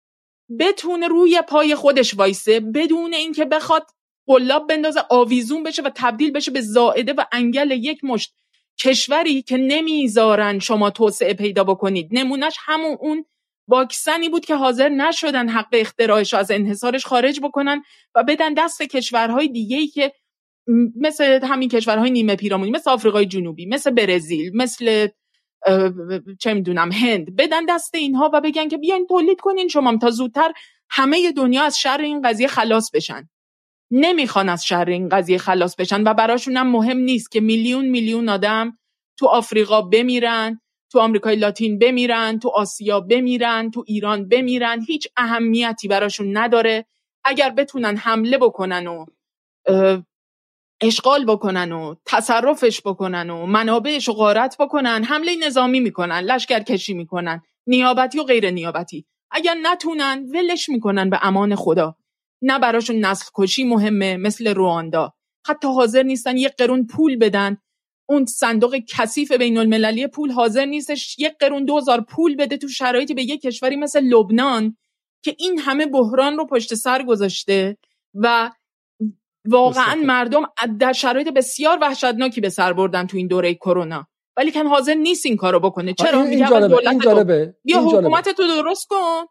[0.58, 3.86] بتونه روی پای خودش وایسه بدون اینکه بخواد
[4.26, 8.34] قلاب بندازه آویزون بشه و تبدیل بشه به زائده و انگل یک مشت.
[8.78, 12.08] کشوری که نمی‌ذارن شما توسعه پیدا بکنید.
[12.12, 13.24] نمونهش همون اون
[13.68, 17.82] واکسنی بود که حاضر نشدن حق اختراعش از انحصارش خارج بکنن
[18.14, 20.12] و بدن دست کشورهای دیگه ای که
[20.96, 25.08] مثل همین کشورهای نیمه پیرامونی مثل آفریقای جنوبی مثل برزیل مثل
[26.40, 30.52] چه می‌دونم هند بدن دست اینها و بگن که بیاین تولید کنین شما تا زودتر
[30.90, 33.28] همه دنیا از شر این قضیه خلاص بشن.
[33.90, 38.28] نمی‌خوان از شر این قضیه خلاص بشن و براشون هم مهم نیست که میلیون میلیون
[38.28, 38.78] آدم
[39.18, 40.60] تو آفریقا بمیرن
[40.92, 44.84] تو آمریکای لاتین بمیرن تو آسیا بمیرن تو ایران بمیرن.
[44.86, 46.86] هیچ اهمیتی براشون نداره.
[47.24, 49.06] اگر بتونن حمله بکنن و
[50.80, 56.94] اشغال بکنن و تصرفش بکنن و منابعش رو غارت بکنن حمله نظامی می‌کنن لشکر کشی
[56.94, 59.06] می‌کنن نیابتی و غیر نیابتی.
[59.30, 61.96] اگر نتونن ولش می‌کنن به امان خدا.
[62.42, 65.12] نه براشون نسل کشی مهمه مثل رواندا.
[65.46, 67.56] حتی حاضر نیستن یک قرون پول بدن.
[68.08, 73.14] اون صندوق کثیف بین المللی پول حاضر نیستش یک قرون دوزار پول بده تو شرایطی
[73.14, 74.76] به یک کشوری مثل لبنان
[75.24, 77.76] که این همه بحران رو پشت سر گذاشته
[78.14, 78.50] و
[79.44, 80.42] واقعا مردم
[80.80, 84.06] در شرایط بسیار وحشتناکی به سر بردن تو این دوره کرونا.
[84.36, 85.94] ولی کن حاضر نیست این کارو بکنه.
[85.94, 89.24] چرا؟ میگم دولت بیا حکومت تو درست کن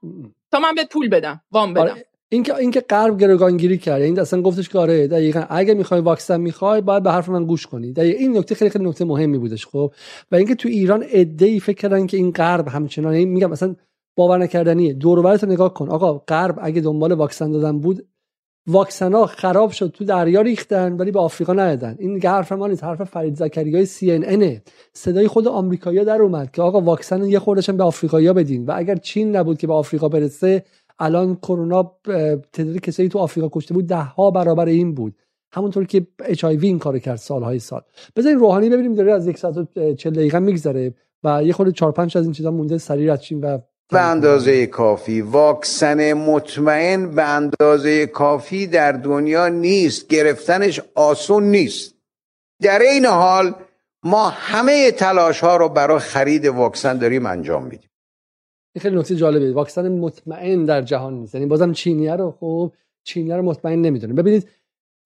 [0.52, 1.82] تا من بهت پول بدم وام بدم.
[1.82, 5.44] آره اینکه اینکه غرب گروگانگیری کرد این اصلا گفتش که آره دقیقاً.
[5.50, 7.94] اگه می‌خوای واکسن می‌خوای باید به حرف من گوش کنی.
[7.94, 9.92] دقیقاً این نکته خیلی خیلی نکته مهمی بودش خب.
[10.32, 11.04] و اینکه تو ایران
[11.40, 13.76] ای فکر کردن که این غرب همچنان میگم مثلا
[14.18, 14.94] باور نکردنیه.
[14.94, 15.90] دور رو نگاه کن.
[15.90, 18.08] آقا غرب اگه دنبال واکسن دادن بود
[18.68, 21.96] واکسن ها خراب شد تو دریا ریختن ولی به آفریقا ندادن.
[22.00, 22.84] این حرف ما نیست.
[22.84, 24.62] حرف فرید زکریای سی ان ان
[24.94, 28.66] صدای خود آمریکایی‌ها در اومد که آقا واکسن یه خوردشن به آفریقایی‌ها بدین.
[28.66, 30.64] و اگر چین نبود که به آفریقا برسه
[31.00, 31.92] الان کرونا
[32.54, 35.16] تعداد کسایی تو آفریقا کشته بود ده ها برابر این بود.
[35.52, 37.82] همونطور که اچ این کار کرد سالهای سال.
[38.16, 40.94] بذارین روحانی ببینیم داره از یک ساعت و چل دقیقه میگذره
[41.24, 43.60] و یه خورده چهار پنج از این چیزا مونده سریع رد و
[43.92, 45.22] به اندازه کافی.
[45.22, 50.08] واکسن مطمئن به اندازه کافی در دنیا نیست.
[50.08, 51.96] گرفتنش آسون نیست.
[52.62, 53.56] در این حال
[54.04, 57.90] ما همه تلاش ها رو برای خرید واکسن داریم انجام میدیم.
[58.76, 61.36] این خیلی نکته جالبه واکسن مطمئن در جهان نیست.
[61.36, 62.72] یعنی بازم چینیه رو خب
[63.04, 64.14] چینیه رو مطمئن نمی‌دونه.
[64.14, 64.48] ببینید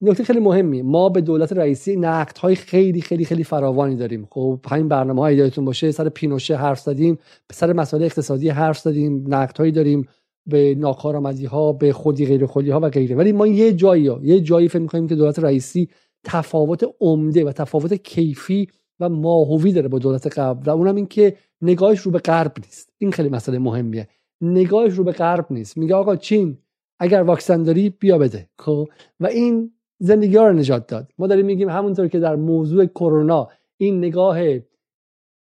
[0.01, 4.27] نکته خیلی مهمی ما به دولت رئیسی نقد های خیلی خیلی خیلی فراوانی داریم.
[4.31, 7.17] خب همین برنامه های یادتون باشه سر پینوشه حرف زدیم
[7.51, 10.07] سر مسائل اقتصادی حرف زدیم نقد هایی داریم
[10.45, 13.15] به ناکارآمدی ها به خودی غیر خودی ها و غیره.
[13.15, 15.89] ولی ما یه جایی ها یه جایی فکر می‌کنیم که دولت رئیسی
[16.23, 18.67] تفاوت عمده و تفاوت کیفی
[18.99, 20.71] و ماهوی داره با دولت قبل.
[20.71, 22.93] و اونم این که نگاهش رو به غرب نیست.
[22.97, 24.07] این خیلی مسئله مهمیه.
[24.41, 25.77] نگاهش رو به غرب نیست.
[25.77, 26.57] میگه آقا چین
[26.99, 28.49] اگر واکسن داری بیا بده.
[28.59, 28.89] خب؟
[29.19, 31.11] و این زندگی ها رو نجات داد.
[31.17, 33.47] ما داریم میگیم همونطور که در موضوع کرونا
[33.77, 34.39] این نگاه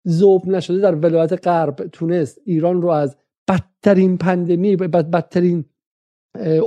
[0.05, 3.17] زوب نشده در ولایت غرب تونست ایران رو از
[3.47, 5.65] بدترین پندمی بدترین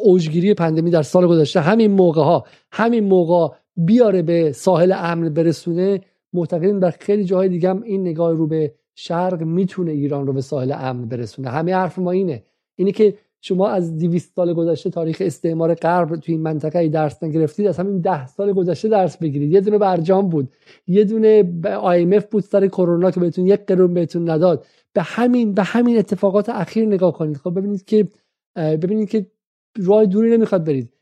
[0.02, 6.00] اوجگیری پندمی در سال گذشته همین موقع ها همین موقع بیاره به ساحل امن برسونه
[6.32, 10.40] معتقدیم در خیلی جاهای دیگه هم این نگاه رو به شرق می‌تونه ایران رو به
[10.40, 11.48] ساحل امن برسونه.
[11.48, 12.42] همه حرف ما اینه.
[12.76, 17.66] اینه که شما از 200 سال گذشته تاریخ استعمار غرب توی این منطقه درس نگرفتید
[17.66, 19.52] از همین 10 سال گذشته درس بگیرید.
[19.52, 20.48] یه دونه برجام بود.
[20.86, 24.66] یه دونه IMF بود سر کرونا که بهتون یک قرون بهتون نداد.
[24.92, 27.36] به همین به همین اتفاقات اخیر نگاه کنید.
[27.36, 28.09] خب ببینید که
[28.56, 29.26] ببینید که
[29.78, 30.92] راه دوری نمی‌خواد برید.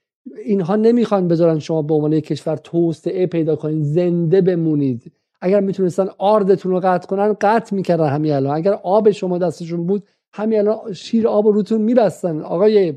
[0.46, 5.12] اینها نمی‌خوان بذارن شما به عنوان کشور توسعه پیدا کنید زنده بمونید.
[5.40, 8.56] اگر می‌تونستن آردتون رو قطع کنن قطع می‌کردن همین الان.
[8.56, 10.02] اگر آب شما دستشون بود
[10.32, 12.40] همین الان شیر آب روتون میبستن.
[12.40, 12.94] آقای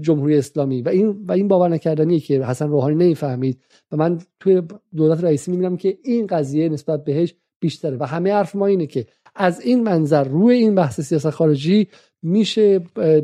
[0.00, 0.82] جمهوری اسلامی.
[0.82, 3.60] و این و این باور نکردنیه که حسن روحانی نمی‌فهمید.
[3.92, 4.62] و من توی
[4.96, 7.96] دولت رئیسی می‌بینم که این قضیه نسبت بهش بیشتره.
[7.96, 11.88] و همه حرف ما اینه که از این منظر روی این بحث سیاست خارجی
[12.22, 12.78] میشه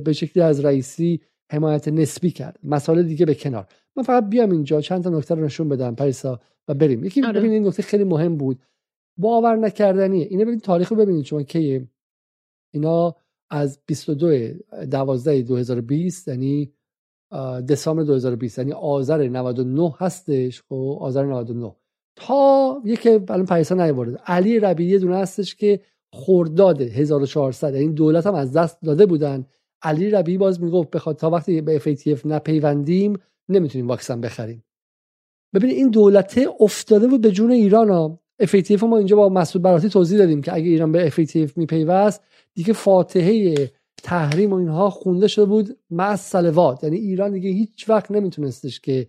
[0.05, 2.58] به شکلی از رئیسی حمایت نسبی کرد.
[2.62, 3.66] مسائل دیگه به کنار.
[3.96, 7.04] من فقط بیام اینجا چند تا نکته رو نشون بدم پریسا و بریم.
[7.04, 7.40] یکی آره.
[7.40, 8.62] ببینید نکته خیلی مهم بود.
[9.16, 10.26] باور نکردنیه.
[10.30, 11.24] اینو ببینید تاریخ رو ببینید.
[11.24, 11.88] شما که
[12.74, 13.14] اینا
[13.50, 14.54] از 22
[14.90, 16.72] 12 2020 یعنی
[17.68, 20.62] دسامبر 2020 یعنی آذر 99 هستش.
[20.62, 21.74] خب آذر 99
[22.16, 25.80] تا یکی الان پیسا نیورده علی ربیعی دونه هستش که
[26.12, 29.46] خرداد 1400 یعنی دولت هم از دست داده بودن.
[29.82, 33.18] علی ربیعی باز می‌گفت بخواد تا وقتی به FATF نپیوندیم
[33.48, 34.64] نمی‌تونیم واکسن بخریم.
[35.55, 38.20] ببینید این دولت افتاده بود به جون ایران ها.
[38.42, 42.22] FATF ما اینجا با مسعود براتی توضیح دادیم که اگه ایران به FATF میپیوست
[42.55, 43.70] دیگه فاتحه
[44.02, 49.09] تحریم و اینها خونده شده بود مع سلوات یعنی ایران دیگه هیچ وقت نمیتونستش که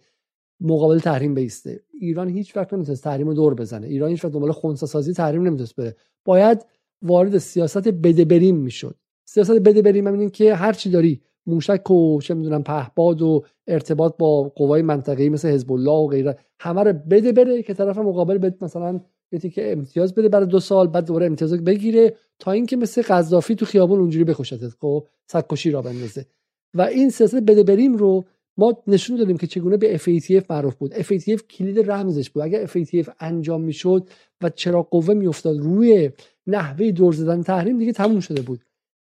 [0.61, 1.83] مقابل تحریم بیسته.
[2.01, 3.87] ایران هیچ وقت نمی‌تونست تحریم رو دور بزنه.
[3.87, 5.95] ایران هیچ وقت دنبال خونسا سازی تحریم نمی‌تونست بره.
[6.25, 6.65] باید
[7.01, 8.95] وارد سیاست بده بریم می‌شد.
[9.31, 10.07] سیاست بده بریم.
[10.07, 15.29] همین که هر چی داری موشک و چه می‌دونم پهباد و ارتباط با قوای منطقه‌ای
[15.29, 18.99] مثل حزب الله و غیره همه رو بده بره که طرف مقابل بده مثلا
[19.31, 23.55] یه که امتیاز بده برای دو سال بعد دوباره امتیاز بگیره تا اینکه مثل قذافی
[23.55, 26.25] تو خیابون اونجوری بکشتت خب؟ سگکشی را بندازه.
[26.73, 28.25] و این سیاست بده بریم رو
[28.57, 30.93] ما نشون دادیم که چگونه به FATF معروف بود.
[30.93, 32.43] FATF کلید رمزش بود.
[32.43, 34.09] اگر FATF انجام می‌شد
[34.41, 36.09] و چرا قوه میافتاد روی
[36.47, 38.59] نحوه دور زدن تحریم دیگه تموم شده بود.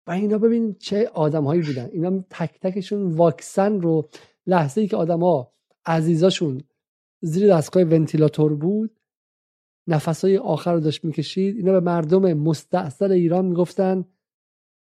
[0.07, 1.89] و اینا ببین چه آدمهایی بودن.
[1.91, 4.09] اینا تک تکشون واکسن رو
[4.47, 5.53] لحظه ای که آدما
[5.85, 6.63] عزیزاشون
[7.21, 8.99] زیر دستگاه ونتیلاتور بود
[9.87, 14.05] نفسای آخر رو داشت می‌کشید اینا به مردم مستاصل ایران می‌گفتن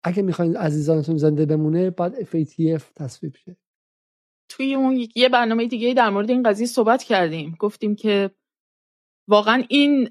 [0.04, 3.56] اگه می‌خواین عزیزانتون زنده بمونه باید FATF تصویب شه.
[4.48, 7.56] توی اون یه برنامه دیگه در مورد این قضیه صحبت کردیم.
[7.58, 8.30] گفتیم که
[9.28, 10.08] واقعا این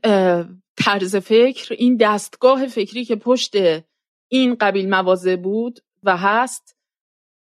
[0.78, 3.56] طرز فکر این دستگاه فکری که پشت
[4.32, 6.78] این قبیل موازه بود و هست.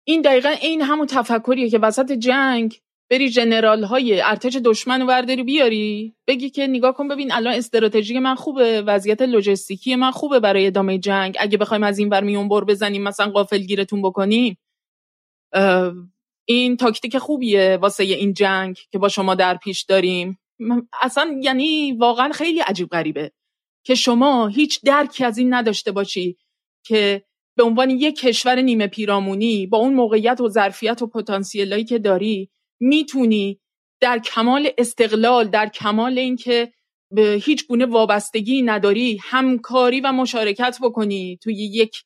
[0.07, 5.43] این دقیقا این همون تفکریه که وسط جنگ بری جنرال های ارتش دشمن و ورداری
[5.43, 6.15] بیاری.
[6.27, 10.97] بگی که نگاه کن ببین الان استراتژی من خوبه وضعیت لوجستیکی من خوبه برای ادامه
[10.97, 11.35] جنگ.
[11.39, 14.57] اگه بخوایم از این ور میون بر بزنیم مثلا قافل گیرتون بکنیم.
[16.45, 20.39] این تاکتیک خوبیه واسه این جنگ که با شما در پیش داریم.
[21.01, 23.31] اصلا یعنی واقعا خیلی عجیب غریبه
[23.85, 26.37] که شما هیچ درکی از این نداشته باشی.
[26.85, 27.23] که
[27.57, 32.49] به عنوان یک کشور نیمه پیرامونی با اون موقعیت و ظرفیت و پتانسیلایی که داری
[32.79, 33.59] می‌تونی
[33.99, 36.71] در کمال استقلال در کمال اینکه
[37.11, 42.03] به هیچ گونه وابستگی نداری همکاری و مشارکت بکنی توی یک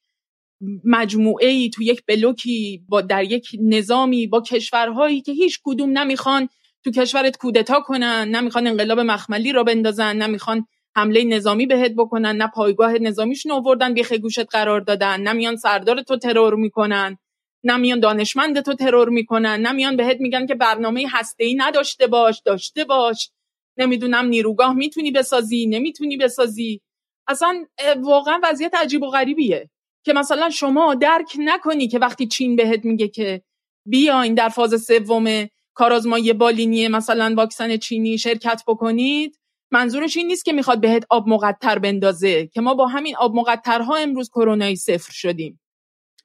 [0.83, 6.49] مجموعه ای تو یک بلوکی با در یک نظامی با کشورهایی که هیچ کدوم نمی‌خوان
[6.83, 10.65] تو کشورت کودتا کنن نمی‌خوان انقلاب مخملی را بندازن نمی‌خوان
[10.99, 15.21] حمله نظامی بهت بکنن نه پایگاه نظامیشون آوردن بیخ گوشت قرار دادن.
[15.21, 17.17] نمیان سردار تو ترور می‌کنن.
[17.63, 19.67] نمیان دانشمند تو ترور می‌کنن.
[19.67, 23.31] نمیان بهت میگن که برنامه هسته ای نداشته باش داشته باش.
[23.77, 26.81] نمی‌دونم نیروگاه می‌تونی بسازی نمی‌تونی بسازی.
[27.27, 27.65] اصلا
[28.01, 29.69] واقعا وضعیت عجیب و غریبیه.
[30.03, 33.41] که مثلا شما درک نکنی که وقتی چین بهت میگه که
[33.85, 39.38] بیاین در فاز سوم کارآزمایی بالینی مثلا واکسن چینی شرکت بکنید
[39.71, 43.95] منظورش این نیست که می‌خواد بهت آب مقطر بندازه که ما با همین آب مقطرها
[43.95, 45.59] امروز کرونایی صفر شدیم.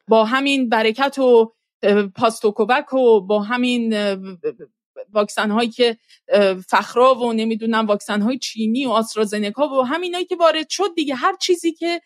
[0.08, 1.54] با همین برکت و
[2.16, 3.94] پاستوکوبک و با همین
[5.12, 5.96] واکسن هایی که
[6.68, 11.14] فخرا و نمی‌دونم واکسن های چینی و آسترازنکا و همینایی که وارد شد دیگه.
[11.14, 12.00] هر چیزی که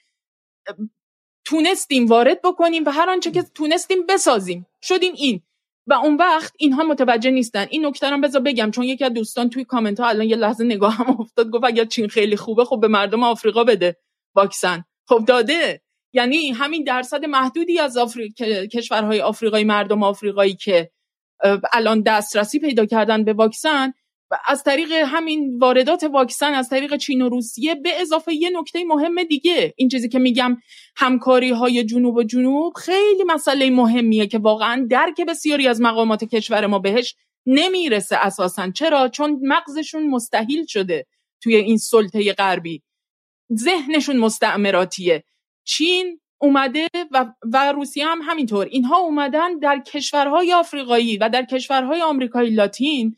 [1.44, 4.66] تونستیم وارد بکنیم و هر آنچه که تونستیم بسازیم.
[4.82, 5.43] شدیم این.
[5.89, 7.66] و اون وقت اینها متوجه نیستن.
[7.70, 10.65] این نکته رو بذار بگم چون یکی از دوستان توی کامنت ها الان یه لحظه
[10.65, 13.97] نگاه هم افتاد گفت اگر چین خیلی خوبه خب به مردم آفریقا بده
[14.35, 14.85] واکسن.
[15.09, 15.82] خب داده.
[16.12, 17.98] یعنی همین درصد محدودی از
[18.73, 20.90] کشورهای آفریقایی مردم آفریقایی که
[21.73, 23.93] الان دسترسی پیدا کردن به واکسن
[24.46, 29.22] از طریق همین واردات واکسن از طریق چین و روسیه به اضافه یه نکته مهم
[29.22, 29.74] دیگه.
[29.76, 30.56] این چیزی که میگم
[30.96, 36.66] همکاری های جنوب و جنوب خیلی مسئله مهمیه که واقعا درک بسیاری از مقامات کشور
[36.66, 37.14] ما بهش
[37.46, 38.70] نمی‌رسه اساسا.
[38.70, 41.06] چرا؟ چون مغزشون مستحیل شده
[41.42, 42.82] توی این سلطه غربی.
[43.55, 45.24] ذهنشون مستعمراتیه.
[45.64, 48.66] چین اومده و, و روسیه هم همینطور.
[48.66, 53.16] اینها اومدن در کشورهای آفریقایی و در کشورهای آمریکای لاتین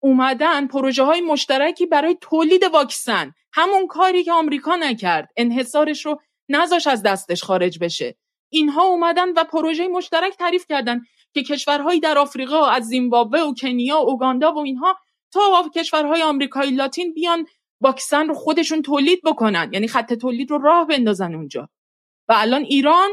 [0.00, 3.32] اومدن پروژه های مشترکی برای تولید واکسن.
[3.52, 5.28] همون کاری که آمریکا نکرد.
[5.36, 8.16] انحصارش رو نذاش از دستش خارج بشه.
[8.50, 11.00] اینها اومدن و پروژه مشترک تعریف کردن
[11.34, 14.96] که کشورهایی در آفریقا از زیمبابوه و کنیا و اوگاندا و اینها
[15.32, 17.46] تا کشورهای آمریکای لاتین بیان
[17.80, 19.70] واکسن رو خودشون تولید بکنن.
[19.72, 21.68] یعنی خط تولید رو راه بندازن اونجا.
[22.28, 23.10] و الان ایران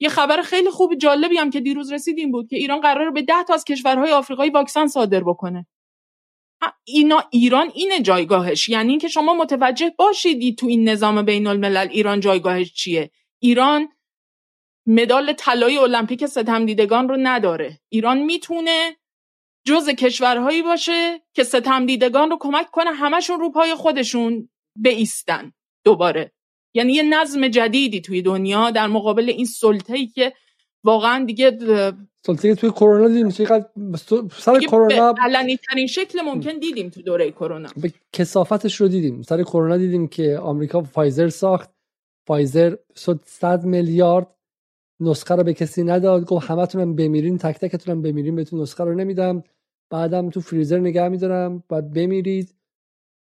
[0.00, 3.44] یه خبر خیلی خوب جالبی هم که دیروز رسیدیم بود که ایران قرار به ده
[3.44, 5.66] تا از کشورهای آفریقایی واکسن صادر بکنه.
[6.84, 8.68] اینا ایران اینه جایگاهش.
[8.68, 13.10] یعنی اینکه شما متوجه باشید تو این نظام بین الملل ایران جایگاهش چیه.
[13.38, 13.88] ایران
[14.86, 17.80] مدال طلای المپیک ستم دیدگان رو نداره.
[17.88, 18.96] ایران می‌تونه
[19.64, 25.52] جز کشورهایی باشه که ستم دیدگان رو کمک کنه همشون رو پای خودشون بیستن
[25.84, 26.32] دوباره.
[26.74, 30.32] یعنی یه نظم جدیدی توی دنیا در مقابل این سلطه‌ای که
[30.84, 31.58] واقعا دیگه
[32.28, 33.66] سلطه توی کرونا دیدیم چقدر
[34.32, 37.68] سر کرونا علنی ترین شکل ممکن دیدیم تو دوره کرونا.
[37.82, 39.22] به کسافتش رو دیدیم.
[39.22, 41.70] سر کرونا دیدیم که آمریکا فایزر ساخت.
[42.26, 42.76] فایزر
[43.24, 44.26] 100 میلیارد.
[45.00, 46.24] نسخه رو به کسی نداد.
[46.24, 49.42] گفت همتونم بمیرین تک تکتونم بمیرین بهتون نسخه رو نمیدم.
[49.90, 51.64] بعدم تو فریزر نگه میدارم.
[51.68, 52.54] بعد بمیرید.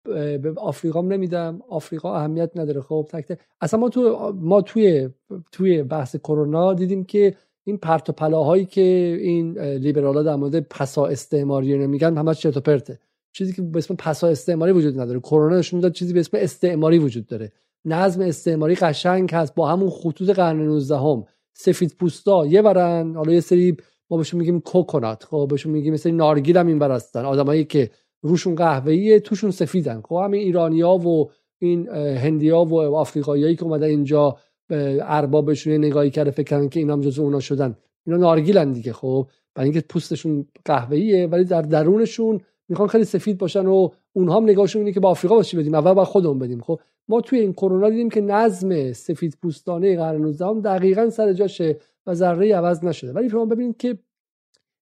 [0.04, 1.62] به آفریقا نمیدم.
[1.68, 2.80] آفریقا اهمیت نداره.
[2.80, 3.38] خب تک تک.
[3.60, 5.08] اصلا ما تو ما توی
[5.52, 11.06] توی بحث کرونا دیدیم که این پرت و پلاهایی که این لیبرالا در مورد پسا
[11.06, 12.98] استعماری نمیگن همش چرت و پرته.
[13.32, 15.20] چیزی که به اسم پسا استعماری وجود نداره.
[15.20, 17.52] کرونا نشون داد چیزی به اسم استعماری وجود داره.
[17.84, 19.54] نظم استعماری قشنگ هست.
[19.54, 23.14] با همون خطوط قرن 19 هم سفید پوستا یه برن.
[23.14, 23.76] حالا یه سری
[24.10, 25.24] ما بهشون میگیم کوکونات.
[25.24, 27.24] خب بهشون میگیم مثل نارگیل هم این بر هستن.
[27.24, 27.90] آدمایی که
[28.22, 30.00] روشون قهوه‌ایه توشون سفیدن.
[30.00, 34.36] خب همین ایرانیا و این هندیا و آفریقاییایی که اومدن اینجا
[34.70, 37.76] اربابشون نگاهی کرده فکر کردن که اینا هم جزو اونا شدن.
[38.06, 39.28] اینا نارگیلن دیگه خب.
[39.54, 44.80] برای اینکه پوستشون قهوه‌ایه ولی در درونشون می‌خوان خیلی سفید باشن و اونها هم نگاهشون
[44.80, 46.60] اینه که با آفریقا واسه بدیم؟ اول با خودمون بدیم.
[46.60, 51.32] خب ما توی این کرونا دیدیم که نظم سفید پوستانه قرن 19 هم دقیقا سر
[51.32, 53.12] جاشه و ذره عوض نشده.
[53.12, 53.98] ولی شما ببینید که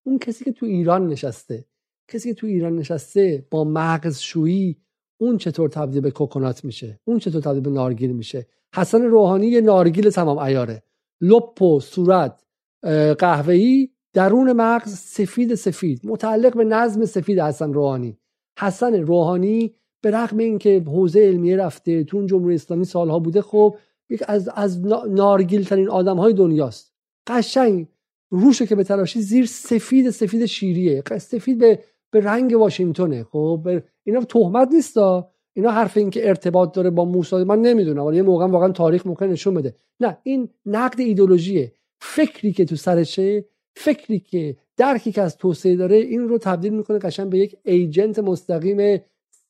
[0.05, 1.65] اون کسی که تو ایران نشسته
[2.07, 4.77] کسی که تو ایران نشسته با مغز شویی
[5.17, 9.61] اون چطور تبدیل به کوکونات میشه؟ اون چطور تبدیل به نارگیل میشه؟ حسن روحانی یه
[9.61, 10.83] نارگیل تمام ایاره
[11.21, 12.43] لپ و صورت
[13.19, 16.01] قهوه‌ای درون مغز سفید سفید.
[16.03, 18.17] متعلق به نظم سفید حسن روحانی.
[18.59, 23.75] حسن روحانی به رغم اینکه حوزه علمیه رفته تو جمهوری اسلامی سالها بوده خب
[24.09, 26.93] یک از از نارگیل ترین آدم های دنیاست.
[27.27, 27.87] قشنگ
[28.29, 31.03] روشه که به تراشی زیر سفید سفید شیریه.
[31.17, 31.79] سفید به
[32.13, 33.67] به رنگ واشنگتونه خب
[34.03, 35.29] اینا تهمت نیستا.
[35.53, 38.05] اینا حرف این که ارتباط داره با موسی من نمی‌دونم.
[38.05, 39.75] ولی یه موقع واقعا تاریخ ممکن نشون بده.
[39.99, 43.45] نه این نقد ایدولوژیه فکری که تو سرشه
[43.75, 48.19] فکری که درکی که از توسعه داره این رو تبدیل می‌کنه قشنگ به یک ایجنت
[48.19, 49.01] مستقیم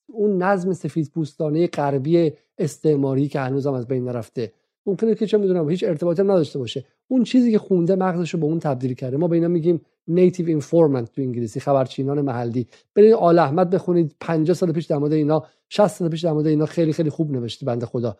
[0.07, 4.51] اون نظم سفید پوستانه غربی استعماری که هنوزم از بین نرفته
[4.85, 6.85] ممکنه که چه می‌دونم هیچ ارتباطی نداشته باشه.
[7.07, 9.17] اون چیزی که خونده مغزش رو به اون تبدیل کرده.
[9.17, 12.67] ما به اینا میگیم native informant تو انگلیسی خبرچینان محلی.
[12.95, 16.47] برید آل احمد بخونید 50 سال پیش در مورد اینا 60 سال پیش در مورد
[16.47, 18.17] اینا خیلی خیلی خوب نوشته بنده خدا.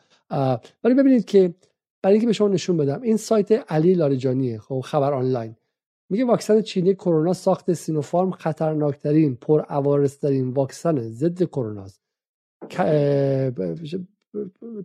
[0.84, 1.54] ولی ببینید که
[2.02, 5.56] برای اینکه به شما نشون بدم این سایت علی لاریجانیه خب خبر آنلاین.
[6.10, 11.86] میگه واکسن چینی کرونا ساخت سینوفارم خطرناکترین پر ترین واکسن ضد کرونا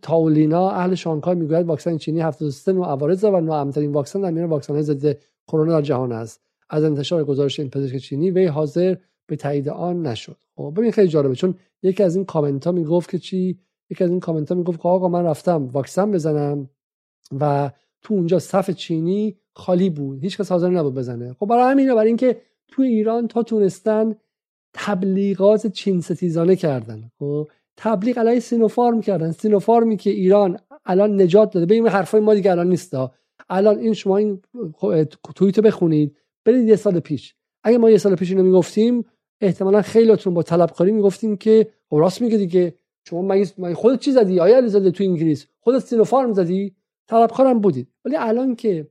[0.02, 4.80] تاولینا اهل شانگهای می‌گوید واکسن چینی 73 نوع عوارض و ناامن‌ترین واکسن در میان واکسن
[4.80, 5.16] ضد
[5.46, 6.47] کرونا در جهان است.
[6.70, 8.96] از انتشار گزارش این پزشک چینی وی حاضر
[9.26, 10.36] به تایید آن نشد.
[10.56, 13.58] خب ببین خیلی جالبه چون یکی از این کامنت ها می‌گفت که چی؟
[13.90, 16.70] یکی از این کامنت ها می‌گفت که آقا من رفتم واکسن بزنم
[17.40, 17.70] و
[18.02, 21.32] تو اونجا صف چینی خالی بود هیچ کس حاضر نبود بزنه.
[21.32, 24.14] خب برای همینه برای اینکه تو ایران تا تونستن
[24.74, 27.10] تبلیغات چین ستیزانه کردن.
[27.18, 29.32] خب تبلیغ علیه سینوفارم کردن.
[29.32, 31.66] سینوفارمی که ایران الان نجات داده.
[31.66, 32.94] ببین حرفای ما دیگه الان نیست
[33.48, 34.42] الان این شما این
[35.34, 36.16] توییتو بخونید.
[36.44, 37.34] برید یه سال پیش.
[37.64, 39.04] اگه ما یه سال پیش اینو می‌گفتیم
[39.40, 42.74] احتمالا خیلیاتون با طلبکاری می‌گفتیم که خب راست میگه دیگه.
[43.04, 45.46] شما مگه خودت چی زدی؟ آیا علیزاده تو انگلیس.
[45.60, 46.74] خودت سینوفارم زدی؟
[47.08, 48.86] طلبکارم بودید ولی الان که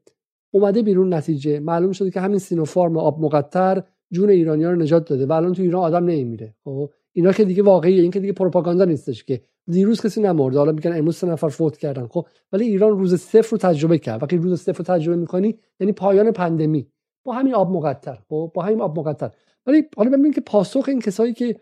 [0.53, 5.25] اومده بیرون نتیجه معلوم شده که همین سینوفارم آب مقطر جون ایرانیان رو نجات داده
[5.25, 8.01] و الان تو ایران آدم نمیره خب اینا که دیگه واقعیه.
[8.01, 9.41] این که دیگه پروپاگاندا نیستش که.
[9.71, 10.57] دیروز کسی نمرده.
[10.57, 12.07] حالا میگن امروز سه نفر فوت کردن.
[12.07, 14.23] خب ولی ایران روز صفر رو تجربه کرد.
[14.23, 16.87] وقتی روز صفر رو تجربه می‌کنی یعنی پایان پندمی.
[17.27, 19.31] با همین آب مقطر خب با همین آب مقطر.
[19.65, 21.59] ولی حالا ببینید که پاسخ این کسایی که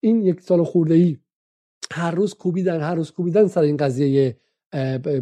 [0.00, 1.16] این یک سال خورده ای
[1.92, 4.36] هر روز کوبیدن هر روز کوبیدن سر این قضیه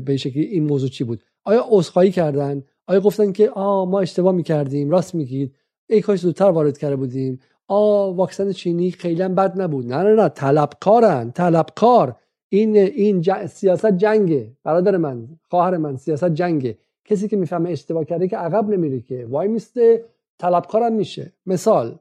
[0.05, 4.33] به شکلی این موضوع چی بود؟ آیا عذرخواهی کردن؟ آیا گفتن که آ ما اشتباه
[4.33, 5.55] می‌کردیم راست میگید
[5.87, 7.41] ای کاش زودتر وارد کرده بودیم.
[7.67, 9.87] آ واکسن چینی خیلی هم بد نبود.
[9.87, 12.17] نه نه نه طلبکارن طلبکار.
[12.49, 14.57] این این سیاست جنگه.
[14.65, 16.79] برادر من خواهر من سیاست جنگه.
[17.05, 19.27] کسی که می‌فهمه اشتباه کرده که عقب نمیره که.
[19.27, 20.05] وای میسته
[20.39, 21.33] طلبکارم میشه.
[21.47, 21.99] مثال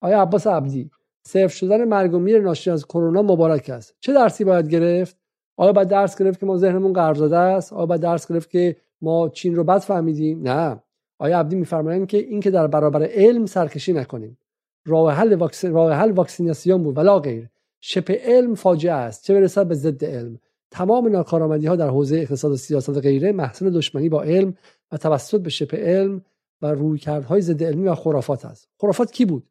[0.00, 0.90] آیا عباس عبدی
[1.26, 3.94] صرف شدن مرگ و میر ناشی از کرونا مبارک است.
[4.00, 5.16] چه درسی باید گرفت؟
[5.56, 8.76] آیا باید درس گرفت که ما ذهنمون قرض زده است؟ آیا باید درس گرفت که
[9.00, 10.82] ما چین رو بد فهمیدیم؟ نه.
[11.18, 14.38] آیا عبدی میفرمایند که این که در برابر علم سرکشی نکنیم.
[14.86, 17.48] راه حل واکسن راه حل واکسیناسیون بود ولا غیر.
[17.80, 19.24] شپ علم فاجعه است.
[19.24, 20.38] چه برسد به ضد علم؟
[20.72, 24.54] تمام ناکارآمدی ها در حوزه اقتصاد و سیاست و غیره محصول دشمنی با علم
[24.92, 26.24] و توسط به شبه علم
[26.62, 28.68] و رویکردهای ضد علمی و خرافات است.
[28.80, 29.46] خرافات کی بود؟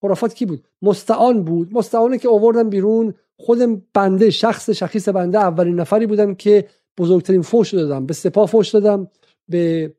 [0.00, 1.68] خرافات کی بود؟ مستعان بود.
[1.72, 7.74] مستعانه که آوردن بیرون خود بنده شخص شخیص بنده اولین نفری بودم که بزرگترین فوش
[7.74, 8.06] دادم.
[8.06, 9.10] به سپاه فوش دادم.
[9.48, 9.94] به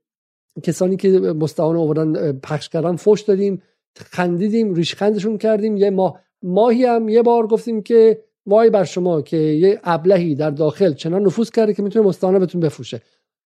[0.64, 3.61] کسانی که مستعان آوردن پخش کردن فوش دادیم.
[3.98, 5.78] خندیدیم ریشخندشون کردیم.
[5.78, 10.49] یه ماه ماهی هم یه بار گفتیم که وای بر شما که یه ابلهی در
[10.49, 13.02] داخل چنان نفوذ کرده که می‌تونه مستعانه بهتون بفروشه.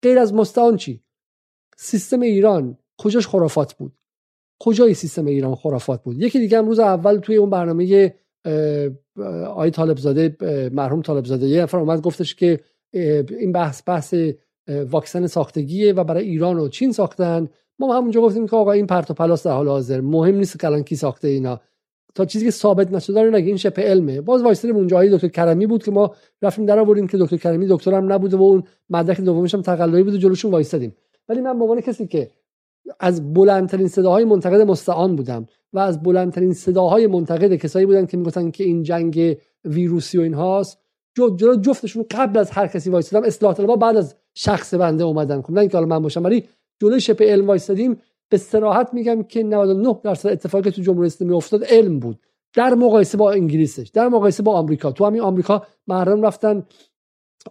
[0.04, 1.04] غیر از مستعان چی؟
[1.78, 3.94] سیستم ایران کجاش خرافات بود؟
[4.60, 8.14] کجای سیستم ایران خرافات بود؟ یکی دیگه هم روز اول توی اون برنامه
[9.56, 10.38] آقای طالب زاده
[10.74, 12.60] مرحوم طالب زاده یه نفر اومد گفتش که
[13.40, 14.16] این بحث بحث
[14.68, 17.50] واکسن ساختگیه و برای ایران و چین ساختن.
[17.80, 20.68] ما همونجا گفتیم که آقا این پرت و پلاس در حال حاضر مهم نیست که
[20.68, 21.62] الان کی ساخته اینا.
[22.16, 23.48] تا چیزی که ثابت نشده رو نگه.
[23.48, 24.22] این شبه علمه.
[24.22, 25.06] باز وایسریم اونجا.
[25.06, 28.64] دکتر کرمی بود که ما رفتیم در آوردیم که دکتر کرمی دکترم نبوده و اون
[28.90, 30.96] مدرک دومش هم تقلبی بود و جلوشون وایسادیم.
[31.30, 32.30] ولی من به کسی که
[33.00, 38.52] از بلندترین صداهای منتقد مستعان بودم و از بلندترین صداهای منتقد کسایی بودن که می‌گفتن
[38.52, 40.78] که این جنگ ویروسی و اینهاست
[41.16, 43.26] جلو جفتشون قبل از هر کسی وایسادم.
[43.26, 45.42] اصلاح طلبها بعد از شخص بنده اومدن.
[45.42, 46.44] خب نه اینکه حالا من باشم ولی
[46.82, 47.98] جلوی شپ علم وایسادیم.
[48.32, 52.20] به صراحت میگم که 99 درصد اتفاقی تو جمهوری اسلامی افتاد علم بود.
[52.54, 54.92] در مقایسه با انگلیسش در مقایسه با آمریکا.
[54.92, 56.66] تو همین آمریکا مردم رفتن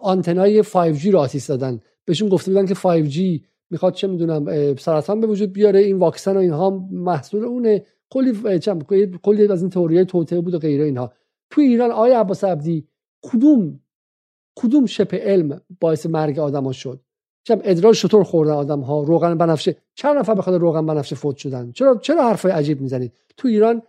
[0.01, 5.27] آنتنای 5G رو آتیش دادن بهشون گفته بودن که 5G می‌خواد چه می‌دونم سرطان به
[5.27, 7.85] وجود بیاره این واکسن و اینها محصول اونه.
[8.11, 8.61] کلی
[9.23, 11.13] کلی از این تئوری توته بود و غیره اینها.
[11.51, 12.89] تو ایران آیا عباس عبدی
[13.23, 13.81] کدوم
[14.57, 17.01] کدوم شپ علم باعث مرگ آدما شد؟
[17.45, 21.37] چم ادرار شطور خوردن آدم ها روغن بنفشه چند نفر به خاطر روغن بنفشه فوت
[21.37, 23.83] شدن؟ چرا چرا حرفای عجیب می‌زنید؟ تو ایران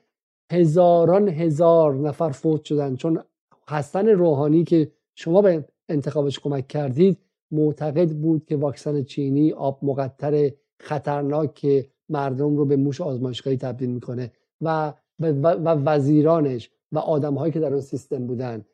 [0.51, 3.23] هزاران هزار نفر فوت شدن چون
[3.69, 7.17] حسن روحانی که شما به انتخابش کمک کردید
[7.51, 14.31] معتقد بود که واکسن چینی آب مقطر خطرناک مردم رو به موش آزمایشگاهی تبدیل می‌کنه
[14.61, 18.65] و و وزیرانش و آدمهایی که در اون سیستم بودن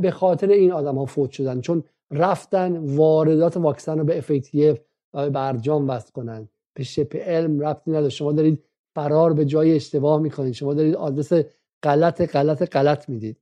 [0.00, 1.60] به خاطر این آدم ها فوت شدن.
[1.60, 4.78] چون رفتن واردات واکسن رو به FATF
[5.14, 6.48] و به برجام وصل کنن.
[6.74, 8.08] به شپ علم رفتی نداره.
[8.08, 8.64] شما دارید
[8.94, 10.52] فرار به جای اشتباه می‌کنید.
[10.52, 11.32] شما دارید آدرس
[11.82, 13.36] غلط غلط غلط می‌دید.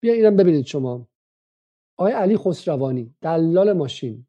[0.00, 1.08] بیا اینم ببینید شما.
[1.98, 4.26] آقای علی خسروانی دلال ماشین.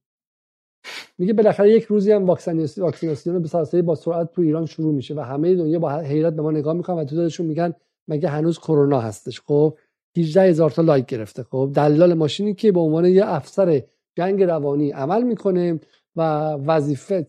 [1.17, 5.19] میگه بالاخره یک روزی هم واکسیناسیون به سراسری با سرعت تو ایران شروع میشه و
[5.19, 7.73] همه دنیا با حیرت به ما نگاه می‌کنن و تو دلشون میگن
[8.07, 9.41] مگه هنوز کرونا هستش.
[9.41, 9.77] خب؟
[10.17, 11.43] 18 هزار تا لایک گرفته.
[11.43, 13.83] خب دلال ماشینی که به عنوان یه افسر
[14.15, 15.79] جنگ روانی عمل می‌کنه
[16.15, 16.21] و
[16.51, 17.27] وظیفه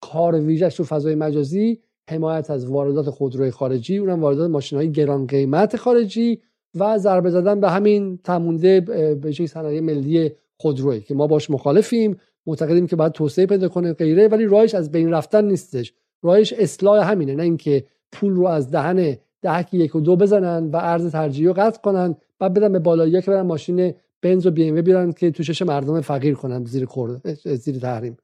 [0.00, 1.78] کار ویژش تو فضای مجازی
[2.10, 6.40] حمایت از واردات خودروی خارجی اونم واردات ماشین های گران قیمت خارجی
[6.74, 8.80] و ضربه زدن به همین تمونده
[9.14, 12.20] به صنایع ملی خودروی که ما باش مخالفیم.
[12.46, 15.92] معتقدیم که باید توسعه پیدا کنه غیره ولی راهش از بین رفتن نیستش.
[16.22, 20.76] راهش اصلاح همینه نه اینکه پول رو از دهن دهک یک و دو بزنن و
[20.76, 24.68] ارز ترجیحی رو قطع کنن بعد بدن به بالایی که برن ماشین بنز و بی
[24.68, 28.16] ام بیارن که تو چش مردم فقیر کنن زیر خورد زیر تحریم.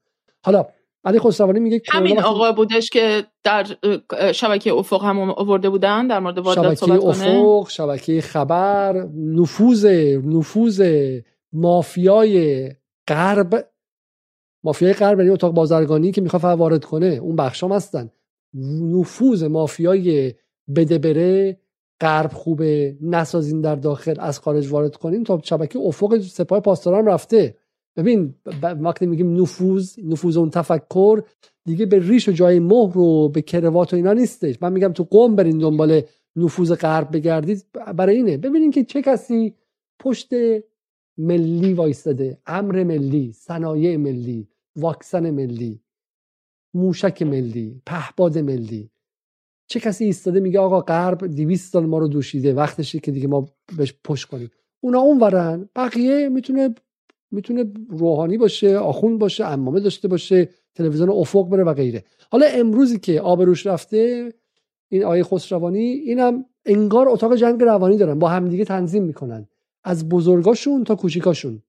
[0.43, 0.65] حالا
[1.05, 3.65] علی خسروانی میگه همین آقا بودش که در
[4.31, 9.85] شبکه افق هم آورده بودن در مورد واردات شبکه افق شبکه خبر نفوذ
[10.25, 10.81] نفوذ
[11.53, 12.69] مافیای
[13.07, 13.67] غرب
[14.63, 18.09] مافیای غرب یعنی اتاق بازرگانی که می‌خواد وارد کنه اون بخشام هستن.
[18.81, 20.33] نفوذ مافیای
[20.75, 21.59] بده بره
[22.01, 27.55] غرب خوبه نسازین در داخل از خارج وارد کنیم تا شبکه افق سپاه پاسداران رفته.
[27.95, 31.21] ببین وقتی میگیم نفوذ نفوذ اون تفکر
[31.65, 34.61] دیگه به ریش و جای مهر و به کروات و اینا نیستش.
[34.61, 36.01] من میگم تو قوم برین دنبال
[36.35, 37.65] نفوذ غرب بگردید.
[37.95, 38.37] برای اینه.
[38.37, 39.55] ببینین که چه کسی
[39.99, 40.29] پشت
[41.17, 42.37] ملی وایستاده.
[42.47, 45.81] امر ملی صنایع ملی واکسن ملی
[46.73, 48.89] موشک ملی پهباد ملی.
[49.67, 53.45] چه کسی ایستاده میگه آقا غرب 200 سال ما رو دوشیده وقتشه که دیگه ما
[53.77, 54.49] بهش پشت کنیم.
[54.79, 56.75] اونا اون ورن بقیه می‌تونه
[57.31, 62.03] می‌تونه روحانی باشه آخوند باشه امامه داشته باشه تلویزیون افق بره و غیره.
[62.31, 64.33] حالا امروزی که آبروش رفته
[64.89, 69.47] این آیه خسروانی اینم انگار اتاق جنگ روانی دارن با همدیگه تنظیم می‌کنن.
[69.83, 71.61] از بزرگاشون تا کوچیکاشون.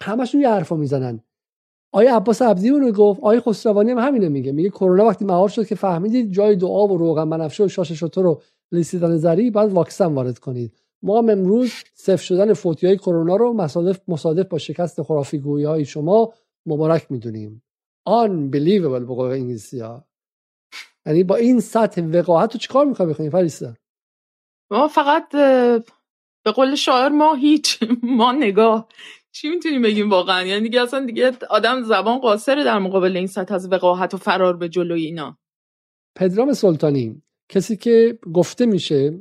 [0.00, 1.20] همشون یه حرفا می‌زنن.
[1.92, 4.52] آیه عباس عبدی اونو گفت آیه خسروانی هم همینه میگه.
[4.52, 8.24] میگه کرونا وقتی مهار شد که فهمیدید جای دعا و روغن بنفشه و شاش شطور
[8.24, 8.42] رو
[8.72, 10.72] لیسیدن زری بعد واکسن وارد کنید.
[11.02, 15.64] ما هم امروز صفر شدن فوتی های کرونا رو مصادف مصادف با شکست خرافی گویی
[15.64, 16.32] های شما
[16.66, 17.62] مبارک می‌دونیم.
[18.08, 20.04] Unbelievable به قول انگلیسی ها
[21.06, 23.74] یعنی با این سطح وقاحت رو چیکار می‌خوای بخونی فریسا؟
[24.70, 25.28] ما فقط
[26.44, 28.88] به قول شاعر ما هیچ ما نگاه.
[29.32, 33.54] چی می‌تونیم بگیم واقعا؟ یعنی دیگه اصلا دیگه آدم زبان قاصره در مقابل این سطح
[33.54, 35.38] از وقاحت و فرار به جلوی اینا.
[36.16, 39.18] پدرام سلطانی کسی که گفته میشه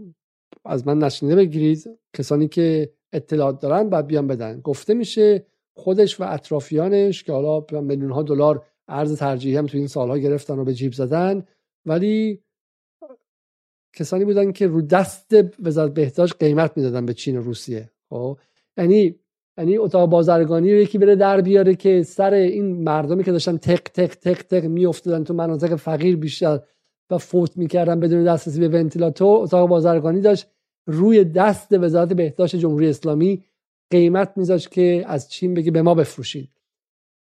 [0.66, 1.84] از من نشینده بگیرید
[2.14, 4.62] کسانی که اطلاعات دارن باید بیان بدن.
[4.62, 9.88] گفته میشه خودش و اطرافیانش که حالا میلیون ها دلار ارز ترجیحی هم تو این
[9.88, 11.46] سالها گرفتن و به جیب زدن
[11.86, 12.44] ولی
[13.94, 17.92] کسانی بودن که رو دست وزارت بهداشت قیمت می‌دادن به چین و روسیه.
[18.10, 18.38] خب؟
[18.78, 19.20] یعنی
[19.60, 23.80] یعنی اتاق بازرگانی رو یکی بره در بیاره که سر این مردمی که داشتن تق
[23.80, 26.60] تق تق تق میافتادن تو مناطق فقیر بیشتر
[27.10, 30.48] و فوت می‌کردن بدون دسترسی به ونتیلاتور اتاق بازرگانی داشت.
[30.88, 33.44] روی دست وزارت بهداشت جمهوری اسلامی
[33.92, 36.50] قیمت میذاشت که از چین بگه به ما بفروشید.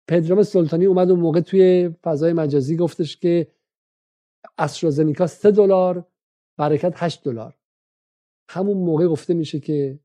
[0.08, 3.48] پدرام سلطانی اومد اون موقع توی فضای مجازی گفتش که
[4.58, 6.06] استرازنیکا 3 دلار
[6.58, 7.58] برکت 8 دلار.
[8.50, 10.00] همون موقع گفته میشه که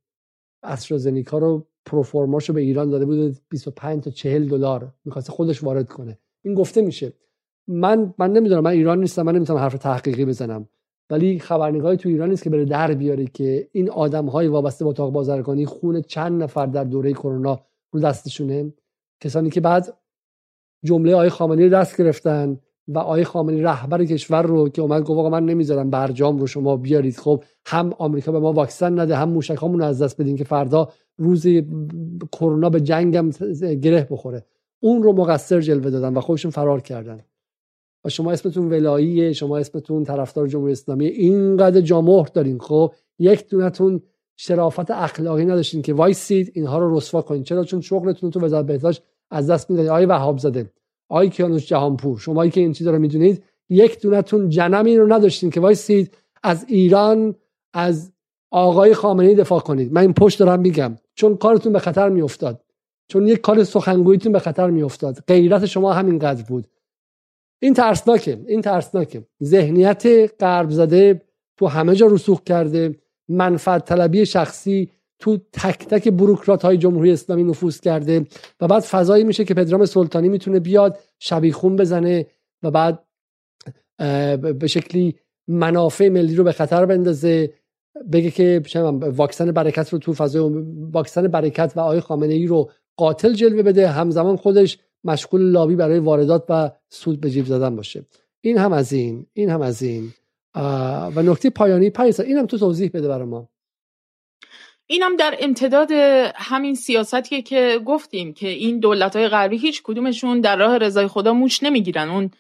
[0.62, 6.18] استرازنیکا رو پروفورماشو به ایران داده بود 25 تا 40 دلار می‌خواست خودش وارد کنه.
[6.42, 7.12] این گفته میشه.
[7.68, 10.68] من من نمی‌دونم من ایران نیستم من نمی‌تونم حرف تحقیقی بزنم.
[11.10, 14.90] ولی خبرنگاری تو ایران نیست که بره در بیاری که این آدم های وابسته با
[14.90, 17.60] اتاق بازرگانی خون چند نفر در دوره کرونا
[17.90, 18.72] رو دستشونه.
[19.20, 19.96] کسانی که بعد
[20.84, 25.44] جمله آقای خامنه‌ای دست گرفتن و آقای خامنه‌ای رهبر کشور رو که اومد گفت من
[25.44, 27.16] نمی‌ذارم برجام رو شما بیارید.
[27.16, 31.46] خب هم آمریکا به ما واکسن نده هم موشکامون از دست بدین که فردا روز
[32.32, 33.30] کرونا به جنگم
[33.60, 34.46] گره بخوره.
[34.80, 37.20] اون رو مقصر جلوه دادن و خودشون فرار کردن.
[38.04, 42.58] و شما اسمتون ولاییه شما اسمتون طرفدار جمهوری اسلامی اینقدر جامهر دارین.
[42.58, 44.00] خب یک دونتون
[44.36, 47.42] شرافت اخلاقی نداشتین که وایسید اینها رو رسوا کنین.
[47.42, 50.70] چرا؟ چون شغلتون تو وزارت بهداشت از دست می‌دادید آقای وهاب زاده
[51.08, 55.60] آقای کیانوش جهانپور شما که این چیزا رو می‌دونید یک دونتون جنمی رو نداشتین که
[55.60, 57.34] وایسید از ایران
[57.74, 58.11] از
[58.52, 59.92] آقای خامنه‌ای دفاع کنید.
[59.92, 60.96] من این پشت دارم میگم.
[61.14, 62.64] چون کارتون به خطر میافتاد.
[63.08, 65.24] چون یک کار سخنگوییتون به خطر میافتاد.
[65.28, 66.66] غیرت شما همینقدر بود.
[67.62, 68.40] این ترسناکه.
[68.46, 69.26] این ترسناکه.
[69.42, 71.22] ذهنیت غرب زده
[71.56, 72.98] تو همه جا رسوخ کرده.
[73.28, 78.26] منفعت طلبی شخصی تو تک تک بروکرات های جمهوری اسلامی نفوذ کرده.
[78.60, 82.26] و بعد فضایی میشه که پدرام سلطانی می‌تونه بیاد شبیخون بزنه
[82.62, 83.04] و بعد
[84.58, 85.14] به شکلی
[85.48, 87.52] منافع ملی رو به خطر بندازه.
[88.12, 88.62] بگه که
[89.00, 90.52] واکسن برکت رو تو فضای
[90.90, 93.88] واکسن برکت و آقای خامنه ای رو قاتل جلوه بده.
[93.88, 98.06] همزمان خودش مشغول لابی برای واردات و سود به جیب زدن باشه.
[98.40, 100.12] این هم از این این هم از این.
[101.14, 103.48] و نکته پایانی پریسا این هم تو توضیح بده برای ما.
[104.86, 105.90] اینم در امتداد
[106.34, 111.32] همین سیاستیه که گفتیم که این دولت های غربی هیچ کدومشون در راه رضای خدا
[111.32, 112.08] موش نمی‌گیرن.
[112.08, 112.30] اون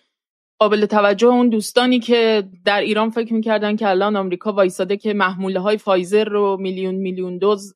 [0.62, 5.60] قابل توجه اون دوستانی که در ایران فکر می‌کردن که الان آمریکا وایساده که محموله
[5.60, 7.74] های فایزر رو میلیون میلیون دوز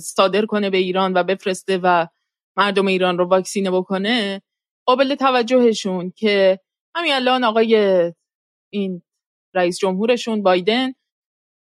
[0.00, 2.06] صادر کنه به ایران و بفرسته و
[2.56, 4.42] مردم ایران رو واکسینه بکنه
[4.86, 6.60] قابل توجهشون که
[6.94, 7.76] همین الان آقای
[8.72, 9.02] این
[9.54, 10.92] رئیس جمهورشون بایدن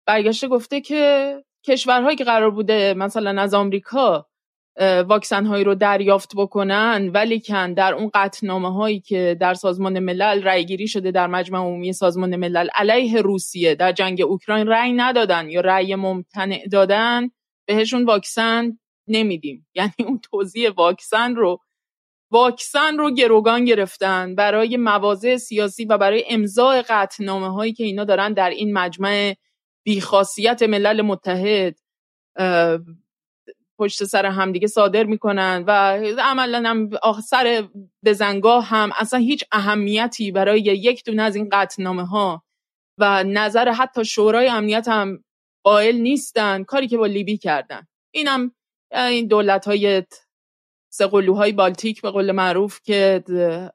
[0.07, 1.35] برگشته گفته که
[1.67, 4.28] کشورهایی که قرار بوده مثلا از آمریکا
[4.81, 10.43] واکسن هایی رو دریافت بکنن ولی کن در اون قطنامه هایی که در سازمان ملل
[10.43, 15.51] رأی گیری شده در مجمع عمومی سازمان ملل علیه روسیه در جنگ اوکراین رأی ندادن
[15.51, 17.31] یا رأی ممتنع دادن
[17.67, 18.79] بهشون واکسن
[19.09, 19.67] نمیدیم.
[19.75, 21.61] یعنی اون توضیح واکسن رو
[22.31, 28.33] واکسن رو گروگان گرفتن برای مواضع سیاسی و برای امضاء قطنامه هایی که اینا دارن
[28.33, 29.35] در این مجمع
[29.85, 31.77] بیخاصیت ملل متحد
[33.79, 35.71] پشت سر همدیگه صادر می‌کنن و
[36.19, 36.91] عملا هم
[37.25, 37.69] سر
[38.05, 42.43] بزنگاه هم اصلا هیچ اهمیتی برای یک دونه از این قطنامه ها
[42.99, 45.25] و نظر حتی شورای امنیت هم
[45.65, 47.87] قائل نیستن کاری که با لیبی کردن.
[48.15, 48.53] اینم
[48.93, 50.03] این دولت های
[50.93, 53.25] سقلوهای بالتیک به قول معروف که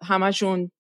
[0.03, 0.71] همشون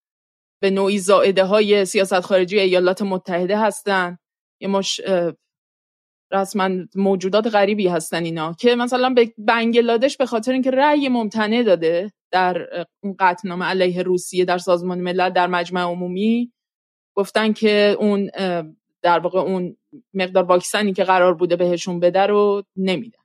[0.61, 4.17] به نوعی زائده های سیاست خارجی ایالات متحده هستن.
[4.61, 5.01] یه مش
[6.33, 12.11] رسما موجودات غریبی هستن اینا که مثلا به بنگلادش به خاطر اینکه رأی ممتنع داده
[12.31, 12.67] در
[13.03, 16.51] اون قطعنامه علیه روسیه در سازمان ملل در مجمع عمومی
[17.15, 18.29] گفتن که اون
[19.01, 19.77] در واقع اون
[20.13, 23.19] مقدار واکسنی که قرار بوده بهشون بده رو نمیدن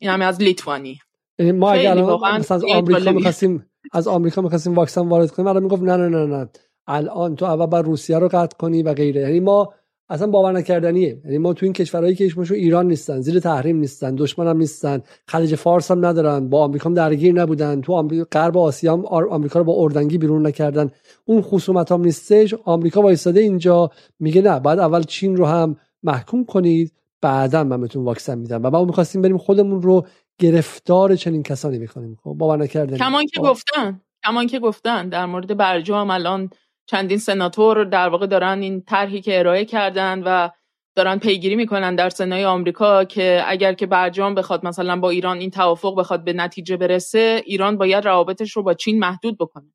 [0.00, 0.98] این همه از لیتوانی.
[1.38, 5.96] یعنی ما اگر از آمریکا می‌خواستیم از آمریکا می‌خواستیم واکسن وارد کنیم الان می‌گفت نه
[5.96, 6.48] نه نه نه.
[6.86, 9.20] الان تو اول بر روسیه رو قطع کنی و غیره.
[9.20, 9.74] یعنی ما
[10.12, 11.20] اصلا باور نکردنیه.
[11.24, 15.02] یعنی ما تو این کشورهایی که هیچ ایران نیستن زیر تحریم نیستن دشمن هم نیستن
[15.26, 19.58] خلیج فارس هم ندارن با آمریکا هم درگیر نبودن تو آمریکا غرب آسیا هم آمریکا
[19.58, 20.90] رو با اردنگی بیرون نکردن.
[21.24, 22.54] اون خصومت هم نیستش.
[22.64, 28.04] آمریکا وایساده اینجا میگه نه بعد اول چین رو هم محکوم کنید بعدا من بهتون
[28.04, 28.60] واکسن میدم.
[28.64, 30.06] و ما می‌خواستیم بریم خودمون رو
[30.38, 32.98] گرفتار چنین کسانی می‌کنیم خب باور نکردنی.
[32.98, 36.50] کمان که گفتن کمان که گفتن در مورد برجام الان
[36.86, 40.48] چندین سناتور در واقع دارن این طرحی که ارائه کردن و
[40.94, 45.50] دارن پیگیری می‌کنن در سنای آمریکا که اگر که برجام بخواد مثلا با ایران این
[45.50, 49.72] توافق بخواد به نتیجه برسه ایران باید روابطش رو با چین محدود بکنه.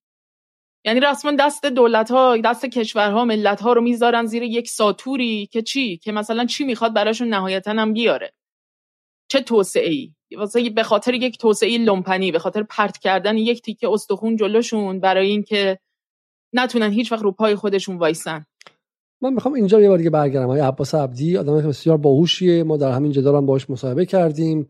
[0.85, 5.61] یعنی رسما دست دولت ها دست کشورها ملت ها رو می‌ذارن زیر یک ساتوری که
[5.61, 8.33] چی؟ که مثلا چی می‌خواد براشون نهایتا هم بیاره.
[9.31, 13.89] چه توسعه ای واسه به خاطر یک توسعه لومپنی به خاطر پرت کردن یک تیکه
[13.89, 15.79] استخون جلوشون برای اینکه
[16.53, 18.45] نتونن هیچ وقت رو پای خودشون وایسن.
[19.21, 20.47] من می‌خوام اینجا یه بار دیگه برگردم.
[20.47, 22.63] های عباس عبدی آدم بسیار باهوشیه.
[22.63, 24.69] ما در همین جدال هم باهاش مصاحبه کردیم.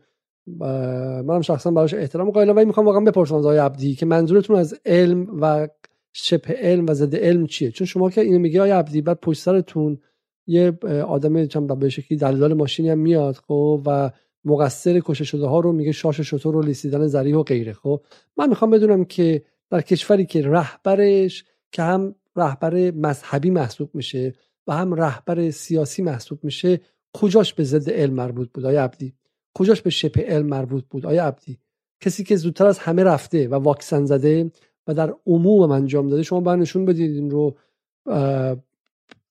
[1.26, 2.56] منم شخصا براش احترام قائلم.
[2.56, 5.68] ولی می‌خوام واقعا بپرسم از آقای عبدی که منظورتون از علم و
[6.12, 9.42] شبه علم و ضد علم چیه؟ چون شما که اینو میگی آقای عبدی بعد پشت
[9.42, 9.98] سرتون
[10.46, 10.78] یه
[11.08, 14.10] آدم چند به شکلی دلال ماشینی هم میاد خب و
[14.44, 18.00] مقصر کشته شده ها رو میگه شاش شطور رو لیسیدن ذریع و غیره خب.
[18.36, 24.34] من می‌خوام بدونم که در کشوری که رهبرش که هم رهبر مذهبی محسوب میشه
[24.66, 26.80] و هم رهبر سیاسی محسوب میشه
[27.12, 29.14] کجاش به ضد علم مربوط بود آیا عبدی؟
[29.54, 31.58] کجاش به شبه علم مربوط بود آیا عبدی؟
[32.00, 34.50] کسی که زودتر از همه رفته و واکسن زده
[34.86, 37.56] و در عموم انجام داده شما باید نشون بدید این رو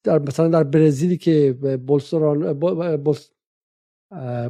[0.04, 1.54] در مثلا در برزیلی که
[1.88, 2.54] بولسونارو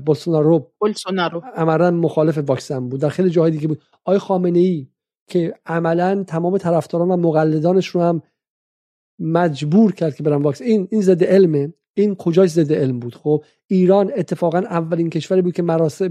[0.06, 1.42] بولسونارو بولسونارو.
[1.56, 3.82] عملا مخالف واکسن بود در خیلی جاهای دیگه بود.
[4.06, 4.88] آقای خامنه ای
[5.28, 8.22] که عملا تمام طرفداران و مقلدانش رو هم
[9.20, 13.44] مجبور کرد که برن واکسن این این ضد علمه این کجاش ضد علم بود؟ خب
[13.68, 16.08] ایران اتفاقا اولین کشوری بود که مراسم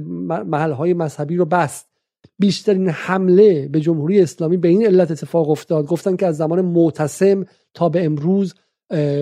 [0.46, 1.88] محل مذهبی رو بست.
[2.38, 5.86] بیشترین حمله به جمهوری اسلامی به این علت اتفاق افتاد.
[5.86, 7.44] گفتن که از زمان معتصم
[7.74, 8.54] تا به امروز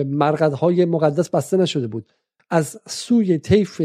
[0.05, 2.11] مرقدهای مقدس بسته نشده بود.
[2.49, 3.81] از سوی طیف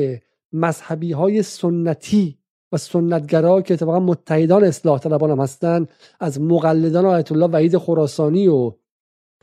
[0.52, 2.38] مذهبی های سنتی
[2.72, 5.86] و سنتگرا که اتفاقا متحدان اصلاح طلبان هم هستن
[6.20, 8.72] از مقلدان آیت الله وحید خراسانی و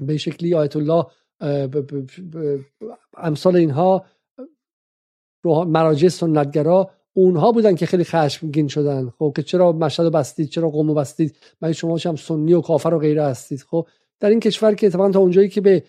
[0.04, 1.06] به شکلی آیت الله
[3.18, 4.06] امثال اینها
[5.46, 9.10] مراجع سنتگرا اونها بودن که خیلی خشمگین شدن.
[9.20, 13.00] خب که چرا مشهد بستید چرا قوم بستید؟ من شما هم سنی و کافر و
[13.00, 13.88] غیره هستید؟ خب
[14.20, 15.84] در این کشور که اتفاقا تا اونجایی که به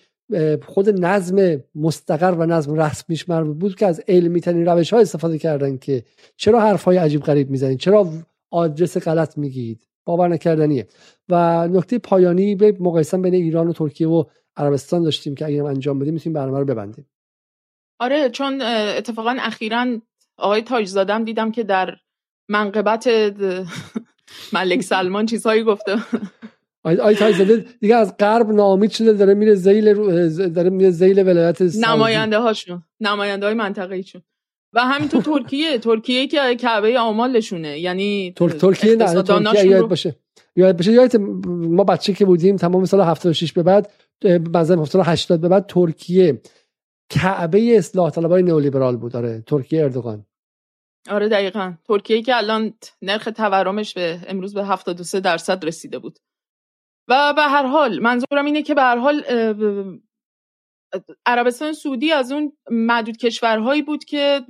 [0.67, 5.39] خود نظم مستقر و نظم رسمیش مربوط بود که از علمی ترین روش ها استفاده
[5.39, 6.05] کردن که
[6.37, 8.09] چرا حرف های عجیب غریب می‌زنید چرا
[8.51, 10.87] آدرس غلط میگید باور نکردنیه.
[11.29, 14.25] و نکته پایانی به مقایسه بین ایران و ترکیه و
[14.57, 17.07] عربستان داشتیم که اگه انجام بدیم می‌تونیم برنامه رو ببندیم.
[18.01, 19.87] آره چون اتفاقا اخیرا
[20.39, 21.97] آقای تاجزادم دیدم که در
[22.49, 23.09] منقبت
[24.53, 25.97] ملک سلمان چیزهایی گفته.
[26.97, 29.95] آی تایزاده دیگه از غرب ناامید شده داره میره زیل
[30.49, 34.23] داره میره زیل ولایت نماینده هاشون نماینده های منطقه چون
[34.73, 40.17] و همینطور ترکیه ترکیه که کعبه آمالشونه یعنی ترکیه نه ترکیه یاد باشه.
[40.57, 40.93] یاد باشه.
[40.93, 41.15] یادت
[41.49, 43.93] ما بچه که بودیم تمام سال 76 به بعد
[44.55, 46.43] مثلا سال 80 به بعد ترکیه
[47.11, 49.13] کعبه اصلاح طلبای نئولیبرال بود.
[49.13, 50.27] داره ترکیه اردوغان.
[51.11, 51.75] آره دقیقا.
[51.89, 56.19] ترکیه که الان نرخ تورمش به امروز به 73 درصد رسیده بود.
[57.09, 59.23] و به هر حال منظورم اینه که به هر حال
[61.27, 64.41] عربستان سعودی از اون معدود کشورهایی بود که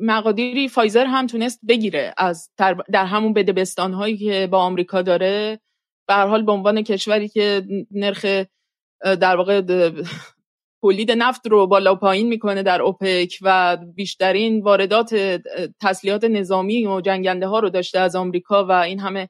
[0.00, 2.50] مقادیری فایزر هم تونست بگیره از
[2.92, 5.60] در همون بدبستان هایی که با آمریکا داره.
[6.08, 8.44] به هر حال به عنوان کشوری که نرخ
[9.02, 9.60] در واقع
[10.82, 15.40] تولید نفت رو بالا و پایین می‌کنه در اوپک و بیشترین واردات
[15.80, 19.28] تسلیحات نظامی و جنگنده ها رو داشته از آمریکا و این همه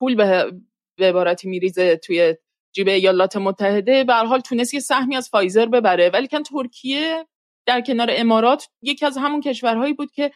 [0.00, 0.52] پول به
[0.96, 2.36] به عبارتی میریزه توی
[2.72, 4.04] جیب ایالات متحده.
[4.04, 6.10] به حال تونست یه سهمی از فایزر ببره.
[6.10, 7.26] ولیکن ترکیه
[7.66, 10.30] در کنار امارات یکی از همون کشورهایی بود که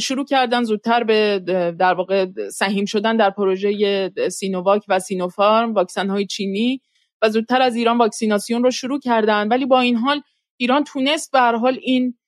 [0.00, 1.38] شروع کردن زودتر به
[1.78, 6.80] در واقع سهیم شدن در پروژه سینوواک و سینوفارم واکسن های چینی
[7.22, 9.48] و زودتر از ایران واکسیناسیون رو شروع کردن.
[9.48, 10.22] ولی با این حال
[10.56, 12.18] ایران تونست به حال این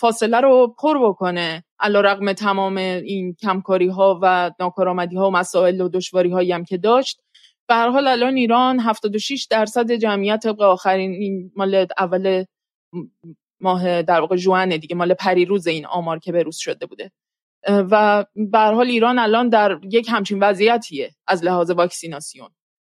[0.00, 1.64] فاصله رو پر بکنه.
[1.80, 6.76] علی‌رغم تمام این کمکاری ها و ناکارآمدی ها و مسائل و دشواری هایی هم که
[6.76, 7.20] داشت
[7.68, 12.44] به هر حال الان ایران 76 درصد جمعیت طبق آخرین این مال اول
[13.60, 17.12] ماه در واقع جوان دیگه مال پریروز این آمار که بروز شده بوده.
[17.68, 22.48] و به هر حال ایران الان در یک همچین وضعیتیه از لحاظ واکسیناسیون.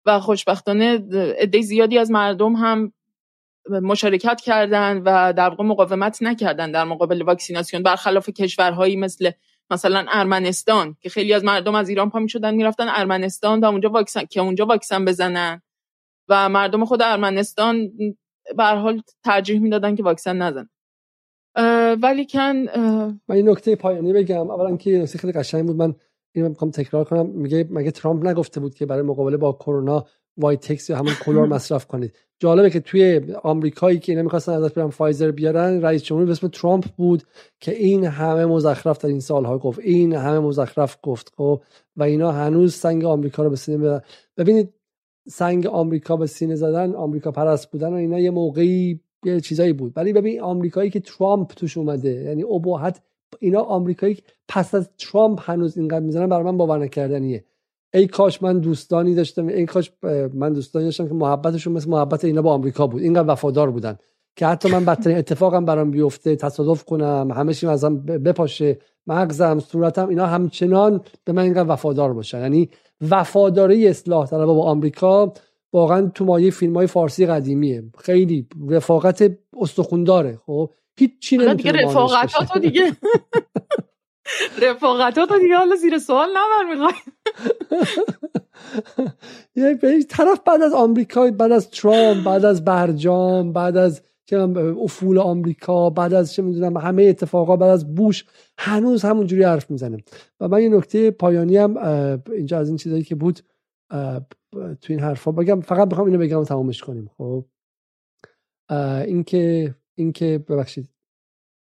[0.05, 0.99] و خوشبختانه
[1.39, 2.93] عده زیادی از مردم هم
[3.69, 9.31] مشارکت کردن و در واقع مقاومت نکردن در مقابل واکسیناسیون برخلاف کشورهایی مثل
[9.71, 14.25] مثلا ارمنستان که خیلی از مردم از ایران پا شدن می‌رفتن ارمنستان تا اونجا واکسن
[14.25, 15.61] که اونجا واکسن بزنن.
[16.31, 17.91] و مردم خود ارمنستان
[18.57, 20.69] به حال ترجیح می‌دادن که واکسن نزنن.
[22.01, 22.55] ولیکن
[23.27, 24.51] من این نکته پایانی بگم.
[24.51, 25.75] اولا که نکته خیلی قشنگ بود.
[25.75, 25.95] من
[26.35, 27.25] اینو می‌خوام تکرار کنم.
[27.25, 30.05] میگه مگه ترامپ نگفته بود که برای مقابله با کرونا
[30.39, 32.15] وایت تکس یا همون کلور مصرف کنید.
[32.39, 36.47] جالبه که توی آمریکایی که اینا می‌خواستن ازش برن فایزر بیارن رئیس جمهوری به اسم
[36.47, 37.23] ترامپ بود
[37.59, 39.79] که این همه مزخرف در این سالها گفت.
[39.79, 41.61] این همه مزخرف گفت خب؟
[41.95, 44.01] و اینا هنوز سنگ آمریکا رو به سینه
[44.37, 44.73] ببینید
[45.29, 49.93] سنگ آمریکا به سینه زدن آمریکا پرست بودن و اینا یه موقعی یه چیزایی بود.
[49.95, 53.01] ولی ببین آمریکایی که ترامپ توش اومده یعنی ابهت
[53.39, 54.17] اینا آمریکایی
[54.47, 57.43] پس از ترامپ هنوز اینقدر می‌زنن برای من باور نکردنیه.
[57.93, 59.91] ای کاش من دوستانی داشتم ای کاش
[60.33, 63.01] من دوستانی داشتم که محبتشون مثل محبت اینا با آمریکا بود.
[63.01, 63.97] اینقدر وفادار بودن
[64.35, 70.09] که حتی من بدترین اتفاقم برام بیفته تصادف کنم همه چی ازم بپاشه مغزم صورتم
[70.09, 72.39] اینا همچنان به من اینقدر وفادار باشن.
[72.39, 72.69] یعنی
[73.09, 75.33] وفاداری اصلاح طلب با آمریکا
[75.73, 77.83] واقعا تو مایه فیلم های فارسی قدیمیه.
[77.97, 82.81] خیلی رفاقت استخونداره خب؟ هیچ چی دیگه رفاقت دیگه.
[84.61, 86.93] رفاقتات دیگه حالا زیر سوال نبر می‌خوای.
[89.95, 94.01] یه طرف بعد از آمریکا بعد از ترامپ بعد از برجام بعد از
[94.83, 98.25] افول آمریکا بعد از چه می‌دونم همه اتفاقا بعد از بوش
[98.57, 99.97] هنوز همونجوری حرف می‌زنه.
[100.39, 101.77] و من یه نکته پایانی هم
[102.31, 103.39] اینجا از این چیزایی که بود
[104.51, 105.61] تو این حرفا بگم.
[105.61, 107.45] فقط بخوام اینو بگم و تمامش کنیم خب؟
[109.05, 110.89] اینکه اینکه ببخشید.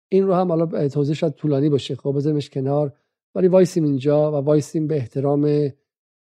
[0.09, 1.97] این رو هم حالا توضیح شاید طولانی باشه.
[1.97, 2.93] خب بذارمش کنار.
[3.35, 5.72] ولی وایسیم اینجا و وایسیم به احترام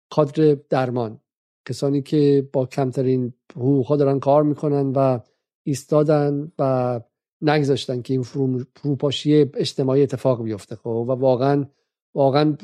[0.10, 1.20] کادر درمان.
[1.68, 5.20] کسانی که با کمترین حقوقها دارن کار می‌کنن و
[5.64, 7.00] ایستادن و
[7.42, 8.24] نگذاشتن که این
[8.76, 10.76] فروپاشی اجتماعی اتفاق بیفته.
[10.76, 11.66] خب و واقعا
[12.16, 12.58] واقعا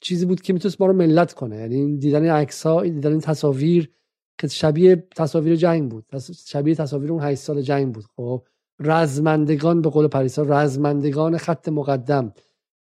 [0.00, 1.56] چیزی بود که می‌تونست ما رو ملت کنه.
[1.56, 3.90] یعنی دیدن عکس ها دیدن تصاویر
[4.38, 6.04] که شبیه تصاویر جنگ بود.
[6.46, 8.04] شبیه تصاویر اون 8 سال جنگ بود.
[8.16, 8.42] خب
[8.80, 12.32] رزمندگان به قول پریسا رزمندگان خط مقدم.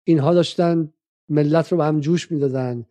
[0.04, 0.94] اینها داشتن
[1.30, 2.86] ملت رو به هم جوش می‌دادن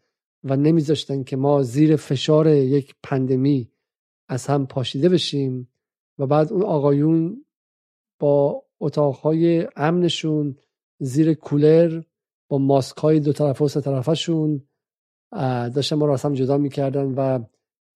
[0.45, 3.71] و نمیذاشتن که ما زیر فشار یک پندمی
[4.29, 5.69] از هم پاشیده بشیم
[6.19, 7.45] و بعد اون آقایون
[8.19, 10.57] با اتاقهای امنشون
[11.01, 12.03] زیر کولر
[12.49, 14.63] با ماسک های دو طرفه و سه طرفشون
[15.75, 17.45] داشتن ما رو از هم جدا می‌کردن و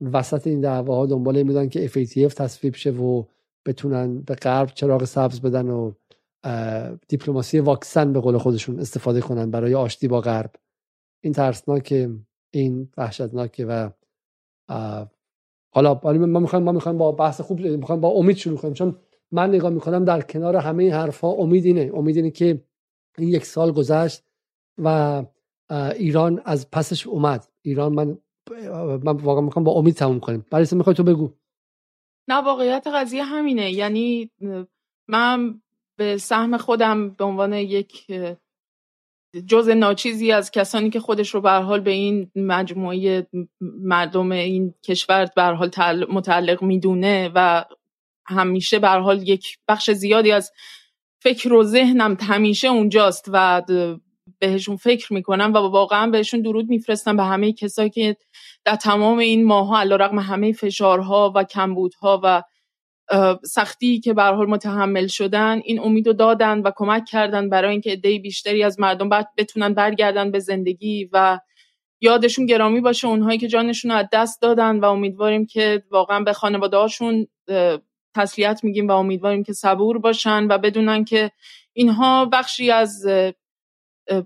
[0.00, 3.24] وسط این دعواها دنبال میدن که FATF تصویب شه و
[3.66, 5.92] بتونن به غرب چراغ سبز بدن و
[7.08, 10.50] دیپلماسی واکسن به قول خودشون استفاده کنن برای آشتی با غرب.
[11.24, 12.10] این ترسناکه
[12.50, 13.90] این وحشتناکه و
[15.74, 18.96] حالا ما می‌خوایم ما می‌خوایم با بحث خوب می‌خوایم با امید شروع کنیم چون
[19.32, 22.64] من نگاه می‌کنم در کنار همه این حرفها امید اینه امید اینه که
[23.18, 24.22] این یک سال گذشت
[24.78, 25.22] و
[25.70, 27.48] ایران از پسش اومد.
[27.62, 28.18] ایران من
[29.02, 31.32] من واقعا می‌خوام با امید تموم کنیم برای می‌خوای تو بگو؟
[32.28, 33.72] نه واقعیت قضیه همینه.
[33.72, 34.30] یعنی
[35.08, 35.60] من
[35.96, 38.06] به سهم خودم به عنوان یک
[39.46, 43.26] جز ناچیزی از کسانی که خودش رو به حال به این مجموعه
[43.60, 47.64] مردم این کشور به حال متعلق می‌دونه و
[48.26, 50.52] همیشه به حال یک بخش زیادی از
[51.22, 53.62] فکر و ذهنم همیشه اونجاست و
[54.38, 58.16] بهشون فکر می‌کنم و واقعا بهشون درود میفرستم به همه کسایی که
[58.66, 62.42] در تمام این ماها علیرغم همه فشارها و کمبودها و
[63.44, 68.18] سختی که به حال متحمل شدن این امیدو دادن و کمک کردن برای اینکه عده
[68.18, 71.40] بیشتری از مردم بتونن برگردن به زندگی و
[72.00, 76.32] یادشون گرامی باشه اونهایی که جانشون رو از دست دادن و امیدواریم که واقعا به
[76.32, 77.26] خانواده هاشون
[78.14, 81.30] تسلیت میگیم و امیدواریم که صبور باشن و بدونن که
[81.72, 83.06] اینها بخشی از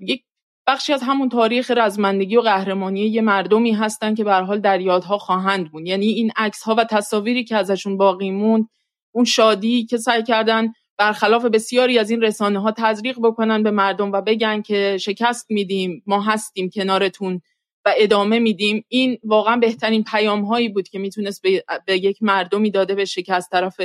[0.00, 0.24] یک
[0.70, 5.18] بخشی از همون تاریخ رزمندگی و قهرمانی یه مردمی هستن که به حال در یادها
[5.18, 5.86] خواهند بود.
[5.86, 8.68] یعنی این عکس ها و تصاویری که ازشون باقی موند
[9.14, 14.12] اون شادی که سعی کردن برخلاف بسیاری از این رسانه ها تزریق بکنن به مردم
[14.12, 17.40] و بگن که شکست میدیم ما هستیم کنارتون
[17.84, 21.42] و ادامه میدیم این واقعا بهترین پیام هایی بود که می‌تونست
[21.86, 23.80] به, یک مردمی داده به شکست طرف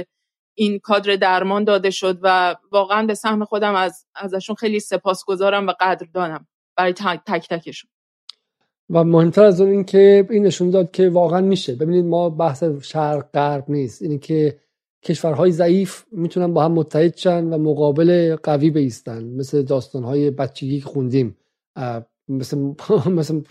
[0.57, 5.73] این کادر درمان داده شد و واقعا به سهم خودم از ازشون خیلی سپاسگزارم و
[5.79, 6.47] قدردانم.
[6.77, 7.89] برای تک تکشون
[8.89, 11.75] و مهمتر از اون این که این نشون داد که واقعا میشه.
[11.75, 14.01] ببینید ما بحث شرق غرب نیست.
[14.01, 14.59] اینه که
[15.03, 19.23] کشورهای ضعیف می‌تونن با هم متحد شن و مقابل قوی بیستن.
[19.23, 21.37] مثل داستانهای بچگی که خوندیم.
[22.29, 22.73] مثل
[23.17, 23.41] مثل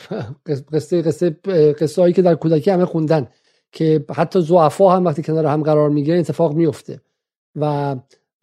[0.73, 1.31] قصه قصه
[1.73, 3.29] قصه هایی که در کودکی همه خوندن
[3.73, 7.01] که حتی زعفا هم وقتی کنار هم قرار می‌گیرن اتفاق میفته
[7.57, 7.97] و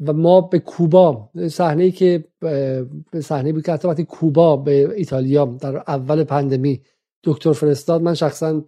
[0.07, 2.23] و ما به کوبا صحنه ای که
[3.19, 6.81] صحنه بود که وقتی کوبا به ایتالیا در اول پندمی
[7.23, 8.63] دکتر فرستاد من شخصا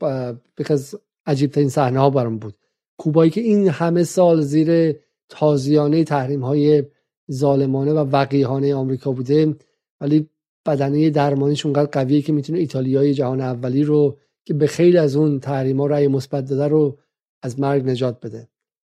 [0.70, 0.96] از
[1.26, 2.56] عجیب ترین صحنه ها برام بود.
[2.98, 4.96] کوبایی که این همه سال زیر
[5.30, 6.84] تازیانه تحریم های
[7.32, 9.56] ظالمانه و وقیهانه آمریکا بوده
[10.02, 10.30] ولی
[10.66, 15.40] بدنه درمانیش اونقدر قویه که می‌تونه ایتالیای جهان اولی رو که به خیلی از اون
[15.40, 16.98] تحریم ها رأی مثبت داده رو
[17.42, 18.48] از مرگ نجات بده.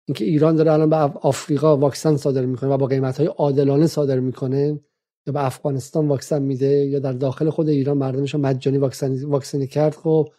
[0.10, 4.20] اینکه ایران داره الان به آفریقا واکسن صادر می‌کنه و با قیمت های عادلانه صادر
[4.20, 4.80] می‌کنه
[5.28, 9.96] یا به افغانستان واکسن میده یا در داخل خود ایران مردمش مجانی واکسن واکسنی کرد.
[9.96, 10.30] خب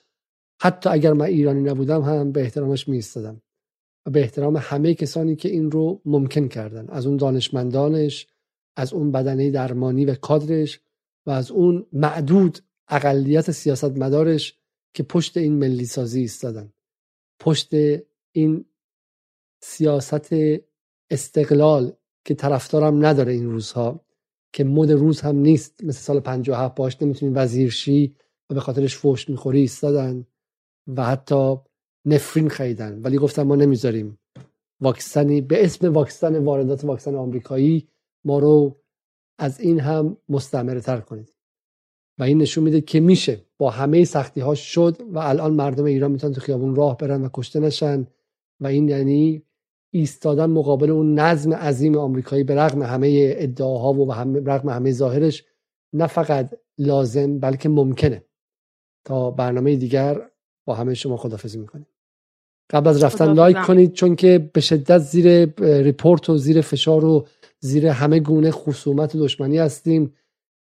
[0.61, 3.43] حتی اگر من ایرانی نبودم هم به احترامش میستادم
[4.07, 6.89] و به احترام همه کسانی که این رو ممکن کردن.
[6.89, 8.27] از اون دانشمندانش
[8.77, 10.81] از اون بدنه درمانی و کادرش
[11.27, 14.59] و از اون معدود اقلیت سیاستمدارش
[14.95, 16.73] که پشت این ملی سازی ایستادن.
[17.41, 17.71] پشت
[18.33, 18.65] این
[19.62, 20.35] سیاست
[21.11, 21.93] استقلال
[22.24, 24.05] که طرفدارم نداره این روزها
[24.53, 25.85] که مد روز هم نیست.
[25.85, 28.16] مثل سال 57 باش نمی‌تونی وزیرشی
[28.51, 30.27] و به خاطرش فوش می‌خوری ایستادن
[30.97, 31.57] و حتی
[32.05, 33.03] نفرین خریدن.
[33.03, 34.19] ولی گفتن ما نمی‌ذاریم
[34.81, 37.89] واکسنی به اسم واکسن واردات واکسن آمریکایی
[38.24, 38.81] ما رو
[39.39, 41.35] از این هم مستمره تر کنید.
[42.19, 46.11] و این نشون میده که میشه با همه سختی ها شد و الان مردم ایران
[46.12, 48.07] می‌تونن تو خیابون راه برن و کشته نشن.
[48.61, 49.43] و این یعنی
[49.91, 55.45] ایستادن مقابل اون نظم عظیم آمریکایی به رغم همه ادعاها و به رغم همه ظاهرش
[55.93, 58.25] نه فقط لازم بلکه ممکنه.
[59.05, 60.21] تا برنامه دیگر
[60.67, 61.87] با همه شما خدافزی می‌کنیم.
[62.71, 65.45] قبل از رفتن like کنید چون که به شدت زیر
[65.83, 67.27] report و زیر فشار و
[67.61, 70.15] زیر همه گونه خصومت و دشمنی هستیم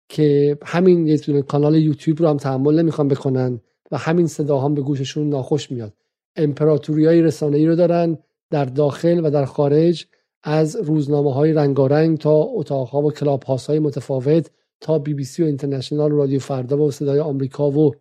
[0.09, 3.61] که همین یه کانال یوتیوب رو هم تحمل نمی‌خوان بکنن
[3.91, 5.93] و همین صدا هم به گوششون ناخوش میاد.
[6.35, 8.17] امپراتوری های رسانه ای رو دارن
[8.49, 10.05] در داخل و در خارج
[10.43, 14.51] از روزنامه های رنگارنگ تا اتاق ها و کلاب های متفاوت
[14.81, 17.95] تا بی بی سی و اینترنشنال رادیو فردا و صدای آمریکا و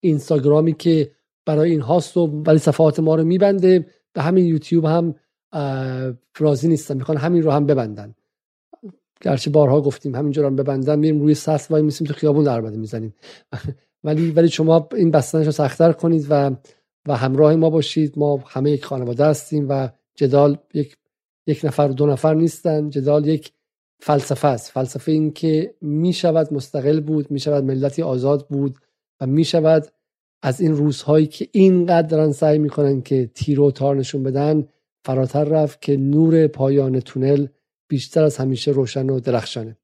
[0.00, 1.10] اینستاگرامی که
[1.46, 3.86] برای این هاست و ولی صفحات ما رو میبنده.
[4.12, 5.14] به همین یوتیوب هم
[6.38, 8.14] راضی نیستن می‌خوان همین رو هم ببندن.
[9.20, 10.98] گرچه بارها گفتیم همینجا رو ببندن.
[10.98, 13.14] میریم روی سطح وای میسیم تو خیابون در می‌زنیم.
[14.04, 16.50] ولی ولی شما این بستنش رو سختتر کنید و
[17.08, 18.18] و همراه ما باشید.
[18.18, 20.96] ما همه یک خانواده هستیم و جدال یک
[21.46, 22.90] یک نفر دو نفر نیستن.
[22.90, 23.52] جدال یک
[24.00, 24.70] فلسفه است.
[24.70, 28.78] فلسفه این که می شود مستقل بود می شود ملتی آزاد بود
[29.20, 29.86] و می شود
[30.42, 34.68] از این روزهایی که اینقدر دارن سعی می‌کنن که تیر و تار نشون بدن
[35.04, 37.46] فراتر رفت که نور پایان تونل
[37.88, 39.76] بیشتر از همیشه روشن و درخشانه.